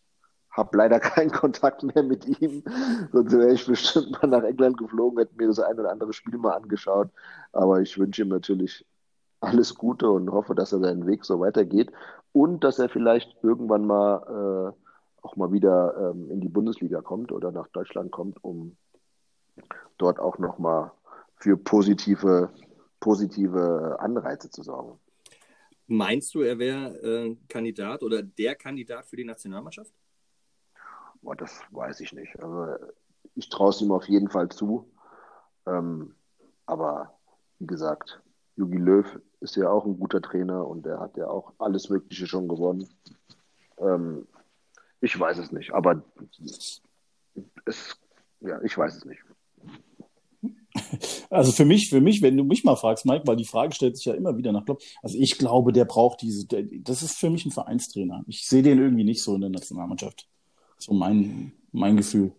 habe 0.50 0.76
leider 0.76 1.00
keinen 1.00 1.30
Kontakt 1.30 1.82
mehr 1.82 2.02
mit 2.02 2.26
ihm. 2.40 2.64
Sonst 3.12 3.32
wäre 3.32 3.52
ich 3.52 3.66
bestimmt 3.66 4.12
mal 4.12 4.28
nach 4.28 4.42
England 4.42 4.78
geflogen, 4.78 5.18
hätte 5.18 5.36
mir 5.36 5.48
das 5.48 5.60
ein 5.60 5.78
oder 5.78 5.90
andere 5.90 6.12
Spiel 6.12 6.38
mal 6.38 6.54
angeschaut. 6.54 7.10
Aber 7.52 7.80
ich 7.80 7.98
wünsche 7.98 8.22
ihm 8.22 8.28
natürlich 8.28 8.86
alles 9.40 9.74
Gute 9.74 10.10
und 10.10 10.30
hoffe, 10.30 10.54
dass 10.54 10.72
er 10.72 10.80
seinen 10.80 11.06
Weg 11.06 11.24
so 11.24 11.40
weitergeht 11.40 11.90
und 12.32 12.62
dass 12.62 12.78
er 12.78 12.88
vielleicht 12.88 13.42
irgendwann 13.42 13.86
mal 13.86 14.74
äh, 14.74 15.26
auch 15.26 15.36
mal 15.36 15.52
wieder 15.52 16.12
ähm, 16.12 16.30
in 16.30 16.40
die 16.40 16.48
Bundesliga 16.48 17.00
kommt 17.00 17.32
oder 17.32 17.50
nach 17.50 17.68
Deutschland 17.68 18.10
kommt, 18.10 18.42
um 18.44 18.76
dort 19.98 20.18
auch 20.18 20.38
nochmal 20.38 20.92
für 21.36 21.56
positive, 21.56 22.50
positive 23.00 23.96
Anreize 24.00 24.50
zu 24.50 24.62
sorgen. 24.62 24.98
Meinst 25.86 26.34
du, 26.34 26.42
er 26.42 26.58
wäre 26.58 26.96
äh, 27.02 27.36
Kandidat 27.48 28.02
oder 28.02 28.22
der 28.22 28.54
Kandidat 28.54 29.06
für 29.06 29.16
die 29.16 29.24
Nationalmannschaft? 29.24 29.92
Boah, 31.22 31.34
das 31.34 31.60
weiß 31.70 32.00
ich 32.00 32.12
nicht. 32.12 32.38
Also, 32.40 32.76
ich 33.34 33.48
traue 33.48 33.70
es 33.70 33.80
ihm 33.80 33.90
auf 33.90 34.08
jeden 34.08 34.30
Fall 34.30 34.48
zu. 34.50 34.90
Ähm, 35.66 36.14
aber 36.66 37.18
wie 37.58 37.66
gesagt, 37.66 38.22
Jogi 38.60 38.76
Löw 38.76 39.18
ist 39.40 39.56
ja 39.56 39.70
auch 39.70 39.86
ein 39.86 39.98
guter 39.98 40.20
Trainer 40.20 40.68
und 40.68 40.84
der 40.84 41.00
hat 41.00 41.16
ja 41.16 41.28
auch 41.28 41.54
alles 41.58 41.88
Mögliche 41.88 42.26
schon 42.26 42.46
gewonnen. 42.46 42.86
Ähm, 43.78 44.26
ich 45.00 45.18
weiß 45.18 45.38
es 45.38 45.50
nicht, 45.50 45.72
aber 45.72 46.04
es, 47.64 47.98
ja, 48.40 48.60
ich 48.62 48.76
weiß 48.76 48.96
es 48.96 49.04
nicht. 49.06 49.22
Also 51.30 51.52
für 51.52 51.64
mich, 51.64 51.88
für 51.88 52.00
mich, 52.00 52.20
wenn 52.20 52.36
du 52.36 52.44
mich 52.44 52.64
mal 52.64 52.76
fragst, 52.76 53.06
Mike, 53.06 53.26
weil 53.26 53.36
die 53.36 53.46
Frage 53.46 53.74
stellt 53.74 53.96
sich 53.96 54.04
ja 54.04 54.14
immer 54.14 54.36
wieder 54.36 54.52
nach 54.52 54.64
Klopp. 54.64 54.82
Also 55.02 55.16
ich 55.18 55.38
glaube, 55.38 55.72
der 55.72 55.86
braucht 55.86 56.20
diese, 56.20 56.46
der, 56.46 56.64
das 56.80 57.02
ist 57.02 57.16
für 57.16 57.30
mich 57.30 57.46
ein 57.46 57.50
Vereinstrainer. 57.50 58.24
Ich 58.26 58.46
sehe 58.46 58.62
den 58.62 58.78
irgendwie 58.78 59.04
nicht 59.04 59.22
so 59.22 59.34
in 59.34 59.40
der 59.40 59.50
Nationalmannschaft. 59.50 60.28
So 60.76 60.92
mein, 60.92 61.52
mein 61.72 61.96
Gefühl. 61.96 62.32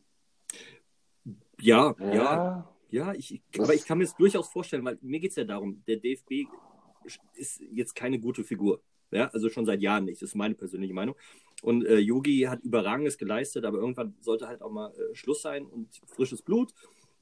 Ja, 1.60 1.96
ja, 2.00 2.14
ja, 2.14 2.71
ja 2.92 3.14
ich, 3.14 3.42
aber 3.58 3.74
ich 3.74 3.86
kann 3.86 3.98
mir 3.98 4.06
das 4.06 4.16
durchaus 4.16 4.50
vorstellen, 4.50 4.86
weil 4.86 4.98
mir 5.02 5.20
geht 5.20 5.32
es 5.32 5.38
ja 5.38 5.44
darum, 5.44 5.84
der 5.88 5.98
DFB 5.98 6.48
ist 7.36 7.62
jetzt 7.72 7.96
keine 7.96 8.20
gute 8.20 8.44
Figur. 8.44 8.82
Ja, 9.12 9.28
also 9.28 9.50
schon 9.50 9.66
seit 9.66 9.82
Jahren 9.82 10.06
nicht. 10.06 10.22
Das 10.22 10.30
ist 10.30 10.36
meine 10.36 10.56
persönliche 10.56 10.94
Meinung. 10.94 11.16
Und 11.62 11.86
äh, 11.86 11.98
Yogi 11.98 12.42
hat 12.42 12.64
Überragendes 12.64 13.18
geleistet, 13.18 13.66
aber 13.66 13.78
irgendwann 13.78 14.16
sollte 14.22 14.48
halt 14.48 14.62
auch 14.62 14.72
mal 14.72 14.94
äh, 14.94 15.16
Schluss 15.16 15.42
sein 15.42 15.66
und 15.66 15.90
frisches 16.06 16.42
Blut. 16.42 16.74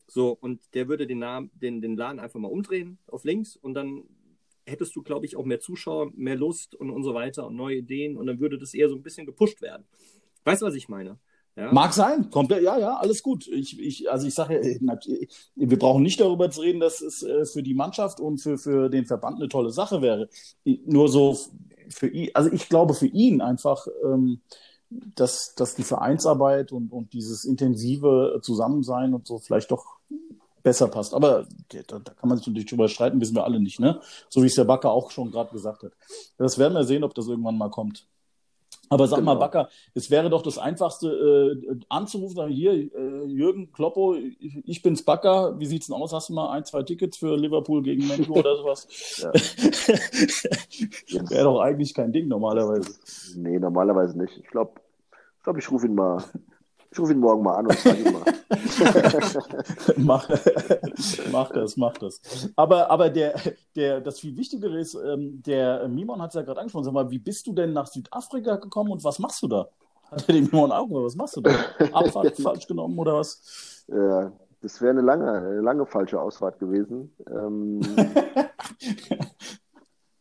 So, 0.08 0.32
und 0.40 0.62
der 0.74 0.88
würde 0.88 1.08
den, 1.08 1.20
Namen, 1.20 1.52
den, 1.54 1.82
den 1.82 1.96
Laden 1.96 2.20
einfach 2.20 2.40
mal 2.40 2.48
umdrehen 2.48 2.98
auf 3.08 3.24
links 3.24 3.56
und 3.56 3.74
dann 3.74 4.04
hättest 4.66 4.96
du, 4.96 5.02
glaube 5.02 5.26
ich, 5.26 5.36
auch 5.36 5.46
mehr 5.46 5.60
Zuschauer, 5.60 6.12
mehr 6.16 6.36
Lust 6.36 6.76
und, 6.76 6.90
und 6.90 7.04
so 7.04 7.14
weiter 7.14 7.48
und 7.48 7.56
neue 7.56 7.78
Ideen 7.78 8.18
und 8.18 8.28
dann 8.28 8.40
würde 8.40 8.58
das 8.58 8.74
eher 8.74 8.90
so 8.90 8.96
ein 8.96 9.04
bisschen 9.04 9.26
gepusht 9.26 9.62
werden. 9.62 9.86
Weißt 10.46 10.62
du, 10.62 10.66
was 10.66 10.76
ich 10.76 10.90
meine? 10.90 11.20
Ja. 11.60 11.74
Mag 11.74 11.94
sein, 11.94 12.30
komplett, 12.30 12.64
ja, 12.64 12.78
ja, 12.78 12.96
alles 12.96 13.22
gut. 13.22 13.46
Ich, 13.48 13.78
ich, 13.78 14.10
also 14.10 14.26
ich 14.26 14.34
sage, 14.34 14.62
wir 15.56 15.80
brauchen 15.80 16.04
nicht 16.04 16.22
darüber 16.22 16.50
zu 16.50 16.62
reden, 16.62 16.80
dass 16.80 17.02
es 17.02 17.22
äh, 17.22 17.46
für 17.46 17.62
die 17.62 17.74
Mannschaft 17.74 18.22
und 18.22 18.38
für, 18.38 18.58
für 18.58 18.88
den 18.88 19.06
Verband 19.06 19.40
eine 19.40 19.50
tolle 19.50 19.72
Sache 19.72 20.02
wäre. 20.02 20.30
Nur 20.86 21.10
so 21.10 21.38
für 21.90 22.08
ihn, 22.08 22.30
also 22.34 22.50
ich 22.50 22.70
glaube 22.70 22.94
für 22.94 23.08
ihn 23.08 23.42
einfach, 23.42 23.88
ähm, 24.06 24.40
dass, 24.90 25.54
dass 25.56 25.76
die 25.76 25.84
Vereinsarbeit 25.84 26.72
und, 26.72 26.94
und 26.94 27.12
dieses 27.12 27.44
intensive 27.44 28.40
Zusammensein 28.42 29.14
und 29.14 29.28
so 29.28 29.38
vielleicht 29.38 29.70
doch 29.72 29.98
besser 30.64 30.88
passt. 30.88 31.14
Aber 31.14 31.46
da, 31.88 32.00
da, 32.00 32.14
kann 32.14 32.30
man 32.30 32.38
sich 32.38 32.48
natürlich 32.48 32.70
drüber 32.70 32.88
streiten, 32.88 33.20
wissen 33.20 33.36
wir 33.36 33.44
alle 33.44 33.60
nicht, 33.60 33.82
ne? 33.82 34.00
So 34.30 34.44
wie 34.44 34.48
es 34.48 34.56
der 34.56 34.64
Backer 34.64 34.92
auch 34.92 35.12
schon 35.12 35.30
gerade 35.30 35.52
gesagt 35.52 35.84
hat. 35.84 35.92
Das 36.38 36.58
werden 36.58 36.74
wir 36.74 36.86
sehen, 36.86 37.04
ob 37.04 37.14
das 37.16 37.28
irgendwann 37.28 37.58
mal 37.58 37.70
kommt. 37.70 38.08
Aber 38.90 39.08
sag 39.08 39.20
genau. 39.20 39.36
mal, 39.36 39.40
Backer, 39.40 39.70
es 39.94 40.10
wäre 40.10 40.30
doch 40.30 40.42
das 40.42 40.58
Einfachste, 40.58 41.08
äh, 41.10 41.80
anzurufen, 41.90 42.36
sagen, 42.36 42.52
hier, 42.52 42.74
äh, 42.74 43.26
Jürgen 43.26 43.72
Kloppo, 43.72 44.16
ich, 44.16 44.64
ich, 44.66 44.82
bin's 44.82 45.04
Backer, 45.04 45.60
wie 45.60 45.68
sieht's 45.68 45.88
denn 45.88 45.96
aus? 45.96 46.12
Hast 46.12 46.30
du 46.30 46.34
mal 46.34 46.52
ein, 46.52 46.66
zwei 46.66 46.84
Tickets 46.84 47.18
für 47.18 47.38
Liverpool 47.38 47.84
gegen 47.84 48.08
Menu 48.08 48.34
oder 48.34 48.56
sowas? 48.58 48.88
wäre 51.30 51.44
doch 51.44 51.60
eigentlich 51.62 51.94
kein 51.94 52.12
Ding 52.12 52.28
normalerweise. 52.28 52.96
Nee, 53.36 53.60
normalerweise 53.60 54.18
nicht. 54.18 54.38
Ich 54.38 54.48
glaube, 54.48 54.72
ich, 55.38 55.44
glaub, 55.44 55.58
ich 55.58 55.72
rufe 55.72 55.86
ihn 55.86 55.96
mal 55.96 56.24
ich 56.92 57.00
rufe 57.00 57.12
ihn 57.14 57.20
morgen 57.20 57.44
mal 57.44 57.56
an 57.56 57.68
und 57.68 57.76
frage 57.76 58.00
ihn 58.00 58.14
mal. 58.14 58.24
mach, 59.98 60.30
mach 61.32 61.52
das, 61.52 61.78
mach 61.78 61.98
das. 61.98 62.50
Aber, 62.56 62.90
aber 62.90 63.10
der, 63.10 63.36
der, 63.76 64.02
das 64.02 64.20
viel 64.20 64.36
Wichtigere 64.36 64.80
ist, 64.80 64.96
ähm, 64.96 65.42
der 65.44 65.88
Mimon 65.88 66.22
hat 66.22 66.30
es 66.30 66.36
ja 66.36 66.42
gerade 66.42 66.60
angesprochen. 66.60 66.86
Sag 66.86 66.94
mal, 66.94 67.12
wie 67.12 67.20
bist 67.20 67.46
du 67.46 67.54
denn 67.54 67.74
nach 67.74 67.88
Südafrika 67.88 68.56
gekommen 68.56 68.92
und 68.92 69.04
was 69.04 69.20
machst 69.20 69.44
du 69.44 69.48
da? 69.48 69.70
Hat 70.10 70.28
er 70.28 70.34
den 70.34 70.46
Mimon 70.46 70.72
auch 70.72 70.90
was 70.90 71.16
machst 71.16 71.38
du 71.38 71.42
da? 71.42 71.52
Abfahrt 71.92 72.38
falsch 72.42 72.66
genommen 72.66 72.98
oder 72.98 73.16
was? 73.16 73.86
Ja, 73.88 74.32
das 74.62 74.82
wäre 74.82 74.92
eine 74.92 75.02
lange, 75.02 75.32
eine 75.32 75.62
lange 75.62 75.86
falsche 75.86 76.20
Ausfahrt 76.20 76.58
gewesen. 76.58 77.16
Ähm, 77.30 77.82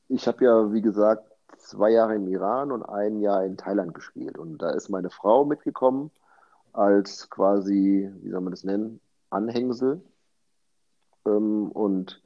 ich 0.08 0.26
habe 0.26 0.44
ja, 0.44 0.72
wie 0.72 0.82
gesagt, 0.82 1.24
zwei 1.56 1.90
Jahre 1.90 2.16
im 2.16 2.28
Iran 2.28 2.72
und 2.72 2.82
ein 2.82 3.20
Jahr 3.20 3.44
in 3.44 3.56
Thailand 3.56 3.94
gespielt. 3.94 4.36
Und 4.36 4.58
da 4.58 4.70
ist 4.70 4.90
meine 4.90 5.08
Frau 5.08 5.46
mitgekommen 5.46 6.10
als 6.78 7.28
quasi, 7.28 8.08
wie 8.20 8.30
soll 8.30 8.40
man 8.40 8.52
das 8.52 8.64
nennen, 8.64 9.00
Anhängsel. 9.30 10.00
Ähm, 11.26 11.70
und 11.72 12.22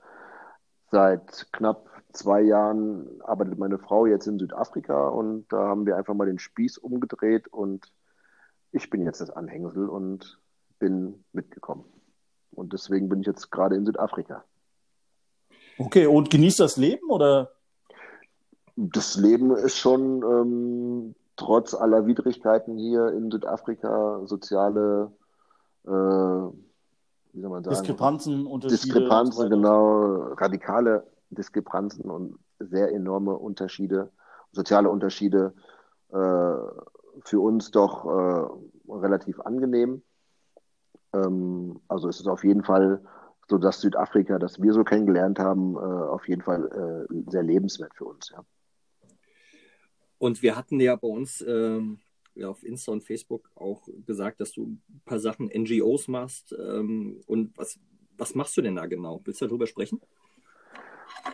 seit 0.90 1.48
knapp 1.52 1.88
zwei 2.12 2.42
Jahren 2.42 3.22
arbeitet 3.22 3.58
meine 3.58 3.78
Frau 3.78 4.04
jetzt 4.04 4.26
in 4.26 4.38
Südafrika 4.38 5.08
und 5.08 5.50
da 5.50 5.68
haben 5.68 5.86
wir 5.86 5.96
einfach 5.96 6.14
mal 6.14 6.26
den 6.26 6.38
Spieß 6.38 6.76
umgedreht 6.78 7.48
und 7.48 7.90
ich 8.72 8.90
bin 8.90 9.02
jetzt 9.02 9.22
das 9.22 9.30
Anhängsel 9.30 9.88
und 9.88 10.38
bin 10.78 11.24
mitgekommen. 11.32 11.84
Und 12.50 12.74
deswegen 12.74 13.08
bin 13.08 13.20
ich 13.20 13.26
jetzt 13.26 13.50
gerade 13.50 13.76
in 13.76 13.86
Südafrika. 13.86 14.44
Okay, 15.78 16.06
und 16.06 16.28
genießt 16.28 16.60
das 16.60 16.76
Leben 16.76 17.08
oder? 17.08 17.52
Das 18.76 19.16
Leben 19.16 19.56
ist 19.56 19.78
schon 19.78 20.22
ähm, 20.22 21.14
trotz 21.36 21.74
aller 21.74 22.06
Widrigkeiten 22.06 22.76
hier 22.76 23.08
in 23.12 23.30
Südafrika 23.30 24.20
soziale, 24.26 25.12
äh, 25.84 25.90
wie 25.90 27.40
soll 27.40 27.50
man 27.50 27.64
sagen? 27.64 27.76
Diskrepanzen, 27.76 28.46
Unterschiede. 28.46 28.82
Diskrepanzen, 28.82 29.50
genau, 29.50 30.32
radikale 30.34 31.06
Diskrepanzen 31.30 32.10
und 32.10 32.38
sehr 32.58 32.92
enorme 32.92 33.36
Unterschiede, 33.36 34.10
soziale 34.52 34.90
Unterschiede 34.90 35.54
äh, 36.10 36.56
für 37.24 37.40
uns 37.40 37.70
doch 37.70 38.04
äh, 38.04 38.92
relativ 38.92 39.40
angenehm. 39.40 40.02
Ähm, 41.12 41.80
also 41.88 42.08
es 42.08 42.20
ist 42.20 42.28
auf 42.28 42.44
jeden 42.44 42.62
Fall 42.62 43.02
so, 43.48 43.58
dass 43.58 43.80
Südafrika, 43.80 44.38
das 44.38 44.62
wir 44.62 44.72
so 44.72 44.84
kennengelernt 44.84 45.38
haben, 45.38 45.76
äh, 45.76 45.78
auf 45.78 46.28
jeden 46.28 46.42
Fall 46.42 47.06
äh, 47.10 47.30
sehr 47.30 47.42
lebenswert 47.42 47.94
für 47.94 48.04
uns. 48.04 48.30
Ja. 48.30 48.44
Und 50.22 50.40
wir 50.40 50.54
hatten 50.54 50.78
ja 50.78 50.94
bei 50.94 51.08
uns 51.08 51.44
ähm, 51.48 51.98
ja, 52.36 52.48
auf 52.48 52.62
Insta 52.62 52.92
und 52.92 53.02
Facebook 53.02 53.50
auch 53.56 53.88
gesagt, 54.06 54.40
dass 54.40 54.52
du 54.52 54.66
ein 54.66 55.02
paar 55.04 55.18
Sachen 55.18 55.50
NGOs 55.52 56.06
machst. 56.06 56.54
Ähm, 56.56 57.20
und 57.26 57.58
was, 57.58 57.80
was 58.16 58.36
machst 58.36 58.56
du 58.56 58.62
denn 58.62 58.76
da 58.76 58.86
genau? 58.86 59.20
Willst 59.24 59.40
du 59.40 59.46
darüber 59.46 59.66
sprechen? 59.66 60.00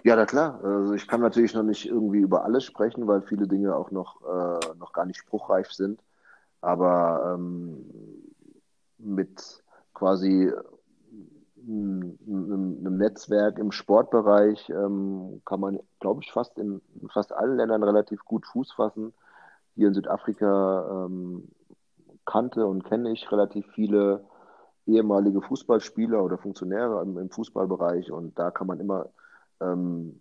Ja, 0.04 0.16
na 0.16 0.24
klar. 0.24 0.64
Also 0.64 0.94
ich 0.94 1.06
kann 1.06 1.20
natürlich 1.20 1.52
noch 1.52 1.64
nicht 1.64 1.84
irgendwie 1.84 2.20
über 2.20 2.46
alles 2.46 2.64
sprechen, 2.64 3.06
weil 3.06 3.20
viele 3.20 3.46
Dinge 3.46 3.76
auch 3.76 3.90
noch, 3.90 4.22
äh, 4.22 4.74
noch 4.78 4.94
gar 4.94 5.04
nicht 5.04 5.18
spruchreif 5.18 5.70
sind. 5.70 6.00
Aber 6.62 7.34
ähm, 7.34 7.84
mit 8.96 9.62
quasi 9.92 10.50
einem 11.68 12.96
Netzwerk 12.96 13.58
im 13.58 13.72
Sportbereich 13.72 14.70
ähm, 14.70 15.42
kann 15.44 15.60
man, 15.60 15.78
glaube 16.00 16.22
ich, 16.22 16.32
fast 16.32 16.58
in 16.58 16.80
fast 17.12 17.32
allen 17.32 17.56
Ländern 17.56 17.82
relativ 17.82 18.24
gut 18.24 18.46
Fuß 18.46 18.72
fassen. 18.72 19.12
Hier 19.74 19.88
in 19.88 19.94
Südafrika 19.94 21.06
ähm, 21.06 21.48
kannte 22.24 22.66
und 22.66 22.84
kenne 22.84 23.12
ich 23.12 23.30
relativ 23.30 23.66
viele 23.74 24.24
ehemalige 24.86 25.42
Fußballspieler 25.42 26.22
oder 26.22 26.38
Funktionäre 26.38 27.02
im, 27.02 27.18
im 27.18 27.30
Fußballbereich 27.30 28.10
und 28.10 28.38
da 28.38 28.50
kann 28.50 28.66
man 28.66 28.80
immer 28.80 29.10
ähm, 29.60 30.20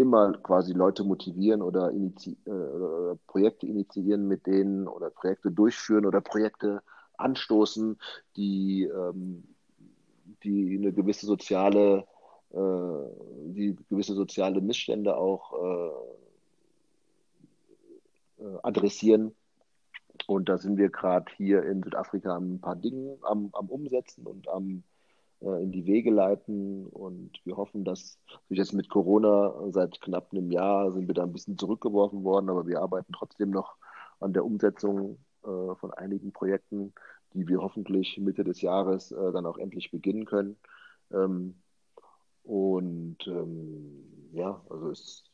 immer 0.00 0.32
quasi 0.38 0.72
Leute 0.72 1.04
motivieren 1.04 1.60
oder, 1.60 1.90
inizi 1.90 2.38
äh, 2.46 3.16
Projekte 3.26 3.66
initiieren 3.66 4.26
mit 4.26 4.46
denen 4.46 4.88
oder 4.88 5.10
Projekte 5.10 5.50
durchführen 5.50 6.06
oder 6.06 6.22
Projekte 6.22 6.82
anstoßen, 7.18 7.98
die 8.36 8.84
ähm, 8.84 9.44
die 10.42 10.76
eine 10.78 10.92
gewisse 10.92 11.26
soziale, 11.26 12.06
äh, 12.52 12.56
die 13.46 13.76
gewisse 13.88 14.14
soziale 14.14 14.60
Missstände 14.60 15.16
auch 15.16 15.52
äh, 18.38 18.44
äh 18.44 18.58
adressieren. 18.62 19.34
Und 20.26 20.48
da 20.48 20.58
sind 20.58 20.76
wir 20.76 20.90
gerade 20.90 21.26
hier 21.36 21.64
in 21.64 21.82
Südafrika 21.82 22.36
ein 22.36 22.60
paar 22.60 22.76
Dinge 22.76 23.16
am, 23.22 23.50
am 23.52 23.68
Umsetzen 23.68 24.26
und 24.26 24.48
am 24.48 24.84
äh, 25.42 25.62
in 25.62 25.72
die 25.72 25.86
Wege 25.86 26.10
leiten. 26.10 26.86
Und 26.86 27.40
wir 27.44 27.56
hoffen, 27.56 27.84
dass 27.84 28.18
sich 28.48 28.58
jetzt 28.58 28.72
mit 28.72 28.88
Corona 28.88 29.54
seit 29.70 30.00
knapp 30.00 30.32
einem 30.32 30.50
Jahr 30.50 30.92
sind 30.92 31.08
wir 31.08 31.14
da 31.14 31.22
ein 31.22 31.32
bisschen 31.32 31.58
zurückgeworfen 31.58 32.24
worden, 32.24 32.50
aber 32.50 32.66
wir 32.66 32.80
arbeiten 32.80 33.12
trotzdem 33.12 33.50
noch 33.50 33.76
an 34.20 34.32
der 34.32 34.44
Umsetzung 34.44 35.18
äh, 35.44 35.74
von 35.76 35.92
einigen 35.92 36.32
Projekten, 36.32 36.92
die 37.34 37.46
wir 37.48 37.60
hoffentlich 37.60 38.18
Mitte 38.18 38.44
des 38.44 38.60
Jahres 38.60 39.12
äh, 39.12 39.32
dann 39.32 39.46
auch 39.46 39.58
endlich 39.58 39.90
beginnen 39.90 40.24
können. 40.24 40.56
Ähm, 41.12 41.54
und 42.42 43.18
ähm, 43.26 44.30
ja, 44.32 44.60
also 44.68 44.90
es. 44.90 45.24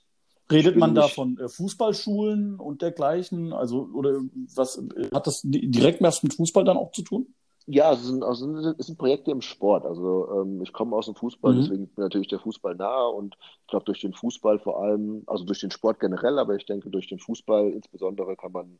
Redet 0.51 0.77
man 0.77 0.95
da 0.95 1.09
von 1.09 1.39
äh, 1.39 1.49
Fußballschulen 1.49 2.61
und 2.61 2.83
dergleichen? 2.83 3.53
Also, 3.53 3.89
oder 3.93 4.21
was 4.55 4.81
hat 5.13 5.27
das 5.27 5.41
direkt 5.43 6.03
was 6.03 6.23
mit 6.23 6.35
Fußball 6.35 6.65
dann 6.65 6.77
auch 6.77 6.93
zu 6.93 7.03
tun? 7.03 7.35
Ja, 7.69 7.93
es 7.93 8.05
sind, 8.05 8.23
also 8.23 8.57
es 8.79 8.87
sind 8.87 8.97
Projekte 8.97 9.33
im 9.33 9.41
Sport. 9.41 9.85
Also 9.85 10.29
ähm, 10.41 10.63
ich 10.63 10.73
komme 10.73 10.95
aus 10.95 11.07
dem 11.07 11.17
Fußball, 11.17 11.53
mhm. 11.53 11.61
deswegen 11.61 11.89
bin 11.89 12.05
natürlich 12.05 12.29
der 12.29 12.39
Fußball 12.39 12.77
nahe 12.77 13.09
und 13.09 13.37
ich 13.63 13.67
glaube 13.67 13.87
durch 13.87 14.01
den 14.01 14.13
Fußball 14.13 14.61
vor 14.61 14.81
allem, 14.81 15.25
also 15.27 15.45
durch 15.45 15.61
den 15.61 15.73
Sport 15.73 15.99
generell, 15.99 16.39
aber 16.39 16.55
ich 16.55 16.65
denke 16.65 16.91
durch 16.91 17.09
den 17.09 17.19
Fußball 17.19 17.71
insbesondere 17.71 18.37
kann 18.37 18.53
man 18.53 18.79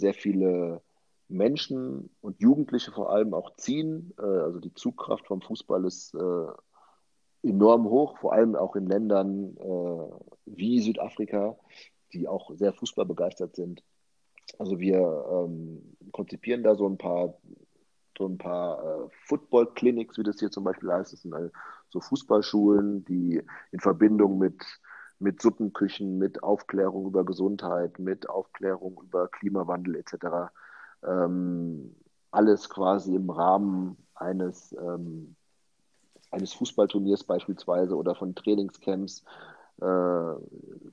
sehr 0.00 0.14
viele 0.14 0.82
Menschen 1.28 2.10
und 2.20 2.40
Jugendliche 2.40 2.90
vor 2.90 3.10
allem 3.10 3.34
auch 3.34 3.54
ziehen. 3.56 4.12
Äh, 4.18 4.22
also 4.22 4.60
die 4.60 4.74
Zugkraft 4.74 5.26
vom 5.26 5.40
Fußball 5.40 5.84
ist 5.84 6.14
äh, 6.14 7.48
enorm 7.48 7.84
hoch, 7.84 8.18
vor 8.18 8.32
allem 8.32 8.56
auch 8.56 8.76
in 8.76 8.86
Ländern 8.86 9.56
äh, 9.56 10.14
wie 10.46 10.80
Südafrika, 10.80 11.56
die 12.12 12.28
auch 12.28 12.50
sehr 12.56 12.72
fußballbegeistert 12.72 13.54
sind. 13.54 13.82
Also 14.58 14.80
wir 14.80 14.98
ähm, 15.30 15.96
konzipieren 16.12 16.62
da 16.62 16.74
so 16.74 16.88
ein 16.88 16.98
paar 16.98 17.34
so 18.20 18.26
ein 18.26 18.36
paar 18.36 18.84
äh, 18.84 19.08
Football-Clinics, 19.24 20.18
wie 20.18 20.22
das 20.22 20.38
hier 20.38 20.50
zum 20.50 20.64
Beispiel 20.64 20.92
heißt. 20.92 21.12
Das 21.12 21.22
sind 21.22 21.32
also 21.32 21.50
so 21.88 22.00
Fußballschulen, 22.00 23.02
die 23.06 23.42
in 23.72 23.80
Verbindung 23.80 24.36
mit, 24.36 24.62
mit 25.20 25.40
Suppenküchen, 25.40 26.18
mit 26.18 26.42
Aufklärung 26.42 27.06
über 27.06 27.24
Gesundheit, 27.24 27.98
mit 27.98 28.28
Aufklärung 28.28 29.00
über 29.04 29.28
Klimawandel 29.28 29.96
etc 29.96 30.50
ähm, 31.06 31.94
alles 32.30 32.68
quasi 32.68 33.14
im 33.14 33.30
Rahmen 33.30 33.96
eines, 34.14 34.72
ähm, 34.72 35.34
eines 36.30 36.52
Fußballturniers 36.54 37.24
beispielsweise 37.24 37.96
oder 37.96 38.14
von 38.14 38.34
Trainingscamps 38.34 39.24
äh, 39.80 40.34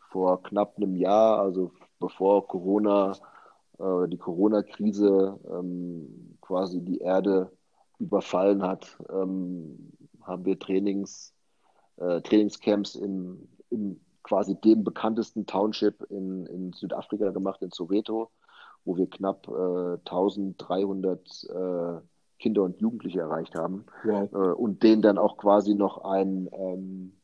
vor 0.10 0.44
knapp 0.44 0.78
einem 0.78 0.96
Jahr, 0.96 1.40
also 1.40 1.72
bevor 2.00 2.48
Corona 2.48 3.14
äh, 3.80 4.08
die 4.08 4.18
Corona-Krise 4.18 5.40
ähm, 5.52 6.38
quasi 6.42 6.82
die 6.82 7.00
Erde 7.00 7.52
überfallen 8.00 8.64
hat, 8.64 8.98
ähm, 9.10 9.92
haben 10.22 10.46
wir 10.46 10.58
Trainings, 10.58 11.34
äh, 11.98 12.22
Trainingscamps 12.22 12.96
in, 12.96 13.48
in 13.70 14.00
quasi 14.28 14.56
dem 14.56 14.84
bekanntesten 14.84 15.46
Township 15.46 16.06
in, 16.10 16.46
in 16.48 16.74
Südafrika 16.74 17.32
gemacht, 17.32 17.62
in 17.62 17.72
Soweto 17.72 18.30
wo 18.88 18.96
wir 18.96 19.10
knapp 19.10 19.48
äh, 19.50 20.00
1300 20.10 21.44
äh, 21.50 22.02
Kinder 22.40 22.64
und 22.64 22.80
Jugendliche 22.80 23.20
erreicht 23.20 23.54
haben 23.56 23.86
wow. 24.04 24.32
äh, 24.32 24.38
und 24.54 24.82
denen 24.82 25.02
dann 25.02 25.18
auch 25.18 25.38
quasi 25.38 25.76
noch 25.76 26.06
ein, 26.06 26.50
ähm, 26.54 27.18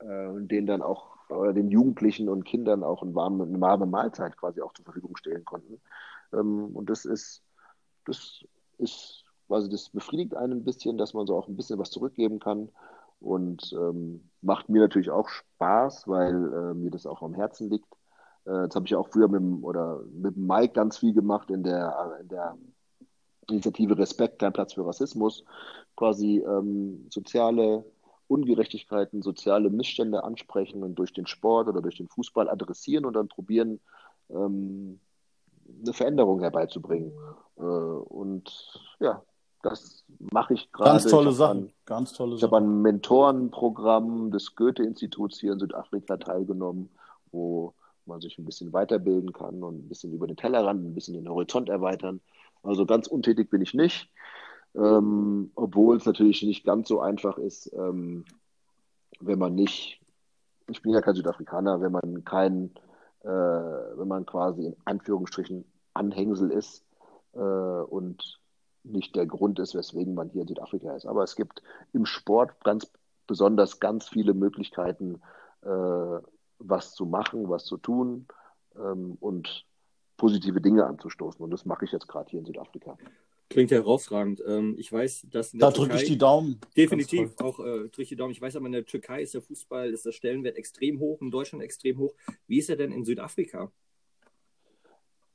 äh, 0.00 0.46
denen 0.46 0.66
dann 0.66 0.82
auch 0.82 1.16
oder 1.28 1.52
den 1.52 1.70
Jugendlichen 1.70 2.28
und 2.28 2.44
Kindern 2.44 2.82
auch 2.82 3.02
eine 3.02 3.14
warme, 3.14 3.44
eine 3.44 3.60
warme 3.60 3.86
Mahlzeit 3.86 4.36
quasi 4.36 4.60
auch 4.60 4.72
zur 4.74 4.84
Verfügung 4.84 5.16
stellen 5.16 5.44
konnten. 5.44 5.80
Ähm, 6.32 6.74
und 6.74 6.90
das 6.90 7.04
ist, 7.04 7.42
das 8.04 8.44
ist 8.78 9.24
also 9.48 9.68
das 9.68 9.90
befriedigt 9.90 10.34
einen 10.34 10.54
ein 10.54 10.64
bisschen, 10.64 10.98
dass 10.98 11.14
man 11.14 11.26
so 11.26 11.36
auch 11.36 11.46
ein 11.46 11.56
bisschen 11.56 11.78
was 11.78 11.90
zurückgeben 11.90 12.40
kann 12.40 12.68
und 13.20 13.72
ähm, 13.72 14.30
macht 14.42 14.68
mir 14.68 14.80
natürlich 14.80 15.10
auch 15.10 15.28
Spaß, 15.28 16.08
weil 16.08 16.34
äh, 16.34 16.74
mir 16.74 16.90
das 16.90 17.06
auch 17.06 17.22
am 17.22 17.34
Herzen 17.34 17.70
liegt. 17.70 17.92
Äh, 18.44 18.68
das 18.68 18.76
habe 18.76 18.86
ich 18.86 18.94
auch 18.94 19.08
früher 19.08 19.28
mit 19.28 19.64
oder 19.64 20.00
mit 20.12 20.36
Mike 20.36 20.74
ganz 20.74 20.98
viel 20.98 21.14
gemacht 21.14 21.50
in 21.50 21.62
der, 21.62 22.18
in 22.20 22.28
der 22.28 22.56
Initiative 23.48 23.96
Respekt, 23.98 24.38
kein 24.38 24.52
Platz 24.52 24.74
für 24.74 24.86
Rassismus, 24.86 25.44
quasi 25.96 26.44
ähm, 26.46 27.06
soziale 27.10 27.84
Ungerechtigkeiten, 28.28 29.22
soziale 29.22 29.70
Missstände 29.70 30.24
ansprechen 30.24 30.82
und 30.82 30.96
durch 30.96 31.12
den 31.12 31.26
Sport 31.26 31.68
oder 31.68 31.80
durch 31.80 31.96
den 31.96 32.08
Fußball 32.08 32.48
adressieren 32.48 33.04
und 33.04 33.14
dann 33.14 33.28
probieren, 33.28 33.80
ähm, 34.30 35.00
eine 35.82 35.92
Veränderung 35.92 36.40
herbeizubringen. 36.40 37.12
Äh, 37.56 37.60
und 37.60 38.80
ja, 39.00 39.22
das 39.70 40.04
mache 40.18 40.54
ich 40.54 40.70
gerade. 40.72 40.90
Ganz 40.90 41.06
tolle 41.06 41.32
Sachen. 41.32 41.58
An, 41.58 41.72
Ganz 41.84 42.12
tolle 42.12 42.36
ich 42.36 42.42
habe 42.42 42.56
an 42.56 42.82
Mentorenprogramm 42.82 44.30
des 44.30 44.54
Goethe-Instituts 44.54 45.40
hier 45.40 45.52
in 45.52 45.58
Südafrika 45.58 46.16
teilgenommen, 46.16 46.90
wo 47.32 47.74
man 48.06 48.20
sich 48.20 48.38
ein 48.38 48.44
bisschen 48.44 48.72
weiterbilden 48.72 49.32
kann 49.32 49.62
und 49.62 49.84
ein 49.84 49.88
bisschen 49.88 50.12
über 50.12 50.26
den 50.26 50.36
Tellerrand, 50.36 50.84
ein 50.84 50.94
bisschen 50.94 51.14
den 51.14 51.28
Horizont 51.28 51.68
erweitern. 51.68 52.20
Also 52.62 52.86
ganz 52.86 53.06
untätig 53.08 53.50
bin 53.50 53.62
ich 53.62 53.74
nicht, 53.74 54.10
ähm, 54.74 55.50
obwohl 55.54 55.96
es 55.96 56.06
natürlich 56.06 56.42
nicht 56.42 56.64
ganz 56.64 56.88
so 56.88 57.00
einfach 57.00 57.38
ist, 57.38 57.72
ähm, 57.76 58.24
wenn 59.20 59.38
man 59.38 59.54
nicht, 59.54 60.00
ich 60.68 60.82
bin 60.82 60.92
ja 60.92 61.00
kein 61.00 61.14
Südafrikaner, 61.14 61.80
wenn 61.80 61.92
man 61.92 62.24
kein, 62.24 62.72
äh, 63.22 63.28
wenn 63.28 64.08
man 64.08 64.26
quasi 64.26 64.66
in 64.66 64.76
Anführungsstrichen 64.84 65.64
Anhängsel 65.94 66.50
ist 66.50 66.84
äh, 67.32 67.38
und 67.38 68.40
nicht 68.86 69.16
der 69.16 69.26
Grund 69.26 69.58
ist, 69.58 69.74
weswegen 69.74 70.14
man 70.14 70.30
hier 70.30 70.42
in 70.42 70.48
Südafrika 70.48 70.94
ist. 70.94 71.06
Aber 71.06 71.22
es 71.22 71.36
gibt 71.36 71.62
im 71.92 72.06
Sport 72.06 72.52
ganz 72.64 72.90
besonders 73.26 73.80
ganz 73.80 74.08
viele 74.08 74.34
Möglichkeiten, 74.34 75.20
äh, 75.62 75.68
was 76.58 76.94
zu 76.94 77.06
machen, 77.06 77.48
was 77.48 77.64
zu 77.64 77.76
tun 77.76 78.26
ähm, 78.76 79.16
und 79.20 79.66
positive 80.16 80.60
Dinge 80.60 80.86
anzustoßen. 80.86 81.42
Und 81.42 81.50
das 81.50 81.66
mache 81.66 81.84
ich 81.84 81.92
jetzt 81.92 82.08
gerade 82.08 82.30
hier 82.30 82.40
in 82.40 82.46
Südafrika. 82.46 82.96
Klingt 83.48 83.70
herausragend. 83.70 84.42
Ähm, 84.46 84.74
ich 84.76 84.92
weiß, 84.92 85.26
dass 85.30 85.52
in 85.52 85.60
Da 85.60 85.70
drücke 85.70 85.96
ich 85.96 86.04
die 86.04 86.18
Daumen. 86.18 86.60
Definitiv, 86.76 87.32
auch 87.38 87.60
äh, 87.60 87.88
drücke 87.88 88.02
ich 88.02 88.08
die 88.08 88.16
Daumen. 88.16 88.32
Ich 88.32 88.40
weiß 88.40 88.56
aber, 88.56 88.66
in 88.66 88.72
der 88.72 88.86
Türkei 88.86 89.22
ist 89.22 89.34
der 89.34 89.42
Fußball, 89.42 89.90
ist 89.90 90.04
der 90.04 90.12
Stellenwert 90.12 90.56
extrem 90.56 90.98
hoch, 90.98 91.20
in 91.20 91.30
Deutschland 91.30 91.62
extrem 91.62 91.98
hoch. 91.98 92.14
Wie 92.48 92.58
ist 92.58 92.70
er 92.70 92.76
denn 92.76 92.92
in 92.92 93.04
Südafrika? 93.04 93.70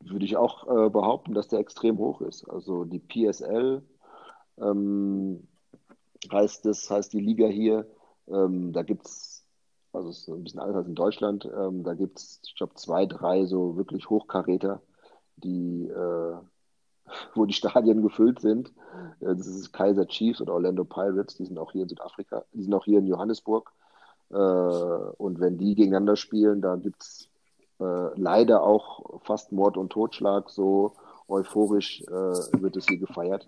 Würde 0.03 0.25
ich 0.25 0.37
auch 0.37 0.67
äh, 0.67 0.89
behaupten, 0.89 1.33
dass 1.33 1.47
der 1.47 1.59
extrem 1.59 1.97
hoch 1.97 2.21
ist. 2.21 2.47
Also 2.49 2.85
die 2.85 2.99
PSL 2.99 3.83
ähm, 4.57 5.47
heißt 6.31 6.65
das, 6.65 6.89
heißt 6.89 7.13
die 7.13 7.19
Liga 7.19 7.47
hier. 7.47 7.87
Ähm, 8.27 8.73
da 8.73 8.83
gibt 8.83 9.07
es, 9.07 9.45
also 9.93 10.09
es 10.09 10.19
ist 10.19 10.29
ein 10.29 10.43
bisschen 10.43 10.59
anders 10.59 10.77
als 10.77 10.87
in 10.87 10.95
Deutschland, 10.95 11.45
ähm, 11.45 11.83
da 11.83 11.93
gibt 11.93 12.19
es, 12.19 12.41
ich 12.45 12.55
glaube, 12.55 12.75
zwei, 12.75 13.05
drei 13.05 13.45
so 13.45 13.77
wirklich 13.77 14.09
Hochkaräter, 14.09 14.81
die, 15.37 15.87
äh, 15.87 16.35
wo 17.35 17.45
die 17.45 17.53
Stadien 17.53 18.01
gefüllt 18.01 18.39
sind. 18.39 18.69
Äh, 19.19 19.35
das 19.35 19.47
ist 19.47 19.73
Kaiser 19.73 20.07
Chiefs 20.07 20.41
oder 20.41 20.53
Orlando 20.53 20.85
Pirates, 20.85 21.35
die 21.35 21.45
sind 21.45 21.57
auch 21.57 21.71
hier 21.71 21.83
in 21.83 21.89
Südafrika, 21.89 22.45
die 22.53 22.63
sind 22.63 22.73
auch 22.73 22.85
hier 22.85 22.99
in 22.99 23.07
Johannesburg. 23.07 23.71
Äh, 24.29 24.35
und 24.35 25.39
wenn 25.39 25.57
die 25.57 25.75
gegeneinander 25.75 26.15
spielen, 26.15 26.61
da 26.61 26.75
gibt 26.75 27.01
es 27.01 27.30
äh, 27.81 28.19
leider 28.19 28.63
auch 28.63 29.21
fast 29.23 29.51
Mord 29.51 29.77
und 29.77 29.91
Totschlag, 29.91 30.49
so 30.49 30.93
euphorisch 31.27 32.01
äh, 32.01 32.61
wird 32.61 32.77
es 32.77 32.87
hier 32.87 32.97
gefeiert. 32.97 33.47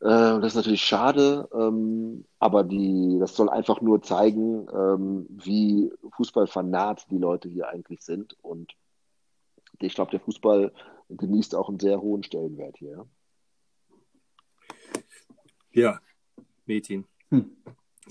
Äh, 0.00 0.40
das 0.40 0.46
ist 0.46 0.56
natürlich 0.56 0.82
schade, 0.82 1.48
ähm, 1.54 2.24
aber 2.40 2.64
die, 2.64 3.18
das 3.20 3.36
soll 3.36 3.48
einfach 3.48 3.80
nur 3.80 4.02
zeigen, 4.02 4.66
ähm, 4.74 5.26
wie 5.30 5.92
Fußballfanat 6.16 7.08
die 7.10 7.18
Leute 7.18 7.48
hier 7.48 7.68
eigentlich 7.68 8.02
sind. 8.02 8.36
Und 8.42 8.72
ich 9.78 9.94
glaube, 9.94 10.10
der 10.10 10.20
Fußball 10.20 10.72
genießt 11.08 11.54
auch 11.54 11.68
einen 11.68 11.78
sehr 11.78 12.00
hohen 12.00 12.24
Stellenwert 12.24 12.78
hier. 12.78 13.06
Ja, 15.70 16.00
Metin. 16.66 17.04
Hm. 17.30 17.56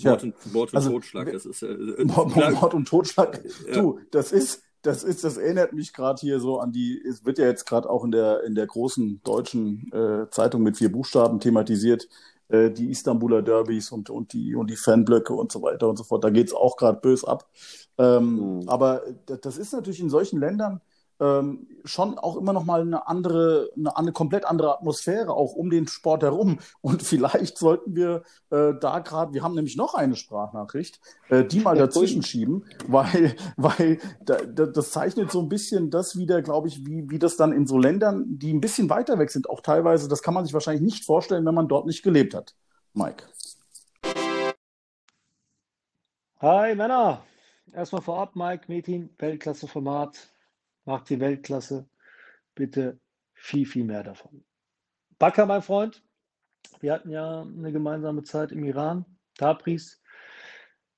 Mord 0.02 0.24
und, 0.24 0.54
Mord 0.54 0.70
und 0.70 0.76
Also, 0.76 0.92
Totschlag, 0.92 1.32
das 1.32 1.46
ist 1.46 1.62
äh, 1.64 2.06
Mord, 2.06 2.36
Mord 2.36 2.74
und 2.74 2.88
Totschlag. 2.88 3.44
Ja. 3.68 3.74
Du, 3.74 4.00
das 4.12 4.32
ist, 4.32 4.64
das 4.82 5.04
ist, 5.04 5.24
das 5.24 5.38
erinnert 5.38 5.74
mich 5.74 5.94
gerade 5.94 6.20
hier 6.20 6.40
so 6.40 6.60
an 6.60 6.72
die, 6.72 7.02
es 7.08 7.26
wird 7.26 7.38
ja 7.38 7.46
jetzt 7.46 7.66
gerade 7.66 7.90
auch 7.90 8.04
in 8.04 8.12
der, 8.12 8.44
in 8.44 8.56
der 8.56 8.68
großen 8.68 9.22
deutschen 9.24 9.92
äh, 9.94 10.30
Zeitung 10.32 10.64
mit 10.64 10.78
vier 10.78 10.92
Buchstaben 10.92 11.40
thematisiert, 11.40 12.08
äh, 12.50 12.72
die 12.72 12.90
Istanbuler 12.92 13.42
Derbys 13.44 13.92
und, 13.92 14.10
und 14.10 14.34
die, 14.34 14.56
und 14.56 14.70
die 14.70 14.76
Fanblöcke 14.76 15.34
und 15.34 15.52
so 15.52 15.62
weiter 15.62 15.88
und 15.90 15.98
so 15.98 16.04
fort. 16.04 16.24
Da 16.24 16.30
geht's 16.30 16.54
auch 16.54 16.78
gerade 16.78 17.00
bös 17.00 17.24
ab. 17.24 17.48
Ähm, 17.98 18.50
Mhm. 18.62 18.70
aber 18.70 19.02
d- 19.30 19.38
das 19.42 19.58
ist 19.58 19.74
natürlich 19.74 20.00
in 20.00 20.10
solchen 20.10 20.40
Ländern 20.40 20.82
ähm, 21.22 21.68
schon 21.86 22.18
auch 22.18 22.36
immer 22.36 22.52
noch 22.52 22.66
mal 22.66 22.82
eine 22.82 23.08
andere, 23.08 23.70
eine, 23.78 23.96
eine 23.96 24.12
komplett 24.12 24.44
andere 24.44 24.74
Atmosphäre 24.74 25.32
auch 25.34 25.54
um 25.54 25.70
den 25.70 25.88
Sport 25.88 26.24
herum. 26.24 26.60
Und 26.82 27.04
vielleicht 27.04 27.58
sollten 27.58 27.96
wir 27.96 28.24
äh, 28.50 28.74
da 28.80 29.00
gerade, 29.00 29.34
wir 29.34 29.44
haben 29.44 29.56
nämlich 29.56 29.78
noch 29.78 29.94
eine 29.94 30.16
Sprachnachricht, 30.16 31.00
äh, 31.30 31.46
die 31.46 31.60
mal 31.60 31.78
dazwischen 31.78 32.24
schieben, 32.24 32.66
weil, 32.88 33.36
weil 33.56 34.00
da, 34.26 34.38
da, 34.38 34.66
das 34.66 34.92
zeichnet 34.92 35.32
so 35.32 35.42
ein 35.42 35.50
bisschen 35.50 35.92
das 35.92 36.18
wieder, 36.18 36.42
glaube 36.42 36.68
ich, 36.68 36.86
wie, 36.86 37.10
wie 37.10 37.20
das 37.20 37.38
dann 37.38 37.54
in 37.54 37.68
so 37.68 37.78
Ländern, 37.78 38.26
die 38.28 38.52
ein 38.52 38.62
bisschen 38.62 38.90
weiter 38.90 39.20
weg 39.20 39.30
sind, 39.30 39.50
auch 39.50 39.62
teilweise, 39.62 40.10
das 40.10 40.24
kann 40.24 40.34
man 40.34 40.44
sich 40.44 40.54
wahrscheinlich 40.54 40.84
nicht 40.84 41.06
vorstellen, 41.06 41.46
wenn 41.46 41.56
man 41.56 41.68
dort 41.68 41.86
nicht 41.86 42.04
gelebt 42.04 42.34
hat. 42.34 42.56
Mike. 42.94 43.24
Hi 46.40 46.74
Männer! 46.74 47.22
Erstmal 47.72 48.02
vorab, 48.02 48.36
Mike, 48.36 48.66
Metin, 48.68 49.12
Weltklasse-Format. 49.20 50.18
Macht 50.86 51.10
die 51.10 51.20
Weltklasse. 51.20 51.88
Bitte 52.56 53.00
viel, 53.34 53.66
viel 53.66 53.84
mehr 53.84 54.04
davon. 54.04 54.44
Bakker, 55.20 55.46
mein 55.46 55.62
Freund, 55.62 56.04
wir 56.80 56.94
hatten 56.94 57.10
ja 57.10 57.42
eine 57.42 57.72
gemeinsame 57.72 58.24
Zeit 58.24 58.52
im 58.52 58.64
Iran, 58.64 59.06
Tabriz. 59.38 60.02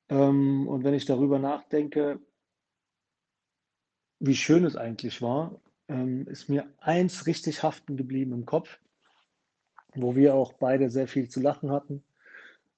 Ähm, 0.09 0.67
und 0.67 0.83
wenn 0.83 0.93
ich 0.93 1.05
darüber 1.05 1.39
nachdenke, 1.39 2.19
wie 4.19 4.35
schön 4.35 4.63
es 4.63 4.75
eigentlich 4.75 5.21
war, 5.21 5.59
ähm, 5.89 6.27
ist 6.27 6.47
mir 6.47 6.67
eins 6.79 7.27
richtig 7.27 7.63
haften 7.63 7.97
geblieben 7.97 8.31
im 8.33 8.45
Kopf, 8.45 8.79
wo 9.93 10.15
wir 10.15 10.35
auch 10.35 10.53
beide 10.53 10.89
sehr 10.89 11.07
viel 11.07 11.29
zu 11.29 11.41
lachen 11.41 11.71
hatten. 11.71 12.03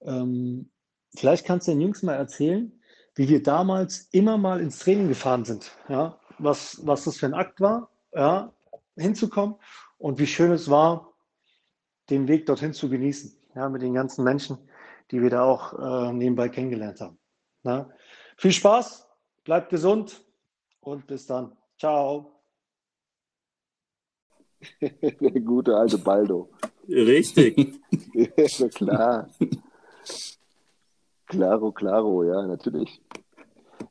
Ähm, 0.01 0.71
vielleicht 1.15 1.45
kannst 1.45 1.67
du 1.67 1.71
den 1.71 1.81
Jungs 1.81 2.03
mal 2.03 2.15
erzählen, 2.15 2.71
wie 3.13 3.29
wir 3.29 3.43
damals 3.43 4.09
immer 4.11 4.37
mal 4.37 4.59
ins 4.59 4.79
Training 4.79 5.07
gefahren 5.07 5.45
sind. 5.45 5.71
Ja, 5.87 6.19
was, 6.39 6.85
was 6.85 7.05
das 7.05 7.17
für 7.17 7.25
ein 7.25 7.33
Akt 7.33 7.61
war, 7.61 7.89
ja, 8.13 8.51
hinzukommen 8.95 9.55
und 9.97 10.19
wie 10.19 10.27
schön 10.27 10.51
es 10.51 10.69
war, 10.69 11.13
den 12.09 12.27
Weg 12.27 12.45
dorthin 12.45 12.73
zu 12.73 12.89
genießen. 12.89 13.35
Ja, 13.55 13.69
mit 13.69 13.81
den 13.81 13.93
ganzen 13.93 14.23
Menschen, 14.23 14.57
die 15.11 15.21
wir 15.21 15.29
da 15.29 15.43
auch 15.43 15.73
äh, 15.79 16.13
nebenbei 16.13 16.49
kennengelernt 16.49 16.99
haben. 16.99 17.17
Ja. 17.63 17.89
Viel 18.37 18.51
Spaß, 18.51 19.07
bleibt 19.43 19.69
gesund 19.69 20.23
und 20.81 21.07
bis 21.07 21.25
dann. 21.25 21.55
Ciao. 21.79 22.31
Der 24.81 24.91
gute 25.41 25.75
alte 25.75 25.97
Baldo. 25.97 26.49
Richtig. 26.87 27.79
Ja, 28.13 28.69
klar. 28.69 29.29
Claro, 31.25 31.71
claro, 31.73 32.23
ja, 32.23 32.47
natürlich. 32.47 33.01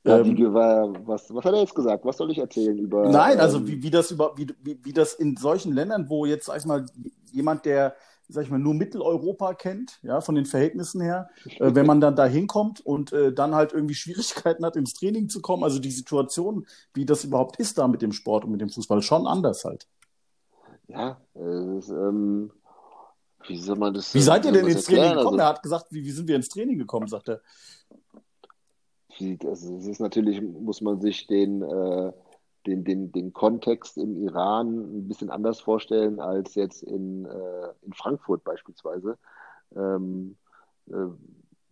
Ja, 0.05 0.19
Ähm, 0.19 0.55
war, 0.55 1.07
was, 1.07 1.35
was 1.35 1.45
hat 1.45 1.55
er 1.55 1.61
jetzt 1.61 1.75
gesagt? 1.75 2.05
Was 2.05 2.17
soll 2.17 2.31
ich 2.31 2.39
erzählen 2.39 2.77
über. 2.79 3.09
Nein, 3.09 3.41
also 3.41 3.59
ähm, 3.59 3.67
wie, 3.67 3.83
wie 3.83 3.91
das 3.91 4.11
über, 4.11 4.35
wie, 4.37 4.47
wie, 4.63 4.79
wie 4.83 4.93
das 4.93 5.15
in 5.15 5.37
solchen 5.37 5.73
Ländern, 5.73 6.09
wo 6.09 6.27
jetzt, 6.27 6.47
sag 6.47 6.59
ich 6.59 6.67
mal, 6.67 6.85
jemand, 7.33 7.65
der, 7.65 7.95
sag 8.29 8.45
ich 8.45 8.51
mal, 8.51 8.59
nur 8.59 8.75
Mitteleuropa 8.75 9.55
kennt, 9.55 9.99
ja, 10.03 10.21
von 10.21 10.35
den 10.35 10.47
Verhältnissen 10.47 11.01
her, 11.01 11.29
äh, 11.59 11.75
wenn 11.75 11.87
man 11.87 12.01
dann 12.01 12.17
da 12.17 12.27
hinkommt 12.27 12.81
und 12.85 13.13
äh, 13.13 13.33
dann 13.33 13.55
halt 13.55 13.73
irgendwie 13.73 13.95
Schwierigkeiten 13.95 14.65
hat, 14.65 14.77
ins 14.77 14.95
Training 14.95 15.29
zu 15.29 15.41
kommen, 15.41 15.65
also 15.65 15.79
die 15.79 15.91
Situation, 15.91 16.67
wie 16.93 17.07
das 17.07 17.25
überhaupt 17.25 17.57
ist 17.57 17.79
da 17.79 17.89
mit 17.89 18.03
dem 18.03 18.13
Sport 18.13 18.45
und 18.45 18.51
mit 18.51 18.61
dem 18.61 18.71
Fußball, 18.71 19.03
schon 19.03 19.27
anders 19.27 19.65
halt. 19.65 19.87
Ja, 20.87 21.19
ist, 21.35 21.89
ähm, 21.89 22.53
wie 23.47 23.59
soll 23.59 23.77
man 23.77 23.93
das 23.95 24.15
Wie 24.15 24.21
seid 24.21 24.45
ihr 24.45 24.53
denn 24.53 24.67
ins 24.67 24.85
Training 24.85 25.17
gekommen? 25.17 25.39
Also, 25.39 25.39
Er 25.39 25.49
hat 25.49 25.63
gesagt, 25.63 25.87
wie, 25.91 26.05
wie 26.05 26.11
sind 26.11 26.29
wir 26.29 26.37
ins 26.37 26.49
Training 26.49 26.79
gekommen, 26.79 27.09
sagt 27.09 27.29
er. 27.29 27.41
Das, 29.19 29.63
es 29.63 29.87
ist 29.87 30.01
natürlich, 30.01 30.41
muss 30.43 30.81
man 30.81 31.01
sich 31.01 31.27
den, 31.27 31.63
äh, 31.63 32.13
den, 32.67 32.85
den, 32.85 33.13
den 33.13 33.33
Kontext 33.33 33.99
im 33.99 34.17
Iran 34.17 34.99
ein 34.99 35.09
bisschen 35.09 35.31
anders 35.31 35.61
vorstellen 35.61 36.21
als 36.21 36.55
jetzt 36.55 36.83
in, 36.83 37.27
äh, 37.27 37.69
in 37.83 37.93
Frankfurt 37.93 38.45
beispielsweise. 38.45 39.19
Ähm, 39.77 40.37
äh, 40.89 41.07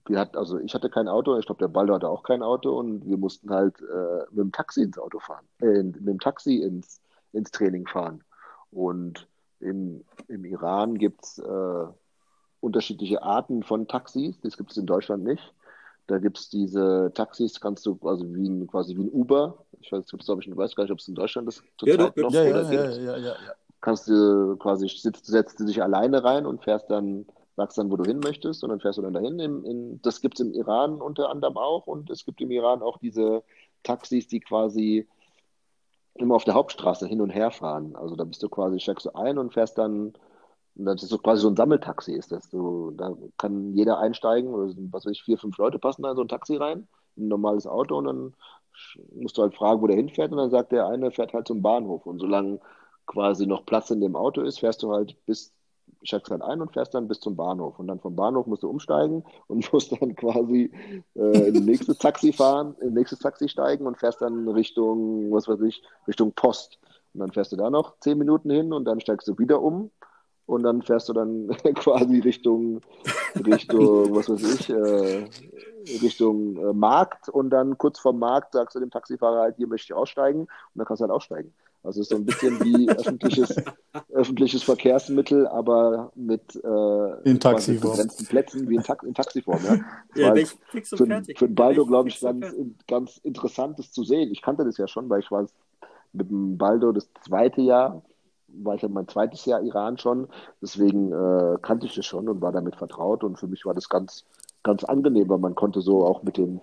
wir 0.07 0.19
hatten, 0.19 0.37
also 0.37 0.59
ich 0.59 0.75
hatte 0.75 0.91
kein 0.91 1.09
Auto, 1.09 1.39
ich 1.39 1.47
glaube, 1.47 1.61
der 1.61 1.69
Baldo 1.69 1.95
hatte 1.95 2.09
auch 2.09 2.25
kein 2.25 2.43
Auto 2.43 2.79
und 2.79 3.07
wir 3.07 3.17
mussten 3.17 3.51
halt 3.51 3.81
äh, 3.81 4.25
mit 4.31 4.39
dem 4.39 4.53
Taxi 4.53 4.83
ins 4.83 4.99
Auto 4.99 5.21
fahren, 5.21 5.47
äh, 5.61 5.83
mit 5.83 6.07
dem 6.07 6.19
Taxi 6.19 6.57
ins, 6.57 7.01
ins 7.33 7.51
Training 7.51 7.87
fahren. 7.87 8.25
Und 8.71 9.29
im, 9.61 10.05
im 10.29 10.45
Iran 10.45 10.99
gibt 10.99 11.25
es 11.25 11.39
äh, 11.39 11.87
unterschiedliche 12.61 13.23
Arten 13.23 13.63
von 13.63 13.87
Taxis. 13.87 14.41
Das 14.41 14.57
gibt 14.57 14.73
es 14.73 14.77
in 14.77 14.87
Deutschland 14.87 15.25
nicht. 15.25 15.55
Da 16.07 16.19
gibt 16.19 16.39
es 16.39 16.49
diese 16.49 17.13
Taxis, 17.15 17.61
kannst 17.61 17.87
du 17.87 17.99
also 18.03 18.25
wie 18.35 18.49
ein, 18.49 18.67
quasi 18.67 18.97
wie 18.97 19.03
ein 19.05 19.11
Uber. 19.11 19.65
Ich 19.81 19.93
weiß, 19.93 20.05
ich, 20.07 20.49
ich 20.49 20.57
weiß 20.57 20.75
gar 20.75 20.85
nicht, 20.85 20.93
ob 20.93 20.99
es 20.99 21.09
in 21.09 21.15
Deutschland 21.15 21.49
das 21.49 21.63
Ja, 21.83 21.97
doch, 21.97 22.15
noch 22.17 22.33
Ja, 22.33 22.43
ja, 22.43 22.51
oder 22.51 22.63
ja, 22.65 22.71
gibt. 22.71 22.97
ja, 22.97 23.17
ja, 23.17 23.19
ja. 23.19 23.35
Kannst 23.81 24.09
du 24.09 24.57
quasi, 24.57 24.89
sitzt, 24.89 25.27
setzt 25.27 25.59
du 25.59 25.65
dich 25.65 25.83
alleine 25.83 26.23
rein 26.23 26.47
und 26.47 26.63
fährst 26.63 26.91
dann, 26.91 27.27
sagst 27.57 27.79
dann, 27.79 27.91
wo 27.91 27.97
du 27.97 28.05
hin 28.05 28.21
möchtest 28.21 28.63
und 28.63 28.71
dann 28.71 28.81
fährst 28.81 28.99
du 28.99 29.03
dann 29.03 29.15
dahin. 29.15 29.39
In, 29.39 29.65
in, 29.65 30.03
das 30.03 30.21
gibt 30.21 30.39
es 30.39 30.47
im 30.47 30.53
Iran 30.55 31.01
unter 31.01 31.31
anderem 31.31 31.57
auch 31.57 31.87
und 31.87 32.11
es 32.11 32.25
gibt 32.25 32.41
im 32.41 32.51
Iran 32.51 32.83
auch 32.83 32.99
diese 32.99 33.43
Taxis, 33.83 34.29
die 34.29 34.41
quasi 34.41 35.09
immer 36.15 36.35
auf 36.35 36.45
der 36.45 36.55
Hauptstraße 36.55 37.07
hin 37.07 37.21
und 37.21 37.31
her 37.31 37.51
fahren. 37.51 37.97
Also 37.97 38.17
da 38.17 38.25
bist 38.25 38.43
du 38.43 38.49
quasi, 38.49 38.81
steigst 38.81 39.07
du 39.07 39.15
ein 39.15 39.39
und 39.39 39.53
fährst 39.53 39.79
dann, 39.79 40.13
das 40.75 41.03
ist 41.03 41.11
so 41.11 41.19
quasi 41.19 41.43
so 41.43 41.49
ein 41.49 41.57
Sammeltaxi 41.57 42.13
ist 42.13 42.33
das. 42.33 42.49
Du, 42.49 42.93
da 42.93 43.15
kann 43.39 43.75
jeder 43.75 43.99
einsteigen, 43.99 44.55
oder 44.55 44.73
was 44.91 45.05
weiß 45.05 45.13
ich, 45.13 45.23
vier, 45.23 45.39
fünf 45.39 45.59
Leute 45.59 45.79
passen 45.79 46.03
da 46.03 46.11
in 46.11 46.17
so 46.17 46.23
ein 46.23 46.29
Taxi 46.29 46.57
rein, 46.57 46.89
in 47.17 47.25
ein 47.25 47.29
normales 47.29 47.67
Auto 47.67 47.99
und 47.99 48.05
dann 48.05 48.35
musst 49.15 49.37
du 49.37 49.43
halt 49.43 49.55
fragen, 49.55 49.83
wo 49.83 49.87
der 49.87 49.97
hinfährt 49.97 50.33
und 50.33 50.39
dann 50.39 50.51
sagt 50.51 50.73
der 50.73 50.87
eine, 50.87 51.11
fährt 51.11 51.35
halt 51.35 51.47
zum 51.47 51.63
Bahnhof 51.63 52.07
und 52.07 52.19
solange 52.19 52.59
quasi 53.07 53.47
noch 53.47 53.67
Platz 53.67 53.91
in 53.91 54.01
dem 54.01 54.17
Auto 54.17 54.41
ist, 54.41 54.61
fährst 54.61 54.83
du 54.83 54.93
halt 54.93 55.17
bis, 55.27 55.53
steigst 56.03 56.31
halt 56.31 56.43
ein 56.43 56.63
und 56.63 56.73
fährst 56.73 56.95
dann 56.95 57.09
bis 57.09 57.21
zum 57.21 57.37
Bahnhof 57.37 57.79
und 57.79 57.89
dann 57.89 58.01
vom 58.01 58.17
Bahnhof 58.17 58.47
musst 58.47 58.63
du 58.63 58.71
umsteigen 58.71 59.25
und 59.49 59.71
musst 59.73 59.93
dann 59.93 60.15
quasi 60.15 60.71
äh, 61.15 61.49
in 61.49 61.65
nächstes 61.67 61.99
Taxi 61.99 62.33
fahren, 62.33 62.77
in 62.81 62.95
nächstes 62.95 63.19
Taxi 63.19 63.49
steigen 63.49 63.87
und 63.87 63.99
fährst 63.99 64.23
dann 64.23 64.49
Richtung, 64.49 65.31
was 65.33 65.49
weiß 65.49 65.61
ich, 65.63 65.83
Richtung 66.09 66.33
Post. 66.33 66.79
Und 67.13 67.21
dann 67.21 67.33
fährst 67.33 67.53
du 67.53 67.57
da 67.57 67.69
noch 67.69 67.99
zehn 68.01 68.17
Minuten 68.17 68.51
hin 68.51 68.73
und 68.73 68.87
dann 68.87 69.01
steigst 69.01 69.29
du 69.29 69.39
wieder 69.39 69.61
um 69.61 69.91
und 70.47 70.63
dann 70.63 70.83
fährst 70.83 71.09
du 71.09 71.13
dann 71.13 71.49
quasi 71.75 72.19
Richtung, 72.21 72.81
Richtung, 73.47 73.81
was 74.15 74.29
weiß 74.29 74.61
ich, 74.61 74.71
äh, 74.71 75.29
Richtung 76.03 76.57
äh, 76.57 76.73
Markt 76.73 77.29
und 77.29 77.51
dann 77.51 77.79
kurz 77.79 77.99
vorm 77.99 78.19
Markt 78.19 78.53
sagst 78.53 78.77
du 78.77 78.81
dem 78.81 78.91
Taxifahrer 78.91 79.41
halt, 79.41 79.57
hier 79.57 79.67
möchte 79.67 79.93
ich 79.93 79.95
aussteigen 79.95 80.43
und 80.43 80.49
dann 80.75 80.87
kannst 80.87 81.01
du 81.01 81.05
halt 81.05 81.13
aussteigen. 81.13 81.53
Also 81.85 82.01
es 82.01 82.07
ist 82.07 82.11
so 82.11 82.17
ein 82.17 82.25
bisschen 82.25 82.61
wie 82.61 82.89
öffentliches, 82.97 83.57
öffentliches 84.13 84.63
Verkehrsmittel, 84.63 85.49
aber 85.49 86.13
mit, 86.15 86.55
äh, 86.55 87.29
In 87.29 87.41
Taxiform. 87.41 87.91
begrenzten 87.91 88.27
Plätzen 88.27 88.69
wie 88.69 88.77
in, 88.77 88.83
Ta 88.83 88.97
in 89.05 89.15
Taxiform. 89.15 89.59
Ja. 90.15 90.35
Ja, 90.35 90.47
fix 90.69 90.93
und 90.93 90.99
für, 90.99 91.07
fertig. 91.07 91.39
für 91.39 91.49
den 91.49 91.57
Baldo, 91.57 91.85
glaube 91.85 92.09
ich, 92.09 92.21
ganz, 92.21 92.47
ganz 92.87 93.17
interessantes 93.25 93.91
zu 93.91 94.05
sehen. 94.05 94.31
Ich 94.31 94.43
kannte 94.43 94.65
das 94.65 94.77
ja 94.77 94.87
schon, 94.87 95.11
weil 95.11 95.21
ich 95.21 95.31
war 95.33 95.45
mit 96.13 96.31
dem 96.31 96.57
Baldo 96.57 96.93
das 96.93 97.09
zweite 97.25 97.63
Jahr, 97.63 98.03
war 98.55 98.75
ich 98.75 98.83
ja 98.83 98.89
mein 98.89 99.09
zweites 99.09 99.45
Jahr 99.45 99.63
Iran 99.63 99.99
schon. 99.99 100.29
Deswegen 100.61 101.13
äh, 101.13 101.59
kannte 101.63 101.87
ich 101.87 101.95
das 101.95 102.07
schon 102.07 102.29
und 102.29 102.41
war 102.41 102.53
damit 102.53 102.77
vertraut. 102.77 103.25
Und 103.25 103.39
für 103.39 103.47
mich 103.47 103.65
war 103.65 103.75
das 103.75 103.89
ganz, 103.89 104.25
ganz 104.63 104.85
angenehm, 104.85 105.29
weil 105.29 105.39
man 105.39 105.55
konnte 105.55 105.81
so 105.81 106.05
auch 106.05 106.23
mit 106.23 106.37
den 106.37 106.61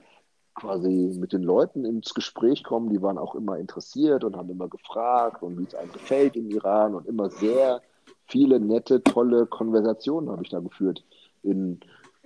quasi 0.56 1.16
mit 1.18 1.32
den 1.32 1.44
Leuten 1.44 1.86
ins 1.86 2.14
Gespräch 2.14 2.64
kommen. 2.64 2.90
Die 2.90 3.02
waren 3.02 3.18
auch 3.18 3.36
immer 3.36 3.58
interessiert 3.58 4.24
und 4.24 4.36
haben 4.36 4.50
immer 4.50 4.68
gefragt 4.68 5.42
und 5.42 5.58
wie 5.58 5.64
es 5.64 5.76
einem 5.76 5.92
gefällt 5.92 6.36
im 6.36 6.50
Iran 6.50 6.96
und 6.96 7.08
immer 7.08 7.30
sehr 7.30 7.82
viele 8.28 8.60
nette, 8.60 9.02
tolle 9.04 9.46
Konversationen 9.46 10.30
habe 10.30 10.44
ich 10.44 10.50
da 10.50 10.60
geführt. 10.60 11.04
In, 11.44 11.80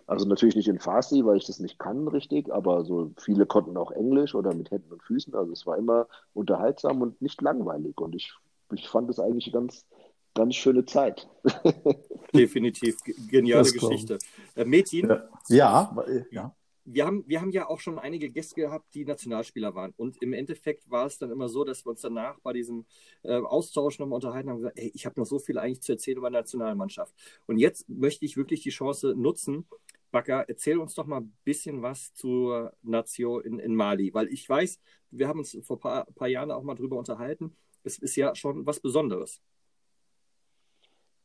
also 0.07 0.27
natürlich 0.27 0.55
nicht 0.55 0.67
in 0.67 0.79
Farsi, 0.79 1.23
weil 1.25 1.37
ich 1.37 1.45
das 1.45 1.59
nicht 1.59 1.79
kann 1.79 2.07
richtig, 2.07 2.51
aber 2.51 2.83
so 2.83 3.11
viele 3.17 3.45
konnten 3.45 3.77
auch 3.77 3.91
Englisch 3.91 4.35
oder 4.35 4.53
mit 4.53 4.71
Händen 4.71 4.91
und 4.91 5.03
Füßen. 5.03 5.33
Also 5.33 5.53
es 5.53 5.65
war 5.65 5.77
immer 5.77 6.07
unterhaltsam 6.33 7.01
und 7.01 7.21
nicht 7.21 7.41
langweilig. 7.41 7.99
Und 7.99 8.15
ich, 8.15 8.33
ich 8.79 8.87
fand 8.87 9.09
es 9.09 9.19
eigentlich 9.19 9.47
eine 9.47 9.53
ganz, 9.53 9.85
ganz 10.33 10.55
schöne 10.55 10.85
Zeit. 10.85 11.27
Definitiv. 12.33 13.03
Ge- 13.03 13.15
Geniale. 13.29 13.69
Geschichte. 13.71 14.17
Äh, 14.55 14.65
Mädchen, 14.65 15.09
Ja, 15.09 15.29
ja, 15.49 16.03
äh, 16.07 16.23
ja. 16.31 16.55
wir 16.85 17.05
haben, 17.05 17.23
wir 17.27 17.41
haben 17.41 17.51
ja 17.51 17.67
auch 17.69 17.79
schon 17.79 17.99
einige 17.99 18.29
Gäste 18.29 18.55
gehabt, 18.55 18.93
die 18.93 19.05
Nationalspieler 19.05 19.75
waren. 19.75 19.93
Und 19.97 20.21
im 20.21 20.33
Endeffekt 20.33 20.89
war 20.89 21.05
es 21.05 21.17
dann 21.19 21.31
immer 21.31 21.49
so, 21.49 21.63
dass 21.63 21.85
wir 21.85 21.91
uns 21.91 22.01
danach 22.01 22.39
bei 22.41 22.53
diesem 22.53 22.85
äh, 23.23 23.35
Austausch 23.39 23.99
nochmal 23.99 24.15
unterhalten 24.17 24.49
haben 24.49 24.55
und 24.57 24.61
gesagt, 24.63 24.79
ey, 24.79 24.91
ich 24.93 25.05
habe 25.05 25.19
noch 25.19 25.25
so 25.27 25.39
viel 25.39 25.57
eigentlich 25.57 25.81
zu 25.81 25.91
erzählen 25.93 26.17
über 26.17 26.29
die 26.29 26.33
Nationalmannschaft. 26.37 27.13
Und 27.45 27.57
jetzt 27.57 27.87
möchte 27.89 28.25
ich 28.25 28.35
wirklich 28.37 28.61
die 28.61 28.71
Chance 28.71 29.13
nutzen. 29.15 29.67
Bakker, 30.11 30.45
erzähl 30.47 30.77
uns 30.77 30.93
doch 30.93 31.07
mal 31.07 31.21
ein 31.21 31.33
bisschen 31.43 31.81
was 31.81 32.13
zur 32.13 32.71
Nation 32.83 33.43
in, 33.43 33.57
in 33.59 33.75
Mali, 33.75 34.13
weil 34.13 34.27
ich 34.27 34.47
weiß, 34.47 34.79
wir 35.09 35.27
haben 35.27 35.39
uns 35.39 35.57
vor 35.63 35.77
ein 35.77 35.79
paar, 35.79 36.05
paar 36.13 36.27
Jahren 36.27 36.51
auch 36.51 36.61
mal 36.63 36.75
drüber 36.75 36.97
unterhalten. 36.97 37.55
Es 37.83 37.97
ist 37.99 38.15
ja 38.15 38.33
schon 38.35 38.65
was 38.65 38.79
Besonderes. 38.79 39.41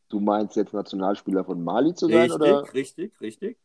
Du 0.09 0.21
meinst 0.21 0.57
jetzt 0.57 0.73
Nationalspieler 0.73 1.45
von 1.45 1.63
Mali 1.63 1.95
zu 1.95 2.07
sein, 2.09 2.31
Richtig, 2.31 2.41
oder? 2.41 2.75
richtig, 2.75 3.21
richtig. 3.21 3.59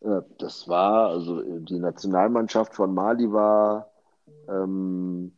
Äh, 0.00 0.22
Das 0.38 0.68
war, 0.68 1.10
also 1.10 1.40
die 1.60 1.78
Nationalmannschaft 1.78 2.74
von 2.74 2.92
Mali 2.92 3.30
war, 3.32 3.90
ähm, 4.48 5.32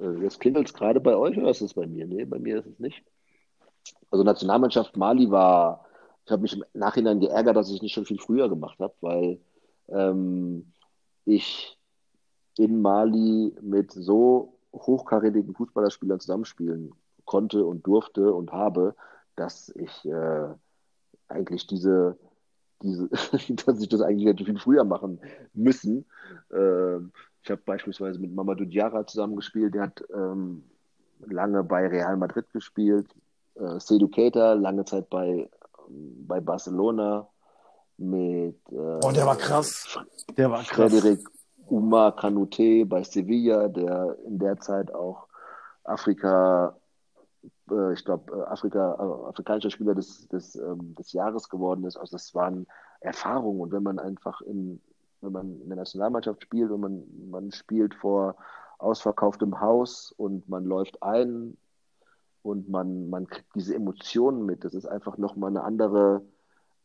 äh, 0.00 0.22
jetzt 0.22 0.40
klingelt 0.40 0.68
es 0.68 0.74
gerade 0.74 1.00
bei 1.00 1.16
euch 1.16 1.36
oder 1.36 1.50
ist 1.50 1.62
es 1.62 1.74
bei 1.74 1.86
mir? 1.86 2.06
Nee, 2.06 2.24
bei 2.24 2.38
mir 2.38 2.58
ist 2.60 2.66
es 2.66 2.78
nicht. 2.78 3.04
Also 4.10 4.24
Nationalmannschaft 4.24 4.96
Mali 4.96 5.30
war, 5.30 5.84
ich 6.24 6.30
habe 6.32 6.42
mich 6.42 6.52
im 6.54 6.64
Nachhinein 6.74 7.20
geärgert, 7.20 7.56
dass 7.56 7.68
ich 7.70 7.76
es 7.76 7.82
nicht 7.82 7.94
schon 7.94 8.06
viel 8.06 8.18
früher 8.20 8.48
gemacht 8.48 8.78
habe, 8.78 8.94
weil 9.00 9.40
ähm, 9.88 10.72
ich 11.24 11.76
in 12.56 12.82
Mali 12.82 13.54
mit 13.62 13.90
so 13.92 14.59
hochkarätigen 14.72 15.54
Fußballerspielern 15.54 16.20
zusammenspielen 16.20 16.92
konnte 17.24 17.64
und 17.64 17.86
durfte 17.86 18.32
und 18.32 18.52
habe, 18.52 18.94
dass 19.36 19.72
ich 19.76 20.04
äh, 20.04 20.48
eigentlich 21.28 21.66
diese, 21.66 22.16
diese, 22.82 23.08
dass 23.66 23.80
ich 23.80 23.88
das 23.88 24.00
eigentlich 24.00 24.26
hätte 24.26 24.44
viel 24.44 24.58
früher 24.58 24.84
machen 24.84 25.20
müssen. 25.54 26.06
Ähm, 26.52 27.12
ich 27.42 27.50
habe 27.50 27.62
beispielsweise 27.64 28.18
mit 28.18 28.34
Mamadou 28.34 28.64
Diarra 28.64 29.06
zusammengespielt, 29.06 29.74
der 29.74 29.82
hat 29.82 30.04
ähm, 30.12 30.64
lange 31.26 31.64
bei 31.64 31.86
Real 31.86 32.16
Madrid 32.16 32.50
gespielt. 32.52 33.06
Äh, 33.54 33.80
Seydou 33.80 34.08
Keita, 34.08 34.54
lange 34.54 34.84
Zeit 34.84 35.08
bei, 35.10 35.48
ähm, 35.88 36.26
bei 36.26 36.40
Barcelona. 36.40 37.28
Mit 37.96 38.56
äh, 38.70 38.98
Oh, 39.02 39.12
der 39.12 39.26
war 39.26 39.36
krass. 39.36 39.98
Der 40.36 40.50
war 40.50 40.62
krass. 40.62 40.90
Frederik 40.90 41.20
Umar 41.70 42.16
Kanute 42.16 42.84
bei 42.84 43.02
Sevilla, 43.02 43.68
der 43.68 44.16
in 44.26 44.38
der 44.38 44.58
Zeit 44.58 44.92
auch 44.92 45.28
Afrika, 45.84 46.76
äh, 47.70 47.92
ich 47.92 48.04
glaube, 48.04 48.36
äh, 48.36 48.42
Afrika, 48.42 48.94
äh, 48.94 49.28
afrikanischer 49.28 49.70
Spieler 49.70 49.94
des, 49.94 50.26
des, 50.28 50.56
ähm, 50.56 50.94
des 50.96 51.12
Jahres 51.12 51.48
geworden 51.48 51.84
ist. 51.84 51.96
Also 51.96 52.16
das 52.16 52.34
waren 52.34 52.66
Erfahrungen. 53.00 53.60
Und 53.60 53.72
wenn 53.72 53.82
man 53.82 53.98
einfach 53.98 54.40
in, 54.42 54.80
wenn 55.20 55.32
man 55.32 55.60
in 55.60 55.68
der 55.68 55.76
Nationalmannschaft 55.76 56.42
spielt 56.42 56.70
und 56.70 56.80
man, 56.80 57.04
man 57.30 57.52
spielt 57.52 57.94
vor 57.94 58.36
ausverkauftem 58.78 59.60
Haus 59.60 60.12
und 60.16 60.48
man 60.48 60.64
läuft 60.64 61.02
ein 61.02 61.56
und 62.42 62.68
man, 62.68 63.10
man 63.10 63.26
kriegt 63.26 63.54
diese 63.54 63.74
Emotionen 63.74 64.44
mit, 64.44 64.64
das 64.64 64.74
ist 64.74 64.86
einfach 64.86 65.18
nochmal 65.18 65.50
eine 65.50 65.62
andere, 65.62 66.22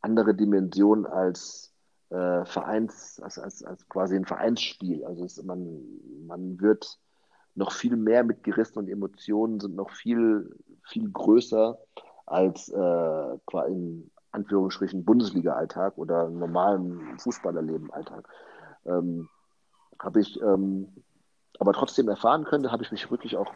andere 0.01 0.35
Dimension 0.35 1.05
als 1.05 1.74
äh, 2.09 2.45
Vereins, 2.45 3.19
als, 3.21 3.39
als, 3.39 3.63
als 3.63 3.87
quasi 3.89 4.15
ein 4.15 4.25
Vereinsspiel. 4.25 5.05
Also 5.05 5.23
es, 5.23 5.41
man, 5.43 5.83
man 6.27 6.59
wird 6.59 6.99
noch 7.55 7.71
viel 7.71 7.95
mehr 7.95 8.23
mitgerissen 8.23 8.79
und 8.79 8.89
Emotionen 8.89 9.59
sind 9.59 9.75
noch 9.75 9.91
viel, 9.91 10.55
viel 10.83 11.09
größer 11.09 11.77
als 12.25 12.69
äh, 12.69 13.67
in 13.67 14.11
Anführungsstrichen 14.31 15.05
Bundesliga-Alltag 15.05 15.97
oder 15.97 16.29
normalen 16.29 17.17
Fußballerleben-Alltag. 17.19 18.27
Ähm, 18.85 19.29
habe 19.99 20.19
ich 20.19 20.41
ähm, 20.41 20.89
aber 21.59 21.73
trotzdem 21.73 22.09
erfahren 22.09 22.43
können, 22.43 22.71
habe 22.71 22.83
ich 22.83 22.91
mich 22.91 23.09
wirklich 23.09 23.37
auch, 23.37 23.51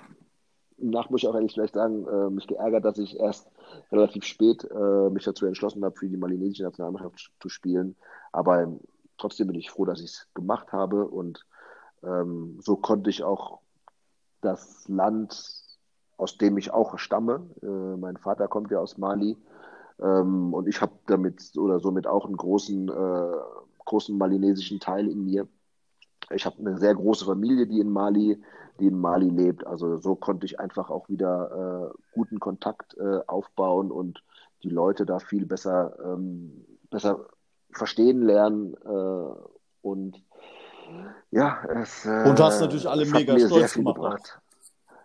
nach 0.81 1.09
muss 1.09 1.23
ich 1.23 1.27
auch 1.27 1.35
ehrlich 1.35 1.53
vielleicht 1.53 1.73
sagen, 1.73 2.07
äh, 2.07 2.29
mich 2.29 2.47
geärgert, 2.47 2.85
dass 2.85 2.97
ich 2.97 3.19
erst 3.19 3.49
relativ 3.91 4.23
spät 4.23 4.63
äh, 4.63 5.09
mich 5.09 5.23
dazu 5.23 5.45
entschlossen 5.45 5.83
habe, 5.83 5.95
für 5.95 6.09
die 6.09 6.17
malinesische 6.17 6.63
Nationalmannschaft 6.63 7.31
zu 7.39 7.49
spielen. 7.49 7.95
Aber 8.31 8.61
ähm, 8.61 8.79
trotzdem 9.17 9.47
bin 9.47 9.57
ich 9.57 9.69
froh, 9.69 9.85
dass 9.85 9.99
ich 9.99 10.11
es 10.11 10.27
gemacht 10.33 10.71
habe 10.71 11.07
und 11.07 11.45
ähm, 12.03 12.57
so 12.61 12.75
konnte 12.75 13.09
ich 13.09 13.23
auch 13.23 13.59
das 14.41 14.87
Land, 14.87 15.63
aus 16.17 16.37
dem 16.37 16.57
ich 16.57 16.71
auch 16.71 16.97
stamme, 16.97 17.49
äh, 17.61 17.97
mein 17.97 18.17
Vater 18.17 18.47
kommt 18.47 18.71
ja 18.71 18.79
aus 18.79 18.97
Mali, 18.97 19.37
ähm, 20.01 20.53
und 20.53 20.67
ich 20.67 20.81
habe 20.81 20.93
damit 21.07 21.57
oder 21.57 21.79
somit 21.79 22.07
auch 22.07 22.25
einen 22.25 22.37
großen, 22.37 22.89
äh, 22.89 23.37
großen 23.85 24.17
malinesischen 24.17 24.79
Teil 24.79 25.07
in 25.07 25.25
mir. 25.25 25.47
Ich 26.31 26.45
habe 26.45 26.59
eine 26.59 26.77
sehr 26.77 26.95
große 26.95 27.25
Familie, 27.25 27.67
die 27.67 27.79
in 27.79 27.89
Mali, 27.89 28.41
die 28.79 28.87
in 28.87 28.99
Mali 28.99 29.29
lebt. 29.29 29.65
Also 29.65 29.97
so 29.97 30.15
konnte 30.15 30.45
ich 30.45 30.59
einfach 30.59 30.89
auch 30.89 31.09
wieder 31.09 31.91
äh, 31.93 31.99
guten 32.13 32.39
Kontakt 32.39 32.95
äh, 32.97 33.19
aufbauen 33.27 33.91
und 33.91 34.23
die 34.63 34.69
Leute 34.69 35.05
da 35.05 35.19
viel 35.19 35.45
besser, 35.45 35.97
ähm, 36.03 36.65
besser 36.89 37.27
verstehen 37.71 38.21
lernen. 38.21 38.75
Äh, 38.85 39.33
und 39.81 40.21
ja, 41.31 41.63
es, 41.81 42.05
äh, 42.05 42.27
Und 42.27 42.39
du 42.39 42.43
hast 42.43 42.59
natürlich 42.61 42.87
alle 42.87 43.05
mega 43.05 43.33
mir 43.33 43.39
sehr 43.39 43.49
stolz 43.49 43.73
viel 43.73 43.83
gemacht. 43.83 43.95
gebracht. 43.95 44.41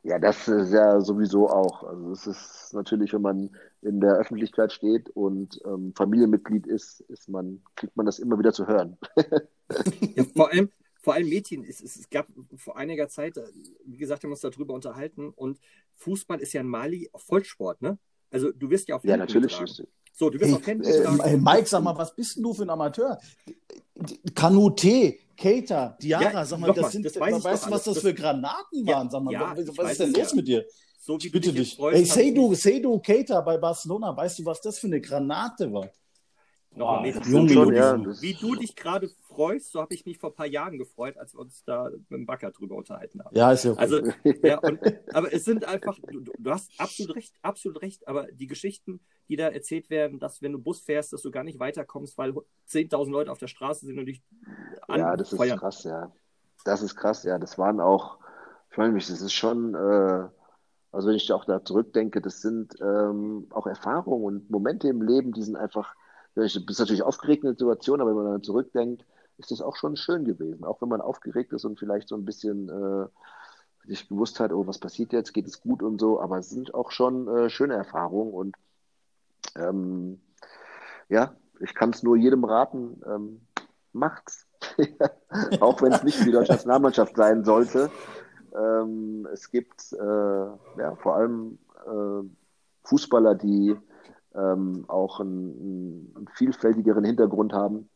Ja, 0.02 0.18
das 0.18 0.48
ist 0.48 0.70
ja 0.70 1.00
sowieso 1.00 1.48
auch. 1.48 1.82
Also 1.82 2.12
es 2.12 2.26
ist 2.26 2.74
natürlich, 2.74 3.14
wenn 3.14 3.22
man 3.22 3.50
in 3.80 4.00
der 4.00 4.16
Öffentlichkeit 4.16 4.70
steht 4.70 5.08
und 5.10 5.60
ähm, 5.64 5.94
Familienmitglied 5.96 6.66
ist, 6.66 7.00
ist 7.08 7.28
man, 7.30 7.62
kriegt 7.74 7.96
man 7.96 8.04
das 8.04 8.18
immer 8.18 8.38
wieder 8.38 8.52
zu 8.52 8.66
hören. 8.66 8.98
ja, 10.14 10.24
vor 10.36 10.50
allem, 10.50 10.70
vor 11.04 11.12
allem 11.12 11.28
Mädchen, 11.28 11.64
es, 11.64 11.82
es, 11.82 12.08
gab 12.08 12.26
vor 12.56 12.78
einiger 12.78 13.08
Zeit, 13.10 13.36
äh, 13.36 13.42
wie 13.84 13.98
gesagt, 13.98 14.22
wir 14.22 14.28
haben 14.28 14.32
uns 14.32 14.40
darüber 14.40 14.72
unterhalten 14.72 15.28
und 15.28 15.60
Fußball 15.96 16.40
ist 16.40 16.54
ja 16.54 16.62
in 16.62 16.66
Mali 16.66 17.10
Vollsport, 17.14 17.82
ne? 17.82 17.98
Also 18.30 18.50
du 18.52 18.70
wirst 18.70 18.88
ja 18.88 18.96
auf 18.96 19.04
Ja, 19.04 19.18
natürlich. 19.18 19.54
So, 20.16 20.30
du 20.30 20.40
wirst 20.40 20.52
hey, 20.52 20.56
auf 20.56 20.66
Händen 20.66 20.84
äh, 20.84 21.36
Mike, 21.36 21.66
sag 21.66 21.82
mal, 21.82 21.96
was 21.98 22.14
bist 22.14 22.36
denn 22.36 22.42
du 22.44 22.54
für 22.54 22.62
ein 22.62 22.70
Amateur? 22.70 23.18
Kanute, 24.34 25.16
Keita, 25.36 25.98
Diara, 26.00 26.32
Ja, 26.32 26.44
sag 26.46 26.58
mal, 26.58 26.72
das 26.72 26.92
sind, 26.92 27.04
das 27.04 27.20
weiß 27.20 27.36
ich 27.38 27.44
weißt 27.44 27.66
du, 27.66 27.70
was 27.70 27.86
alles. 27.86 27.96
das 27.96 27.98
für 27.98 28.14
Granaten 28.14 28.86
Ja, 28.86 28.94
waren? 28.94 29.10
Sag 29.10 29.22
mal, 29.22 29.32
ja, 29.32 29.54
was 29.54 29.58
ich 29.58 29.90
ist 29.90 30.00
denn 30.00 30.12
los 30.14 30.30
ja. 30.30 30.36
mit 30.36 30.48
dir? 30.48 30.64
So 31.00 31.20
wie 31.20 31.26
Ich 31.26 31.32
bitte 31.32 31.52
du 31.52 31.58
dich 31.58 31.78
Ey, 31.78 32.00
ich 32.00 32.16
mich- 32.16 32.62
Seydou 32.62 32.98
Keita 32.98 33.42
bei 33.42 33.58
Barcelona, 33.58 34.16
weißt 34.16 34.38
du, 34.38 34.46
was 34.46 34.60
das 34.62 34.78
für 34.78 34.86
eine 34.86 35.02
Granate 35.02 35.70
war? 35.70 35.90
Nochmal, 36.76 37.12
das 37.12 37.28
Junge, 37.28 37.50
wie, 37.50 37.54
du, 37.54 37.60
Junge. 37.60 38.04
das- 38.06 38.22
wie 38.22 38.34
du 38.34 38.54
dich 38.54 38.74
gerade 38.74 39.10
freust, 39.34 39.72
so 39.72 39.80
habe 39.80 39.94
ich 39.94 40.06
mich 40.06 40.18
vor 40.18 40.30
ein 40.30 40.36
paar 40.36 40.46
Jahren 40.46 40.78
gefreut, 40.78 41.16
als 41.18 41.34
wir 41.34 41.40
uns 41.40 41.64
da 41.64 41.90
mit 41.90 42.10
dem 42.10 42.26
Backer 42.26 42.50
drüber 42.52 42.76
unterhalten 42.76 43.24
haben. 43.24 43.36
Ja, 43.36 43.52
ist 43.52 43.64
ja 43.64 43.72
okay. 43.72 43.82
Also, 43.82 44.00
ja, 44.42 44.58
und, 44.58 44.80
aber 45.12 45.32
es 45.32 45.44
sind 45.44 45.64
einfach, 45.64 45.98
du, 46.10 46.20
du 46.38 46.50
hast 46.50 46.72
absolut 46.78 47.16
recht, 47.16 47.34
absolut 47.42 47.82
recht, 47.82 48.06
aber 48.08 48.30
die 48.32 48.46
Geschichten, 48.46 49.00
die 49.28 49.36
da 49.36 49.48
erzählt 49.48 49.90
werden, 49.90 50.18
dass 50.20 50.42
wenn 50.42 50.52
du 50.52 50.58
Bus 50.58 50.80
fährst, 50.82 51.12
dass 51.12 51.22
du 51.22 51.30
gar 51.30 51.44
nicht 51.44 51.58
weiterkommst, 51.58 52.18
weil 52.18 52.34
10.000 52.68 53.10
Leute 53.10 53.32
auf 53.32 53.38
der 53.38 53.48
Straße 53.48 53.86
sind 53.86 53.98
und 53.98 54.06
dich 54.06 54.22
Ja, 54.88 55.16
das 55.16 55.32
ist 55.32 55.32
anfeuern. 55.40 55.54
krass, 55.54 55.84
ja. 55.84 56.12
Das 56.64 56.82
ist 56.82 56.96
krass, 56.96 57.24
ja. 57.24 57.38
Das 57.38 57.58
waren 57.58 57.80
auch, 57.80 58.18
ich 58.70 58.78
meine 58.78 58.92
mich, 58.92 59.06
das 59.08 59.20
ist 59.20 59.32
schon, 59.32 59.74
äh, 59.74 60.28
also 60.92 61.08
wenn 61.08 61.16
ich 61.16 61.32
auch 61.32 61.44
da 61.44 61.64
zurückdenke, 61.64 62.20
das 62.20 62.40
sind 62.40 62.74
ähm, 62.80 63.46
auch 63.50 63.66
Erfahrungen 63.66 64.24
und 64.24 64.50
Momente 64.50 64.88
im 64.88 65.02
Leben, 65.02 65.32
die 65.32 65.42
sind 65.42 65.56
einfach, 65.56 65.94
du 66.34 66.42
bist 66.42 66.80
natürlich 66.80 67.02
aufgeregt 67.02 67.44
in 67.44 67.50
der 67.50 67.54
Situation, 67.58 68.00
aber 68.00 68.10
wenn 68.10 68.24
man 68.24 68.32
dann 68.32 68.42
zurückdenkt, 68.42 69.04
ist 69.38 69.50
das 69.50 69.60
auch 69.60 69.76
schon 69.76 69.96
schön 69.96 70.24
gewesen. 70.24 70.64
Auch 70.64 70.80
wenn 70.80 70.88
man 70.88 71.00
aufgeregt 71.00 71.52
ist 71.52 71.64
und 71.64 71.78
vielleicht 71.78 72.08
so 72.08 72.16
ein 72.16 72.24
bisschen 72.24 72.68
äh, 72.68 73.06
sich 73.86 74.08
gewusst 74.08 74.40
hat, 74.40 74.52
oh, 74.52 74.66
was 74.66 74.78
passiert 74.78 75.12
jetzt, 75.12 75.34
geht 75.34 75.46
es 75.46 75.60
gut 75.60 75.82
und 75.82 76.00
so, 76.00 76.20
aber 76.20 76.38
es 76.38 76.50
sind 76.50 76.74
auch 76.74 76.90
schon 76.90 77.28
äh, 77.28 77.50
schöne 77.50 77.74
Erfahrungen 77.74 78.32
und 78.32 78.56
ähm, 79.56 80.20
ja, 81.08 81.34
ich 81.60 81.74
kann 81.74 81.90
es 81.90 82.02
nur 82.02 82.16
jedem 82.16 82.44
raten, 82.44 83.00
ähm, 83.06 83.40
macht's. 83.92 84.46
Auch 85.60 85.82
wenn 85.82 85.92
es 85.92 86.02
nicht 86.02 86.24
die 86.24 86.32
deutsche 86.32 86.52
Nationalmannschaft 86.52 87.16
sein 87.16 87.44
sollte. 87.44 87.90
Ähm, 88.54 89.28
es 89.32 89.50
gibt 89.50 89.92
äh, 89.92 90.04
ja, 90.04 90.96
vor 90.96 91.16
allem 91.16 91.58
äh, 91.86 92.28
Fußballer, 92.84 93.34
die 93.34 93.76
ähm, 94.34 94.84
auch 94.88 95.20
einen, 95.20 96.12
einen 96.16 96.28
vielfältigeren 96.34 97.04
Hintergrund 97.04 97.52
haben. 97.52 97.88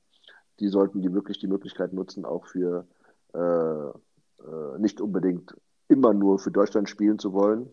Die 0.60 0.68
sollten 0.68 1.02
die 1.02 1.12
wirklich 1.12 1.38
die 1.38 1.46
Möglichkeit 1.46 1.92
nutzen, 1.92 2.24
auch 2.24 2.46
für 2.46 2.86
äh, 3.34 3.38
äh, 3.38 4.78
nicht 4.78 5.00
unbedingt 5.00 5.54
immer 5.88 6.12
nur 6.12 6.38
für 6.38 6.50
Deutschland 6.50 6.88
spielen 6.88 7.18
zu 7.18 7.32
wollen. 7.32 7.68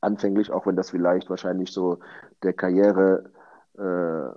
Anfänglich, 0.00 0.50
auch 0.50 0.66
wenn 0.66 0.76
das 0.76 0.90
vielleicht 0.90 1.30
wahrscheinlich 1.30 1.72
so 1.72 1.98
der 2.42 2.52
Karriere, 2.52 3.30
äh, 3.74 4.30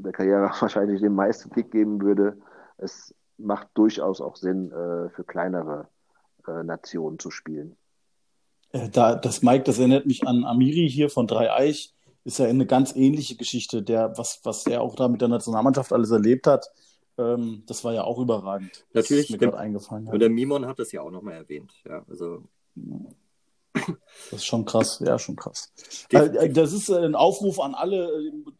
der 0.00 0.12
Karriere 0.12 0.50
wahrscheinlich 0.60 1.00
den 1.00 1.14
meisten 1.14 1.50
Kick 1.50 1.70
geben 1.70 2.00
würde. 2.02 2.38
Es 2.76 3.14
macht 3.36 3.68
durchaus 3.74 4.20
auch 4.20 4.36
Sinn, 4.36 4.70
äh, 4.72 5.10
für 5.10 5.24
kleinere 5.24 5.88
äh, 6.46 6.62
Nationen 6.64 7.18
zu 7.18 7.30
spielen. 7.30 7.76
Äh, 8.72 8.88
Da, 8.88 9.14
das 9.14 9.42
Mike, 9.42 9.64
das 9.64 9.78
erinnert 9.78 10.06
mich 10.06 10.26
an 10.26 10.44
Amiri 10.44 10.88
hier 10.90 11.08
von 11.10 11.26
Dreieich. 11.26 11.94
Ist 12.24 12.38
ja 12.38 12.46
eine 12.46 12.66
ganz 12.66 12.94
ähnliche 12.94 13.36
Geschichte, 13.36 13.82
der, 13.82 14.16
was, 14.18 14.40
was 14.44 14.66
er 14.66 14.82
auch 14.82 14.94
da 14.96 15.08
mit 15.08 15.20
der 15.20 15.28
Nationalmannschaft 15.28 15.92
alles 15.92 16.10
erlebt 16.10 16.46
hat. 16.46 16.70
Ähm, 17.16 17.62
das 17.66 17.84
war 17.84 17.94
ja 17.94 18.04
auch 18.04 18.18
überragend. 18.18 18.84
Natürlich, 18.92 19.30
mir 19.30 19.38
gerade 19.38 19.58
eingefallen. 19.58 20.08
Und 20.08 20.18
der 20.18 20.30
Mimon 20.30 20.66
hat 20.66 20.78
das 20.78 20.92
ja 20.92 21.02
auch 21.02 21.10
nochmal 21.10 21.34
erwähnt. 21.34 21.72
Ja, 21.88 22.04
also 22.08 22.42
Das 24.30 24.40
ist 24.40 24.46
schon 24.46 24.64
krass, 24.64 25.00
ja, 25.04 25.18
schon 25.18 25.36
krass. 25.36 25.72
Definitiv. 26.10 26.40
Äh, 26.42 26.48
Das 26.52 26.72
ist 26.72 26.88
äh, 26.88 26.96
ein 26.96 27.14
Aufruf 27.14 27.60
an 27.60 27.74
alle. 27.74 28.08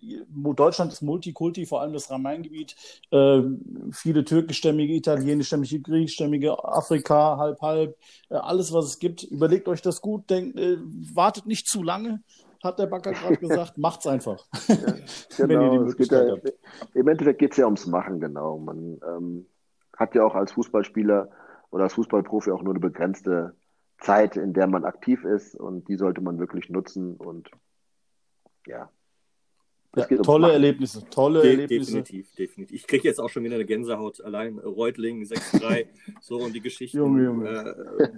äh, 0.02 0.24
Deutschland 0.54 0.92
ist 0.92 1.02
Multikulti, 1.02 1.66
vor 1.66 1.80
allem 1.80 1.92
das 1.92 2.10
Rhein-Main-Gebiet. 2.10 2.76
Äh, 3.10 3.42
Viele 3.92 4.24
türkischstämmige, 4.24 4.94
italienischstämmige, 4.94 5.80
griechischstämmige, 5.80 6.64
Afrika, 6.64 7.36
halb, 7.38 7.60
halb, 7.60 7.98
äh, 8.30 8.34
alles, 8.34 8.72
was 8.72 8.86
es 8.86 8.98
gibt. 8.98 9.24
Überlegt 9.24 9.68
euch 9.68 9.82
das 9.82 10.00
gut, 10.00 10.28
denkt, 10.30 10.58
äh, 10.58 10.78
wartet 11.14 11.46
nicht 11.46 11.66
zu 11.68 11.82
lange, 11.82 12.22
hat 12.62 12.78
der 12.78 12.86
Backer 12.86 13.12
gerade 13.12 13.36
gesagt, 13.40 13.78
macht's 13.78 14.06
einfach. 14.06 14.46
Wenn 15.36 15.50
ihr 15.50 15.58
die 15.58 15.76
Genau, 15.76 15.82
es 15.84 15.96
geht 15.96 16.10
ja, 16.10 16.36
im 16.94 17.08
Endeffekt 17.08 17.38
geht 17.38 17.52
es 17.52 17.56
ja 17.56 17.64
ums 17.66 17.86
Machen, 17.86 18.20
genau. 18.20 18.58
Man 18.58 19.00
ähm, 19.06 19.46
hat 19.96 20.14
ja 20.14 20.24
auch 20.24 20.34
als 20.34 20.52
Fußballspieler 20.52 21.30
oder 21.70 21.84
als 21.84 21.94
Fußballprofi 21.94 22.50
auch 22.50 22.62
nur 22.62 22.72
eine 22.72 22.80
begrenzte 22.80 23.54
Zeit, 23.98 24.36
in 24.36 24.52
der 24.52 24.66
man 24.66 24.84
aktiv 24.84 25.24
ist 25.24 25.54
und 25.54 25.88
die 25.88 25.96
sollte 25.96 26.20
man 26.20 26.38
wirklich 26.38 26.68
nutzen 26.68 27.16
und 27.16 27.50
ja. 28.66 28.90
Ja, 29.96 30.04
tolle. 30.18 30.52
Erlebnisse, 30.52 31.08
tolle 31.08 31.40
de 31.40 31.50
Erlebnisse. 31.50 31.92
definitiv, 31.92 32.34
definitiv. 32.34 32.76
Ich 32.76 32.86
kriege 32.86 33.08
jetzt 33.08 33.18
auch 33.18 33.30
schon 33.30 33.42
wieder 33.42 33.54
eine 33.54 33.64
Gänsehaut 33.64 34.20
allein. 34.20 34.58
Reutling 34.58 35.22
6-3, 35.22 35.86
so 36.20 36.36
und 36.36 36.54
die 36.54 36.60
Geschichten. 36.60 36.98
Junge, 36.98 37.24
Junge. 37.24 37.48
Äh, 37.98 38.08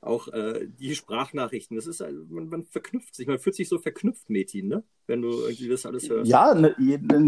auch 0.00 0.28
äh, 0.28 0.66
die 0.68 0.94
Sprachnachrichten. 0.94 1.76
Das 1.76 1.86
ist, 1.86 2.00
äh, 2.00 2.12
man, 2.28 2.48
man 2.48 2.64
verknüpft 2.64 3.14
sich, 3.14 3.26
man 3.26 3.38
fühlt 3.38 3.56
sich 3.56 3.68
so 3.68 3.78
verknüpft, 3.78 4.30
Metin, 4.30 4.68
ne? 4.68 4.84
Wenn 5.06 5.22
du 5.22 5.28
irgendwie 5.28 5.68
das 5.68 5.86
alles 5.86 6.08
hörst. 6.08 6.30
Ja, 6.30 6.54
ne, 6.54 6.74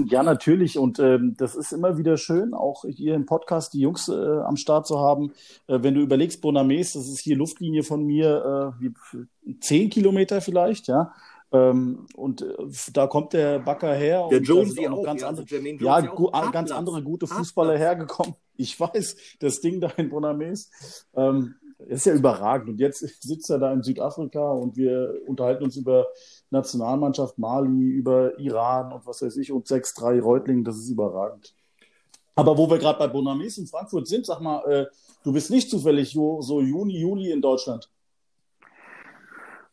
ja, 0.08 0.22
natürlich. 0.22 0.78
Und 0.78 0.98
ähm, 0.98 1.34
das 1.36 1.54
ist 1.54 1.72
immer 1.72 1.96
wieder 1.96 2.16
schön, 2.16 2.54
auch 2.54 2.84
hier 2.88 3.14
im 3.14 3.26
Podcast 3.26 3.72
die 3.72 3.80
Jungs 3.80 4.08
äh, 4.08 4.14
am 4.14 4.56
Start 4.56 4.86
zu 4.86 4.98
haben. 4.98 5.32
Äh, 5.66 5.78
wenn 5.82 5.94
du 5.94 6.00
überlegst, 6.00 6.40
Bonames, 6.40 6.94
das 6.94 7.08
ist 7.08 7.20
hier 7.20 7.36
Luftlinie 7.36 7.84
von 7.84 8.04
mir, 8.04 8.74
äh, 8.80 8.82
wie, 8.82 9.56
zehn 9.60 9.90
Kilometer 9.90 10.40
vielleicht, 10.40 10.88
ja. 10.88 11.12
Ähm, 11.50 12.06
und 12.14 12.42
äh, 12.42 12.54
da 12.92 13.06
kommt 13.06 13.32
der 13.32 13.58
Backer 13.60 13.94
her 13.94 14.28
Der 14.30 14.42
Jonesy 14.42 14.72
sind 14.72 14.88
auch 14.88 14.96
noch 14.98 15.04
ganz 15.04 15.22
ja, 15.22 15.28
andere, 15.28 15.46
also 15.46 15.84
ja, 15.84 16.00
gu 16.00 16.30
ganz 16.52 16.70
andere 16.70 17.02
gute. 17.02 17.26
Fußballer 17.26 17.78
hergekommen. 17.78 18.34
Ich 18.56 18.78
weiß, 18.78 19.16
das 19.38 19.60
Ding 19.60 19.80
da 19.80 19.88
in 19.96 20.10
Bonames. 20.10 21.06
Ähm, 21.14 21.54
ist 21.79 22.07
ja 22.07 22.14
überragend. 22.14 22.68
Und 22.68 22.81
jetzt 22.81 23.01
sitzt 23.22 23.51
er 23.51 23.59
da 23.59 23.72
in 23.72 23.83
Südafrika 23.83 24.51
und 24.51 24.76
wir 24.76 25.14
unterhalten 25.26 25.64
uns 25.64 25.76
über 25.76 26.07
Nationalmannschaft 26.51 27.39
Mali, 27.39 27.89
über 27.91 28.39
Iran 28.39 28.93
und 28.93 29.07
was 29.07 29.22
weiß 29.22 29.37
ich 29.37 29.53
und 29.53 29.66
6-3 29.66 30.20
Reutlingen. 30.20 30.64
Das 30.64 30.76
ist 30.76 30.91
überragend. 30.91 31.55
Aber 32.35 32.57
wo 32.57 32.70
wir 32.70 32.79
gerade 32.79 32.99
bei 32.99 33.09
Bonames 33.09 33.59
in 33.59 33.66
Frankfurt 33.66 34.07
sind, 34.07 34.26
sag 34.26 34.41
mal, 34.41 34.62
äh, 34.70 34.87
du 35.24 35.33
bist 35.33 35.51
nicht 35.51 35.70
zufällig 35.70 36.12
so 36.12 36.61
Juni, 36.61 36.99
Juli 36.99 37.31
in 37.33 37.41
Deutschland. 37.41 37.91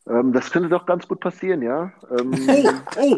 Ähm, 0.08 0.32
das 0.32 0.50
könnte 0.50 0.68
doch 0.68 0.86
ganz 0.86 1.06
gut 1.06 1.20
passieren, 1.20 1.62
ja. 1.62 1.92
Ähm, 2.10 2.32
Oh, 2.96 3.16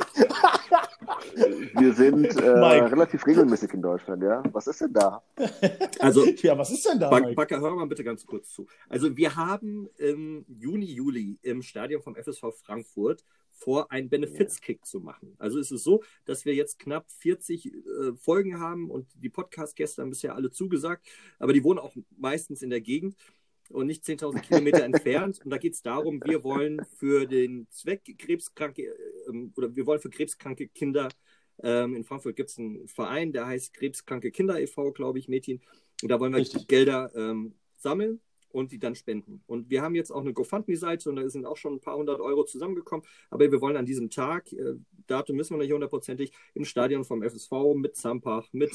wir 1.74 1.92
sind 1.94 2.26
äh, 2.36 2.49
relativ 2.49 3.26
regelmäßig 3.26 3.72
in 3.74 3.82
Deutschland, 3.82 4.22
ja. 4.22 4.42
Was 4.53 4.66
ist 4.66 4.80
denn 4.80 4.92
da? 4.92 5.22
also 6.01 6.24
Ja, 6.26 6.57
was 6.59 6.70
ist 6.70 6.86
denn 6.86 6.99
da, 6.99 7.11
Back, 7.11 7.24
Mike? 7.24 7.34
Backer, 7.34 7.61
hör 7.61 7.74
mal 7.74 7.86
bitte 7.86 8.05
ganz 8.05 8.26
kurz 8.26 8.51
zu. 8.51 8.66
Also 8.88 9.16
wir 9.16 9.36
haben 9.36 9.88
im 9.96 10.44
Juni, 10.49 10.86
Juli 10.86 11.38
im 11.42 11.62
Stadion 11.62 12.03
vom 12.03 12.16
FSV 12.16 12.46
Frankfurt 12.64 13.24
vor, 13.59 13.90
einen 13.90 14.09
Benefizkick 14.09 14.86
zu 14.86 15.01
machen. 15.01 15.34
Also 15.38 15.59
es 15.59 15.70
ist 15.70 15.82
so, 15.82 16.03
dass 16.24 16.44
wir 16.44 16.55
jetzt 16.55 16.78
knapp 16.78 17.11
40 17.11 17.66
äh, 17.66 17.72
Folgen 18.16 18.61
haben 18.61 18.90
und 18.90 19.09
die 19.14 19.28
Podcast-Gäste 19.28 20.03
haben 20.03 20.11
bisher 20.11 20.34
alle 20.34 20.51
zugesagt, 20.51 21.07
aber 21.38 21.53
die 21.53 21.64
wohnen 21.64 21.80
auch 21.80 21.94
meistens 22.16 22.62
in 22.62 22.70
der 22.70 22.80
Gegend 22.80 23.16
und 23.68 23.86
nicht 23.86 24.04
10.000 24.04 24.40
Kilometer 24.40 24.84
entfernt. 24.84 25.40
Und 25.44 25.50
da 25.50 25.58
geht 25.58 25.74
es 25.74 25.82
darum, 25.82 26.22
wir 26.24 26.42
wollen 26.44 26.80
für 26.96 27.26
den 27.26 27.66
Zweck 27.70 28.02
krebskranke 28.18 28.94
ähm, 29.28 29.52
oder 29.56 29.74
wir 29.74 29.86
wollen 29.86 30.00
für 30.00 30.10
krebskranke 30.10 30.68
Kinder 30.68 31.08
ähm, 31.62 31.94
in 31.96 32.04
Frankfurt 32.04 32.36
gibt 32.36 32.50
es 32.50 32.58
einen 32.58 32.86
Verein, 32.86 33.32
der 33.32 33.46
heißt 33.46 33.74
Krebskranke 33.74 34.30
Kinder 34.30 34.60
e.V., 34.60 34.92
glaube 34.92 35.18
ich, 35.18 35.28
Mädchen. 35.28 35.60
Und 36.02 36.08
da 36.08 36.20
wollen 36.20 36.32
wir 36.32 36.40
Richtig. 36.40 36.68
Gelder 36.68 37.10
ähm, 37.14 37.54
sammeln 37.76 38.20
und 38.50 38.72
die 38.72 38.78
dann 38.78 38.94
spenden. 38.94 39.42
Und 39.46 39.68
wir 39.68 39.82
haben 39.82 39.94
jetzt 39.94 40.10
auch 40.10 40.20
eine 40.20 40.32
GoFundMe-Seite 40.32 41.10
und 41.10 41.16
da 41.16 41.28
sind 41.28 41.46
auch 41.46 41.56
schon 41.56 41.74
ein 41.74 41.80
paar 41.80 41.96
hundert 41.96 42.20
Euro 42.20 42.44
zusammengekommen. 42.44 43.04
Aber 43.30 43.50
wir 43.50 43.60
wollen 43.60 43.76
an 43.76 43.86
diesem 43.86 44.10
Tag, 44.10 44.52
äh, 44.52 44.74
Datum 45.06 45.36
müssen 45.36 45.54
wir 45.54 45.58
noch 45.58 45.64
nicht 45.64 45.72
hundertprozentig, 45.72 46.32
im 46.54 46.64
Stadion 46.64 47.04
vom 47.04 47.22
FSV 47.22 47.74
mit 47.74 47.96
Zampach, 47.96 48.46
mit 48.52 48.70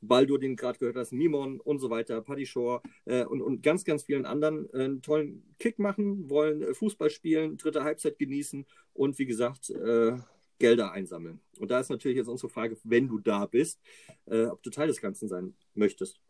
Baldur, 0.00 0.38
den 0.38 0.52
du 0.52 0.56
gerade 0.56 0.78
gehört 0.78 0.96
hast, 0.96 1.12
Mimon 1.12 1.60
und 1.60 1.78
so 1.78 1.90
weiter, 1.90 2.20
Paddy 2.20 2.46
Shore 2.46 2.82
äh, 3.04 3.24
und, 3.24 3.40
und 3.40 3.62
ganz, 3.62 3.84
ganz 3.84 4.04
vielen 4.04 4.26
anderen 4.26 4.68
äh, 4.72 4.84
einen 4.84 5.02
tollen 5.02 5.42
Kick 5.58 5.78
machen, 5.78 6.28
wollen 6.30 6.62
äh, 6.62 6.74
Fußball 6.74 7.10
spielen, 7.10 7.56
dritte 7.56 7.84
Halbzeit 7.84 8.18
genießen 8.18 8.66
und 8.94 9.18
wie 9.18 9.26
gesagt, 9.26 9.70
äh, 9.70 10.16
Gelder 10.58 10.92
einsammeln. 10.92 11.40
Und 11.58 11.70
da 11.70 11.80
ist 11.80 11.90
natürlich 11.90 12.16
jetzt 12.16 12.28
unsere 12.28 12.48
Frage, 12.48 12.76
wenn 12.84 13.08
du 13.08 13.18
da 13.18 13.46
bist, 13.46 13.80
äh, 14.26 14.46
ob 14.46 14.62
du 14.62 14.70
Teil 14.70 14.88
des 14.88 15.00
Ganzen 15.00 15.28
sein 15.28 15.54
möchtest. 15.74 16.20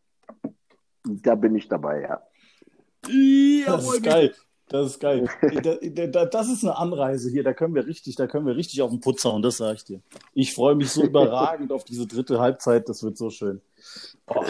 Da 1.05 1.37
bin 1.37 1.55
ich 1.55 1.69
dabei, 1.69 2.03
ja. 2.03 2.23
Das 3.67 3.85
ist 3.85 4.03
geil. 4.03 4.35
Das 4.69 4.87
ist 4.87 5.01
geil. 5.01 5.29
Das 6.33 6.49
ist 6.49 6.65
eine 6.65 6.77
Anreise 6.77 7.31
hier. 7.31 7.45
Da 7.45 7.53
können 7.53 7.75
wir 7.75 7.87
richtig, 7.87 8.17
da 8.17 8.27
können 8.27 8.47
wir 8.47 8.57
richtig 8.57 8.83
auf 8.83 8.91
den 8.91 9.01
Putz 9.01 9.25
hauen, 9.25 9.43
das 9.43 9.59
sage 9.59 9.77
ich 9.77 9.85
dir. 9.85 10.01
Ich 10.35 10.55
freue 10.55 10.75
mich 10.75 10.91
so 10.91 11.03
überragend 11.03 11.73
auf 11.73 11.85
diese 11.85 12.07
dritte 12.07 12.41
Halbzeit. 12.41 12.89
Das 12.89 13.03
wird 13.03 13.17
so 13.17 13.31
schön. 13.31 13.61
Oh. 14.27 14.45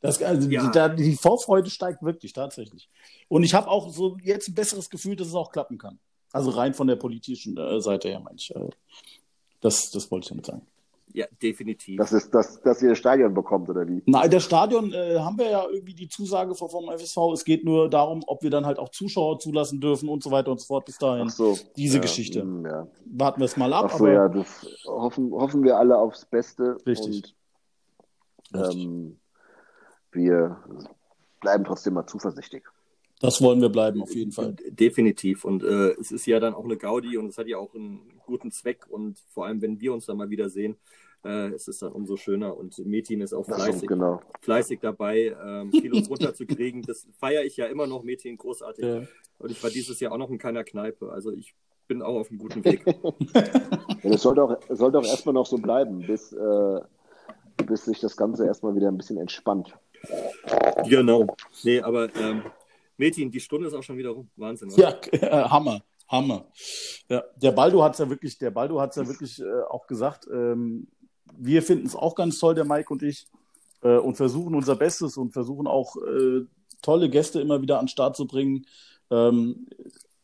Das, 0.00 0.22
also 0.22 0.48
ja. 0.50 0.88
die, 0.88 1.02
die, 1.02 1.16
Vorfreude 1.16 1.70
steigt 1.70 2.02
wirklich 2.02 2.34
tatsächlich. 2.34 2.90
Und 3.28 3.42
ich 3.42 3.54
habe 3.54 3.68
auch 3.68 3.88
so 3.90 4.18
jetzt 4.22 4.48
ein 4.48 4.54
besseres 4.54 4.90
Gefühl, 4.90 5.16
dass 5.16 5.28
es 5.28 5.34
auch 5.34 5.50
klappen 5.50 5.78
kann. 5.78 5.98
Also 6.30 6.50
rein 6.50 6.74
von 6.74 6.86
der 6.86 6.96
politischen 6.96 7.56
äh, 7.56 7.80
Seite 7.80 8.08
her, 8.08 8.20
meine 8.20 8.36
ich. 8.36 8.54
Äh, 8.54 8.68
das, 9.60 9.90
das 9.90 10.10
wollte 10.10 10.24
ich 10.24 10.28
damit 10.28 10.46
sagen. 10.46 10.66
Ja, 11.16 11.26
definitiv. 11.40 11.96
Das 11.96 12.12
ist, 12.12 12.34
dass, 12.34 12.60
dass 12.62 12.82
ihr 12.82 12.88
das 12.88 12.98
Stadion 12.98 13.32
bekommt, 13.34 13.68
oder 13.68 13.86
wie? 13.86 14.02
Nein, 14.04 14.28
das 14.32 14.42
Stadion 14.42 14.92
äh, 14.92 15.20
haben 15.20 15.38
wir 15.38 15.48
ja 15.48 15.64
irgendwie 15.70 15.94
die 15.94 16.08
Zusage 16.08 16.56
vom 16.56 16.90
FSV. 16.90 17.16
Es 17.32 17.44
geht 17.44 17.64
nur 17.64 17.88
darum, 17.88 18.24
ob 18.26 18.42
wir 18.42 18.50
dann 18.50 18.66
halt 18.66 18.80
auch 18.80 18.88
Zuschauer 18.88 19.38
zulassen 19.38 19.80
dürfen 19.80 20.08
und 20.08 20.24
so 20.24 20.32
weiter 20.32 20.50
und 20.50 20.60
so 20.60 20.66
fort 20.66 20.86
bis 20.86 20.98
dahin. 20.98 21.28
Ach 21.28 21.30
so. 21.30 21.56
Diese 21.76 21.98
ja, 21.98 22.02
Geschichte. 22.02 22.44
Mh, 22.44 22.68
ja. 22.68 22.88
Warten 23.06 23.40
wir 23.40 23.44
es 23.44 23.56
mal 23.56 23.72
ab. 23.72 23.90
Ach 23.90 23.96
so, 23.96 24.08
ja, 24.08 24.28
das 24.28 24.66
hoffen, 24.86 25.30
hoffen 25.30 25.62
wir 25.62 25.78
alle 25.78 25.96
aufs 25.96 26.24
Beste. 26.26 26.78
Richtig. 26.84 27.36
Und, 28.52 28.60
Richtig. 28.60 28.84
Ähm, 28.84 29.20
wir 30.10 30.58
bleiben 31.40 31.62
trotzdem 31.62 31.94
mal 31.94 32.08
zuversichtlich. 32.08 32.64
Das 33.20 33.40
wollen 33.40 33.60
wir 33.60 33.68
bleiben, 33.68 34.02
auf 34.02 34.14
jeden 34.14 34.32
Fall. 34.32 34.56
Definitiv. 34.68 35.44
Und 35.44 35.62
äh, 35.62 35.92
es 35.92 36.10
ist 36.10 36.26
ja 36.26 36.40
dann 36.40 36.54
auch 36.54 36.64
eine 36.64 36.76
Gaudi 36.76 37.16
und 37.16 37.28
es 37.28 37.38
hat 37.38 37.46
ja 37.46 37.58
auch 37.58 37.72
einen 37.72 38.00
guten 38.26 38.50
Zweck. 38.50 38.86
Und 38.88 39.18
vor 39.28 39.46
allem, 39.46 39.62
wenn 39.62 39.80
wir 39.80 39.94
uns 39.94 40.06
dann 40.06 40.16
mal 40.16 40.30
wieder 40.30 40.48
äh, 41.24 41.48
es 41.48 41.68
ist 41.68 41.82
dann 41.82 41.92
umso 41.92 42.16
schöner. 42.16 42.56
Und 42.56 42.78
Metin 42.84 43.20
ist 43.20 43.32
auch 43.32 43.44
fleißig, 43.44 43.88
genau. 43.88 44.20
fleißig 44.40 44.80
dabei, 44.80 45.36
ähm, 45.44 45.70
Kilos 45.70 46.08
runterzukriegen. 46.08 46.82
Das 46.86 47.06
feiere 47.18 47.44
ich 47.44 47.56
ja 47.56 47.66
immer 47.66 47.86
noch, 47.86 48.02
Metin, 48.02 48.36
großartig. 48.36 48.84
Ja. 48.84 49.02
Und 49.38 49.50
ich 49.50 49.62
war 49.62 49.70
dieses 49.70 49.98
Jahr 50.00 50.12
auch 50.12 50.18
noch 50.18 50.30
in 50.30 50.38
keiner 50.38 50.64
Kneipe. 50.64 51.10
Also 51.10 51.32
ich 51.32 51.54
bin 51.88 52.02
auch 52.02 52.14
auf 52.14 52.30
einem 52.30 52.38
guten 52.38 52.64
Weg. 52.64 52.84
ja, 53.34 54.10
das 54.10 54.22
sollte 54.22 54.42
auch, 54.42 54.58
sollte 54.68 54.98
auch 54.98 55.04
erstmal 55.04 55.34
noch 55.34 55.46
so 55.46 55.56
bleiben, 55.58 56.06
bis, 56.06 56.32
äh, 56.32 56.80
bis 57.66 57.86
sich 57.86 58.00
das 58.00 58.16
Ganze 58.16 58.46
erstmal 58.46 58.74
wieder 58.74 58.88
ein 58.88 58.96
bisschen 58.96 59.18
entspannt. 59.18 59.74
Genau. 60.88 61.26
Nee, 61.62 61.80
aber 61.80 62.14
ähm, 62.16 62.42
Metin, 62.96 63.30
die 63.30 63.40
Stunde 63.40 63.68
ist 63.68 63.74
auch 63.74 63.82
schon 63.82 63.96
wieder 63.96 64.10
rum. 64.10 64.28
Wahnsinn. 64.36 64.70
Oder? 64.72 65.00
Ja, 65.12 65.18
äh, 65.20 65.48
Hammer. 65.48 65.82
Hammer. 66.08 66.46
Ja, 67.08 67.24
der 67.36 67.52
Baldo 67.52 67.82
hat 67.82 67.94
es 67.94 67.98
ja 67.98 68.08
wirklich, 68.08 68.38
der 68.38 68.50
Baldo 68.50 68.80
hat 68.80 68.94
ja 68.96 69.06
wirklich 69.06 69.40
äh, 69.40 69.62
auch 69.68 69.86
gesagt, 69.86 70.28
ähm, 70.32 70.86
wir 71.36 71.62
finden 71.62 71.86
es 71.86 71.96
auch 71.96 72.14
ganz 72.14 72.38
toll, 72.38 72.54
der 72.54 72.64
Mike 72.64 72.92
und 72.92 73.02
ich, 73.02 73.26
äh, 73.82 73.98
und 73.98 74.16
versuchen 74.16 74.54
unser 74.54 74.76
Bestes 74.76 75.16
und 75.16 75.32
versuchen 75.32 75.66
auch 75.66 75.96
äh, 75.96 76.46
tolle 76.82 77.08
Gäste 77.08 77.40
immer 77.40 77.62
wieder 77.62 77.78
an 77.78 77.86
den 77.86 77.88
Start 77.88 78.16
zu 78.16 78.26
bringen. 78.26 78.66
Ähm, 79.10 79.66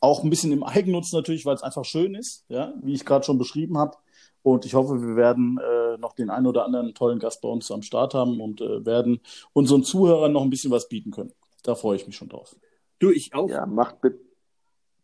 auch 0.01 0.25
ein 0.25 0.31
bisschen 0.31 0.53
im 0.53 0.63
Eigennutz 0.63 1.13
natürlich, 1.13 1.45
weil 1.45 1.55
es 1.55 1.63
einfach 1.63 1.85
schön 1.85 2.15
ist, 2.15 2.45
ja, 2.49 2.73
wie 2.83 2.95
ich 2.95 3.05
gerade 3.05 3.25
schon 3.25 3.39
beschrieben 3.39 3.79
habe. 3.79 3.97
Und 4.43 4.65
ich 4.65 4.75
hoffe, 4.75 5.03
wir 5.03 5.17
werden 5.17 5.59
äh, 5.59 5.99
noch 5.99 6.15
den 6.15 6.31
einen 6.31 6.47
oder 6.47 6.65
anderen 6.65 6.95
tollen 6.95 7.19
Gast 7.19 7.43
bei 7.43 7.49
uns 7.49 7.71
am 7.71 7.83
Start 7.83 8.15
haben 8.15 8.41
und 8.41 8.63
äh, 8.63 8.87
werden 8.87 9.21
unseren 9.53 9.85
Zuhörern 9.85 10.33
noch 10.33 10.43
ein 10.43 10.49
bisschen 10.49 10.71
was 10.71 10.89
bieten 10.89 11.11
können. 11.11 11.33
Da 11.63 11.75
freue 11.75 11.97
ich 11.97 12.07
mich 12.07 12.17
schon 12.17 12.31
drauf. 12.31 12.57
Du, 12.99 13.11
ich 13.11 13.35
auch. 13.35 13.51
Ja, 13.51 13.67
macht, 13.67 14.01
bitte, 14.01 14.19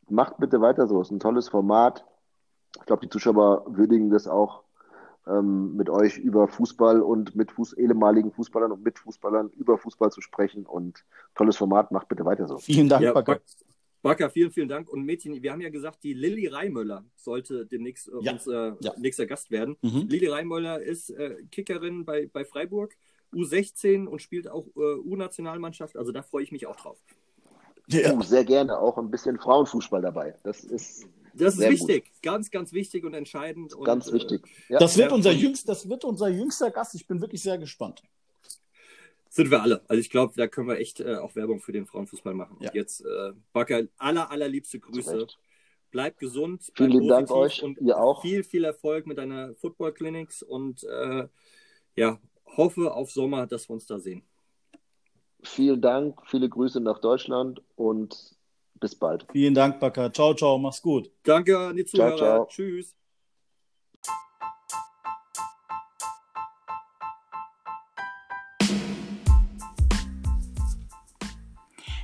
macht 0.08 0.38
bitte 0.38 0.62
weiter 0.62 0.86
so. 0.86 1.00
Es 1.02 1.08
ist 1.08 1.12
ein 1.12 1.20
tolles 1.20 1.50
Format. 1.50 2.06
Ich 2.78 2.86
glaube, 2.86 3.02
die 3.02 3.10
Zuschauer 3.10 3.64
würdigen 3.68 4.10
das 4.10 4.26
auch 4.26 4.62
ähm, 5.26 5.76
mit 5.76 5.90
euch 5.90 6.18
über 6.18 6.48
Fußball 6.48 7.00
und 7.00 7.34
mit 7.34 7.52
Fuß 7.52 7.74
ehemaligen 7.74 8.32
Fußballern 8.32 8.72
und 8.72 8.84
mit 8.84 8.98
Fußballern 8.98 9.50
über 9.50 9.78
Fußball 9.78 10.10
zu 10.10 10.20
sprechen. 10.20 10.66
Und 10.66 11.04
tolles 11.34 11.56
Format, 11.56 11.90
macht 11.90 12.08
bitte 12.08 12.24
weiter 12.24 12.46
so. 12.46 12.58
Vielen 12.58 12.88
Dank, 12.88 13.02
ja, 13.02 13.12
Backer. 13.12 13.40
Backer, 14.02 14.30
vielen, 14.30 14.52
vielen 14.52 14.68
Dank. 14.68 14.88
Und 14.88 15.04
Mädchen, 15.04 15.42
wir 15.42 15.50
haben 15.50 15.60
ja 15.60 15.70
gesagt, 15.70 16.04
die 16.04 16.12
Lilly 16.12 16.46
Reimöller 16.46 17.04
sollte 17.16 17.66
demnächst 17.66 18.08
äh, 18.08 18.12
ja. 18.20 18.32
unser 18.32 18.76
ja. 18.80 18.92
nächster 18.98 19.26
Gast 19.26 19.50
werden. 19.50 19.76
Mhm. 19.82 20.06
Lilly 20.08 20.28
Reimöller 20.28 20.80
ist 20.80 21.10
äh, 21.10 21.42
Kickerin 21.50 22.04
bei, 22.04 22.28
bei 22.32 22.44
Freiburg, 22.44 22.94
U16 23.32 24.06
und 24.06 24.22
spielt 24.22 24.48
auch 24.48 24.66
äh, 24.76 24.80
U-Nationalmannschaft. 24.80 25.96
Also 25.96 26.12
da 26.12 26.22
freue 26.22 26.44
ich 26.44 26.52
mich 26.52 26.68
auch 26.68 26.76
drauf. 26.76 27.02
Ja. 27.88 28.14
Uh, 28.14 28.22
sehr 28.22 28.44
gerne, 28.44 28.78
auch 28.78 28.98
ein 28.98 29.10
bisschen 29.10 29.38
Frauenfußball 29.38 30.02
dabei. 30.02 30.36
Das 30.44 30.62
ist 30.62 31.06
das 31.44 31.58
ist 31.58 31.70
wichtig, 31.70 32.04
gut. 32.04 32.22
ganz, 32.22 32.50
ganz 32.50 32.72
wichtig 32.72 33.04
und 33.04 33.14
entscheidend. 33.14 33.74
Und, 33.74 33.84
ganz 33.84 34.12
wichtig. 34.12 34.46
Äh, 34.68 34.74
ja. 34.74 34.78
Das, 34.78 34.96
wird 34.96 35.12
unser 35.12 35.32
jüngst, 35.32 35.68
das 35.68 35.88
wird 35.88 36.04
unser 36.04 36.28
jüngster 36.28 36.70
Gast. 36.70 36.94
Ich 36.94 37.06
bin 37.06 37.20
wirklich 37.20 37.42
sehr 37.42 37.58
gespannt. 37.58 38.02
Sind 39.28 39.50
wir 39.50 39.60
alle. 39.60 39.82
Also 39.88 40.00
ich 40.00 40.10
glaube, 40.10 40.32
da 40.36 40.46
können 40.46 40.68
wir 40.68 40.78
echt 40.78 41.00
äh, 41.00 41.16
auch 41.16 41.34
Werbung 41.36 41.60
für 41.60 41.72
den 41.72 41.86
Frauenfußball 41.86 42.34
machen. 42.34 42.56
Ja. 42.60 42.70
Und 42.70 42.74
jetzt, 42.74 43.02
äh, 43.02 43.32
Bakker, 43.52 43.82
aller, 43.98 44.30
allerliebste 44.30 44.80
Grüße. 44.80 45.26
Bleib 45.90 46.18
gesund. 46.18 46.70
Vielen 46.74 46.90
lieben 46.90 47.08
Dank 47.08 47.30
euch. 47.30 47.62
Und 47.62 47.78
ihr 47.80 47.98
auch. 47.98 48.22
Viel, 48.22 48.44
viel 48.44 48.64
Erfolg 48.64 49.06
mit 49.06 49.18
deiner 49.18 49.54
Football 49.54 49.92
Clinics 49.92 50.42
und 50.42 50.84
äh, 50.84 51.28
ja, 51.96 52.18
hoffe 52.56 52.92
auf 52.92 53.10
Sommer, 53.10 53.46
dass 53.46 53.68
wir 53.68 53.74
uns 53.74 53.86
da 53.86 53.98
sehen. 53.98 54.22
Vielen 55.42 55.80
Dank, 55.80 56.20
viele 56.26 56.48
Grüße 56.48 56.80
nach 56.80 56.98
Deutschland 56.98 57.62
und 57.76 58.35
bis 58.80 58.94
bald. 58.94 59.26
Vielen 59.32 59.54
Dank, 59.54 59.80
Bakker. 59.80 60.12
Ciao, 60.12 60.34
ciao, 60.34 60.58
mach's 60.58 60.82
gut. 60.82 61.10
Danke 61.24 61.58
an 61.58 61.76
die 61.76 61.84
Zuhörer. 61.84 62.16
Ciao, 62.16 62.18
ciao. 62.18 62.46
Tschüss. 62.46 62.94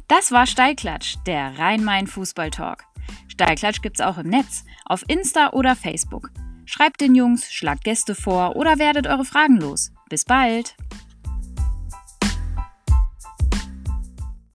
Das 0.08 0.30
war 0.30 0.46
Steilklatsch, 0.46 1.16
der 1.26 1.58
Rhein-Main-Fußball-Talk. 1.58 2.84
Steilklatsch 3.28 3.80
gibt's 3.80 4.02
auch 4.02 4.18
im 4.18 4.28
Netz, 4.28 4.64
auf 4.84 5.02
Insta 5.08 5.54
oder 5.54 5.74
Facebook. 5.74 6.30
Schreibt 6.66 7.00
den 7.00 7.14
Jungs, 7.14 7.50
schlagt 7.50 7.84
Gäste 7.84 8.14
vor 8.14 8.56
oder 8.56 8.78
werdet 8.78 9.06
eure 9.06 9.24
Fragen 9.24 9.58
los. 9.58 9.90
Bis 10.10 10.26
bald! 10.26 10.76